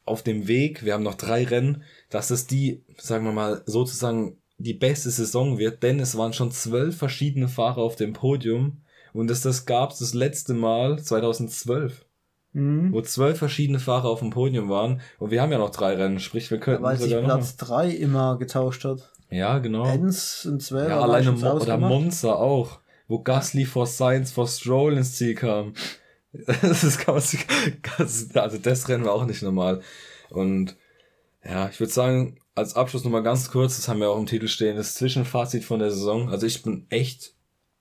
auf 0.05 0.23
dem 0.23 0.49
Weg, 0.49 0.85
wir 0.85 0.95
haben 0.95 1.05
noch 1.05 1.15
drei 1.15 1.45
Rennen, 1.45 1.85
dass 2.11 2.31
es 2.31 2.47
die, 2.47 2.83
sagen 2.99 3.25
wir 3.25 3.33
mal, 3.33 3.63
sozusagen 3.67 4.37
die 4.59 4.75
beste 4.75 5.11
Saison 5.11 5.59
wird, 5.59 5.83
denn 5.83 6.01
es 6.01 6.19
waren 6.19 6.33
schon 6.33 6.51
zwölf 6.51 6.97
verschiedene 6.97 7.49
Fahrer 7.49 7.79
auf 7.79 7.97
dem 7.97 8.13
Podium 8.13 8.83
und 9.13 9.31
es 9.31 9.43
das 9.43 9.67
gab 9.67 9.91
das 9.91 10.13
letzte 10.13 10.55
Mal 10.55 11.03
2012. 11.03 12.05
Mhm. 12.53 12.93
Wo 12.93 13.01
zwölf 13.03 13.39
verschiedene 13.39 13.79
Fahrer 13.79 14.09
auf 14.09 14.19
dem 14.19 14.31
Podium 14.31 14.69
waren 14.69 15.01
und 15.21 15.31
wir 15.31 15.41
haben 15.41 15.53
ja 15.53 15.59
noch 15.59 15.71
drei 15.71 15.95
Rennen, 15.95 16.19
sprich 16.19 16.51
wir 16.51 16.59
könnten 16.59 16.83
ja, 16.83 16.91
weil 16.91 16.97
sich 16.99 17.17
Platz 17.17 17.57
drei 17.57 17.89
immer 17.89 18.37
getauscht 18.39 18.85
hat. 18.85 19.13
Ja, 19.31 19.59
genau. 19.59 19.85
Enz 19.85 20.45
und 20.51 20.61
zwölf. 20.61 20.89
Ja, 20.89 21.01
alleine 21.01 21.31
Mo 21.31 21.53
oder 21.53 21.79
Monza 21.79 22.33
auch 22.33 22.80
wo 23.11 23.19
Gasly 23.19 23.65
vor 23.65 23.87
Science 23.87 24.31
vor 24.31 24.47
Stroll 24.47 24.97
ins 24.97 25.17
Ziel 25.17 25.35
kam. 25.35 25.75
Das 26.33 26.85
ist, 26.85 27.01
sich, 27.29 27.45
also 28.37 28.59
das 28.59 28.89
Rennen 28.89 29.05
war 29.05 29.15
auch 29.15 29.27
nicht 29.27 29.43
normal. 29.43 29.81
Und 30.29 30.77
ja, 31.45 31.69
ich 31.69 31.81
würde 31.81 31.93
sagen, 31.93 32.39
als 32.55 32.77
Abschluss 32.77 33.03
nochmal 33.03 33.25
ganz 33.25 33.51
kurz, 33.51 33.75
das 33.75 33.89
haben 33.89 33.99
wir 33.99 34.11
auch 34.11 34.19
im 34.19 34.27
Titel 34.27 34.47
stehen, 34.47 34.77
das 34.77 34.95
Zwischenfazit 34.95 35.65
von 35.65 35.81
der 35.81 35.91
Saison. 35.91 36.29
Also 36.29 36.47
ich 36.47 36.63
bin 36.63 36.87
echt 36.89 37.35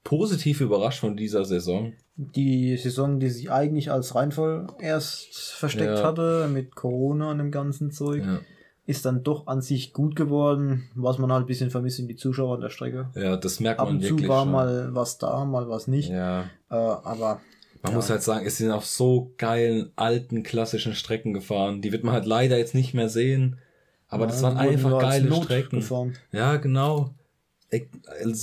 positiv 0.04 0.62
überrascht 0.62 1.02
von 1.02 1.16
dieser 1.16 1.46
Saison. 1.46 1.94
Die 2.16 2.76
Saison, 2.76 3.20
die 3.20 3.30
sich 3.30 3.52
eigentlich 3.52 3.92
als 3.92 4.16
Reinfall 4.16 4.66
erst 4.80 5.38
versteckt 5.38 6.00
ja. 6.00 6.04
hatte, 6.04 6.50
mit 6.52 6.76
Corona 6.76 7.30
und 7.30 7.38
dem 7.38 7.52
ganzen 7.52 7.92
Zeug. 7.92 8.24
Ja 8.26 8.40
ist 8.90 9.06
dann 9.06 9.22
doch 9.22 9.46
an 9.46 9.62
sich 9.62 9.94
gut 9.94 10.16
geworden, 10.16 10.90
was 10.96 11.20
man 11.20 11.32
halt 11.32 11.44
ein 11.44 11.48
bisschen 11.48 11.70
vermisst 11.70 12.00
in 12.00 12.08
die 12.08 12.16
Zuschauer 12.16 12.56
an 12.56 12.62
der 12.62 12.72
Strecke. 12.72 13.10
Ja, 13.14 13.38
das 13.38 13.60
merkt 13.60 13.78
man 13.78 13.88
Ab 13.88 13.94
und 13.94 14.02
wirklich. 14.02 14.24
zu 14.24 14.28
war 14.28 14.42
schon. 14.42 14.52
mal 14.52 14.90
was 14.96 15.20
da, 15.20 15.46
mal 15.46 15.70
was 15.70 15.88
nicht. 15.88 16.10
Ja. 16.10 16.46
Äh, 16.72 16.74
aber 16.74 17.40
man 17.84 17.92
ja. 17.92 17.96
muss 17.96 18.10
halt 18.10 18.24
sagen, 18.24 18.48
es 18.48 18.58
sind 18.58 18.72
auf 18.72 18.88
so 18.88 19.32
geilen, 19.38 19.92
alten, 19.96 20.42
klassischen 20.42 20.96
Strecken 20.96 21.34
gefahren. 21.34 21.84
Die 21.84 21.92
wird 21.92 22.04
man 22.04 22.16
halt 22.16 22.26
leider 22.26 22.58
jetzt 22.58 22.74
nicht 22.74 22.96
mehr 22.96 23.10
sehen. 23.10 23.60
Aber 24.08 24.24
ja, 24.24 24.32
das 24.32 24.42
waren 24.42 24.58
einfach 24.58 25.00
geile 25.00 25.36
Strecken. 25.36 25.82
Gefahren. 25.82 26.16
Ja, 26.32 26.58
genau. 26.58 27.14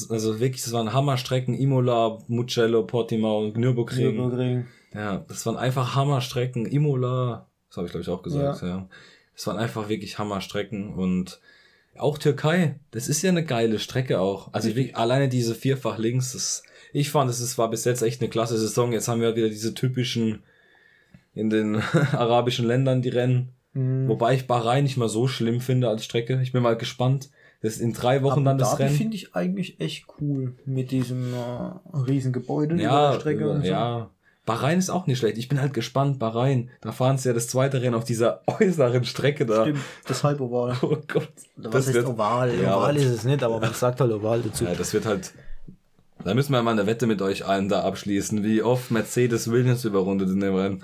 Also 0.09 0.39
wirklich, 0.39 0.63
das 0.63 0.73
waren 0.73 0.93
Hammerstrecken. 0.93 1.55
Imola, 1.55 2.19
Mugello, 2.29 2.85
Portimao, 2.85 3.49
Nürburgring. 3.49 4.15
Nürburgring. 4.15 4.67
Ja, 4.95 5.25
das 5.27 5.45
waren 5.45 5.57
einfach 5.57 5.97
Hammerstrecken. 5.97 6.67
Imola, 6.67 7.49
das 7.69 7.79
habe 7.79 7.87
ich 7.89 7.91
glaube 7.91 8.03
ich 8.03 8.09
auch 8.11 8.23
gesagt, 8.23 8.63
ja. 8.63 8.69
ja. 8.69 8.89
Es 9.37 9.47
waren 9.47 9.59
einfach 9.59 9.89
wirklich 9.89 10.19
Hammerstrecken 10.19 10.95
und 10.95 11.41
auch 11.99 12.19
Türkei, 12.19 12.79
das 12.91 13.09
ist 13.09 13.23
ja 13.23 13.31
eine 13.31 13.45
geile 13.45 13.79
Strecke 13.79 14.21
auch. 14.21 14.53
Also 14.53 14.69
ich, 14.69 14.97
alleine 14.97 15.29
diese 15.29 15.55
vierfach 15.55 15.99
links, 15.99 16.33
das, 16.33 16.63
ich 16.93 17.11
fand, 17.11 17.31
es 17.31 17.59
war 17.59 17.71
bis 17.71 17.85
jetzt 17.85 18.03
echt 18.03 18.21
eine 18.21 18.31
klasse 18.31 18.59
Saison. 18.59 18.93
Jetzt 18.93 19.09
haben 19.09 19.21
wir 19.21 19.37
wieder 19.37 19.49
diese 19.49 19.75
typischen 19.75 20.43
in 21.35 21.51
den 21.51 21.77
arabischen 22.13 22.67
Ländern 22.67 23.03
die 23.03 23.11
Rennen. 23.11 23.51
Mhm. 23.73 24.09
Wobei 24.09 24.35
ich 24.35 24.47
Bahrain 24.47 24.85
nicht 24.85 24.97
mal 24.97 25.09
so 25.09 25.29
schlimm 25.29 25.61
finde 25.61 25.89
als 25.89 26.05
Strecke. 26.05 26.41
Ich 26.43 26.53
bin 26.53 26.63
mal 26.63 26.77
gespannt. 26.77 27.31
Das 27.63 27.75
ist 27.75 27.81
in 27.81 27.93
drei 27.93 28.23
Wochen 28.23 28.41
Abu 28.41 28.45
dann 28.45 28.59
das 28.59 28.79
Rennen. 28.79 28.95
finde 28.95 29.17
ich 29.17 29.35
eigentlich 29.35 29.81
echt 29.81 30.07
cool 30.21 30.57
mit 30.65 30.91
diesem 30.91 31.35
äh, 31.35 31.97
riesen 31.97 32.33
Gebäude 32.33 32.81
ja, 32.81 33.13
der 33.13 33.21
Strecke 33.21 33.51
und 33.51 33.63
so. 33.63 33.69
Ja, 33.69 34.11
Bahrain 34.47 34.79
ist 34.79 34.91
auch 34.91 35.09
nicht 35.09 35.19
schlecht. 35.19 35.39
Ich 35.39 35.49
bin 35.49 35.61
halt 35.61 35.75
gespannt. 35.75 36.21
Bahrain, 36.21 36.71
da 36.81 36.93
fahren 36.93 37.19
sie 37.19 37.29
ja 37.29 37.35
das 37.35 37.49
zweite 37.49 37.83
Rennen 37.83 37.97
auf 37.97 38.05
dieser 38.05 38.43
äußeren 38.61 39.05
Strecke 39.05 39.45
da. 39.45 39.63
Stimmt, 39.65 39.81
das 40.07 40.25
Halboval. 40.25 40.77
Oh 40.87 40.97
Gott. 41.09 41.29
Das 41.57 41.75
Was 41.75 41.93
wird, 41.93 42.07
Oval? 42.07 42.55
Ja, 42.63 42.77
Oval 42.77 42.97
ist 42.97 43.07
es 43.07 43.25
nicht, 43.25 43.43
aber 43.43 43.59
man 43.59 43.73
sagt 43.75 44.01
halt 44.01 44.13
Oval 44.13 44.43
dazu. 44.43 44.65
Ja, 44.65 44.75
das 44.75 44.95
wird 44.95 45.05
halt. 45.05 45.33
Da 46.23 46.33
müssen 46.35 46.53
wir 46.53 46.63
mal 46.63 46.71
eine 46.71 46.87
Wette 46.87 47.07
mit 47.07 47.21
euch 47.23 47.47
allen 47.47 47.69
da 47.69 47.83
abschließen, 47.83 48.43
wie 48.43 48.63
oft 48.63 48.91
Mercedes 48.91 49.51
Williams 49.51 49.85
überrundet 49.85 50.29
in 50.31 50.41
dem 50.41 50.55
Rennen. 50.55 50.83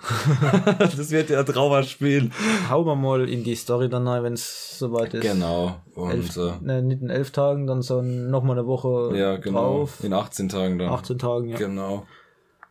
das 0.79 1.11
wird 1.11 1.31
ja 1.31 1.43
traumhaft 1.43 1.89
spielen. 1.89 2.33
Hauen 2.69 2.87
wir 2.87 2.97
mal 2.97 3.29
in 3.29 3.43
die 3.43 3.55
Story 3.55 3.89
dann 3.89 4.07
rein, 4.07 4.23
wenn 4.25 4.35
es 4.35 4.79
soweit 4.79 5.15
ist. 5.15 5.23
Genau. 5.23 5.77
Und, 5.95 6.11
elf, 6.11 6.37
äh, 6.37 6.53
ne, 6.61 6.83
nicht 6.83 7.03
in 7.03 7.11
elf 7.11 7.31
Tagen, 7.31 7.67
dann 7.67 7.83
so 7.83 8.03
nochmal 8.03 8.59
eine 8.59 8.67
Woche 8.67 9.17
ja, 9.17 9.37
genau. 9.37 9.79
drauf. 9.79 10.05
In 10.05 10.13
18 10.13 10.49
Tagen 10.49 10.79
dann. 10.79 10.91
18 10.91 11.19
Tagen, 11.19 11.49
ja. 11.49 11.57
Genau. 11.57 12.07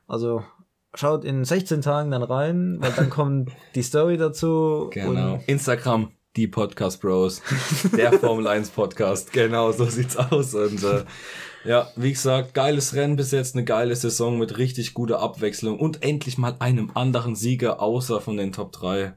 Also 0.08 0.44
schaut 0.94 1.24
in 1.24 1.46
16 1.46 1.82
Tagen 1.82 2.12
dann 2.12 2.24
rein, 2.24 2.78
weil 2.80 2.92
dann 2.92 3.10
kommt 3.10 3.52
die 3.76 3.84
Story 3.84 4.18
dazu. 4.18 4.90
Genau. 4.92 5.40
Instagram, 5.48 6.12
die 6.36 6.48
Podcast 6.48 7.02
Bros. 7.02 7.42
Der 7.96 8.14
Formel 8.20 8.48
1 8.48 8.70
Podcast. 8.72 9.32
Genau, 9.34 9.72
so 9.72 9.86
sieht's 9.86 10.18
aus. 10.18 10.54
Und 10.54 10.84
äh, 10.84 11.04
ja, 11.64 11.88
wie 11.96 12.12
gesagt, 12.12 12.54
geiles 12.54 12.96
Rennen 12.96 13.16
bis 13.16 13.32
jetzt, 13.32 13.56
eine 13.56 13.66
geile 13.66 13.96
Saison 13.96 14.38
mit 14.40 14.58
richtig 14.58 14.94
guter 14.94 15.20
Abwechslung 15.20 15.80
und 15.80 16.04
endlich 16.04 16.38
mal 16.38 16.56
einem 16.60 16.92
anderen 16.96 17.36
Sieger 17.36 17.82
außer 17.82 18.20
von 18.22 18.38
den 18.38 18.52
Top 18.52 18.72
3. 18.72 19.14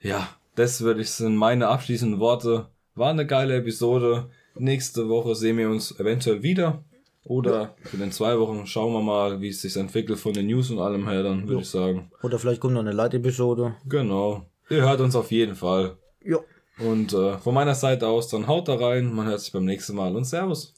Ja, 0.00 0.28
das 0.54 0.80
würde 0.80 1.02
ich 1.02 1.10
sind 1.10 1.36
meine 1.36 1.68
abschließenden 1.68 2.20
Worte. 2.20 2.68
War 2.94 3.10
eine 3.10 3.26
geile 3.26 3.56
Episode. 3.56 4.30
Nächste 4.56 5.08
Woche 5.08 5.34
sehen 5.34 5.58
wir 5.58 5.70
uns 5.70 5.98
eventuell 5.98 6.42
wieder. 6.42 6.84
Oder 7.24 7.76
für 7.82 7.98
den 7.98 8.12
zwei 8.12 8.38
Wochen 8.38 8.66
schauen 8.66 8.92
wir 8.92 9.02
mal, 9.02 9.40
wie 9.40 9.48
es 9.48 9.60
sich 9.60 9.76
entwickelt 9.76 10.18
von 10.18 10.32
den 10.32 10.46
News 10.46 10.70
und 10.70 10.78
allem 10.78 11.06
her, 11.08 11.22
dann 11.22 11.46
würde 11.46 11.62
ich 11.62 11.68
sagen. 11.68 12.10
Oder 12.22 12.38
vielleicht 12.38 12.60
kommt 12.60 12.74
noch 12.74 12.80
eine 12.80 12.92
Light-Episode. 12.92 13.76
Genau. 13.86 14.46
Ihr 14.70 14.82
hört 14.82 15.00
uns 15.00 15.14
auf 15.14 15.30
jeden 15.30 15.54
Fall. 15.54 15.98
Ja. 16.24 16.38
Und 16.78 17.12
äh, 17.12 17.36
von 17.38 17.54
meiner 17.54 17.74
Seite 17.74 18.06
aus, 18.08 18.28
dann 18.28 18.46
haut 18.46 18.68
da 18.68 18.76
rein. 18.76 19.12
Man 19.12 19.26
hört 19.26 19.40
sich 19.40 19.52
beim 19.52 19.64
nächsten 19.64 19.94
Mal 19.94 20.16
und 20.16 20.24
Servus. 20.24 20.74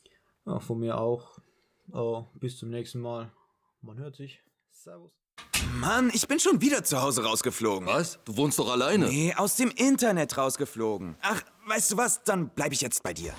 Ja, 0.46 0.58
von 0.58 0.80
mir 0.80 0.98
auch. 0.98 1.38
Oh, 1.92 2.24
bis 2.34 2.58
zum 2.58 2.70
nächsten 2.70 3.00
Mal. 3.00 3.30
Man 3.82 3.98
hört 3.98 4.16
sich. 4.16 4.40
Servus. 4.72 5.12
Mann, 5.78 6.10
ich 6.12 6.26
bin 6.26 6.40
schon 6.40 6.60
wieder 6.60 6.82
zu 6.82 7.00
Hause 7.00 7.22
rausgeflogen. 7.22 7.86
Was? 7.86 8.18
Du 8.24 8.36
wohnst 8.36 8.58
doch 8.58 8.70
alleine? 8.70 9.06
Nee, 9.06 9.34
aus 9.36 9.56
dem 9.56 9.70
Internet 9.70 10.36
rausgeflogen. 10.36 11.16
Ach, 11.22 11.42
weißt 11.68 11.92
du 11.92 11.96
was? 11.96 12.24
Dann 12.24 12.48
bleibe 12.48 12.74
ich 12.74 12.80
jetzt 12.80 13.02
bei 13.02 13.14
dir. 13.14 13.32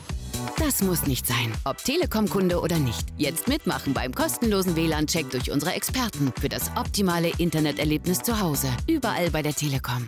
Das 0.58 0.82
muss 0.82 1.06
nicht 1.06 1.28
sein. 1.28 1.52
Ob 1.66 1.78
Telekom-Kunde 1.84 2.60
oder 2.60 2.78
nicht. 2.78 3.08
Jetzt 3.18 3.48
mitmachen 3.48 3.94
beim 3.94 4.14
kostenlosen 4.14 4.76
WLAN-Check 4.76 5.30
durch 5.32 5.52
unsere 5.52 5.74
Experten 5.74 6.32
für 6.40 6.50
das 6.50 6.72
optimale 6.76 7.32
Interneterlebnis 7.38 8.20
zu 8.20 8.40
Hause. 8.40 8.68
Überall 8.88 9.30
bei 9.32 9.42
der 9.42 9.54
Telekom. 9.54 10.08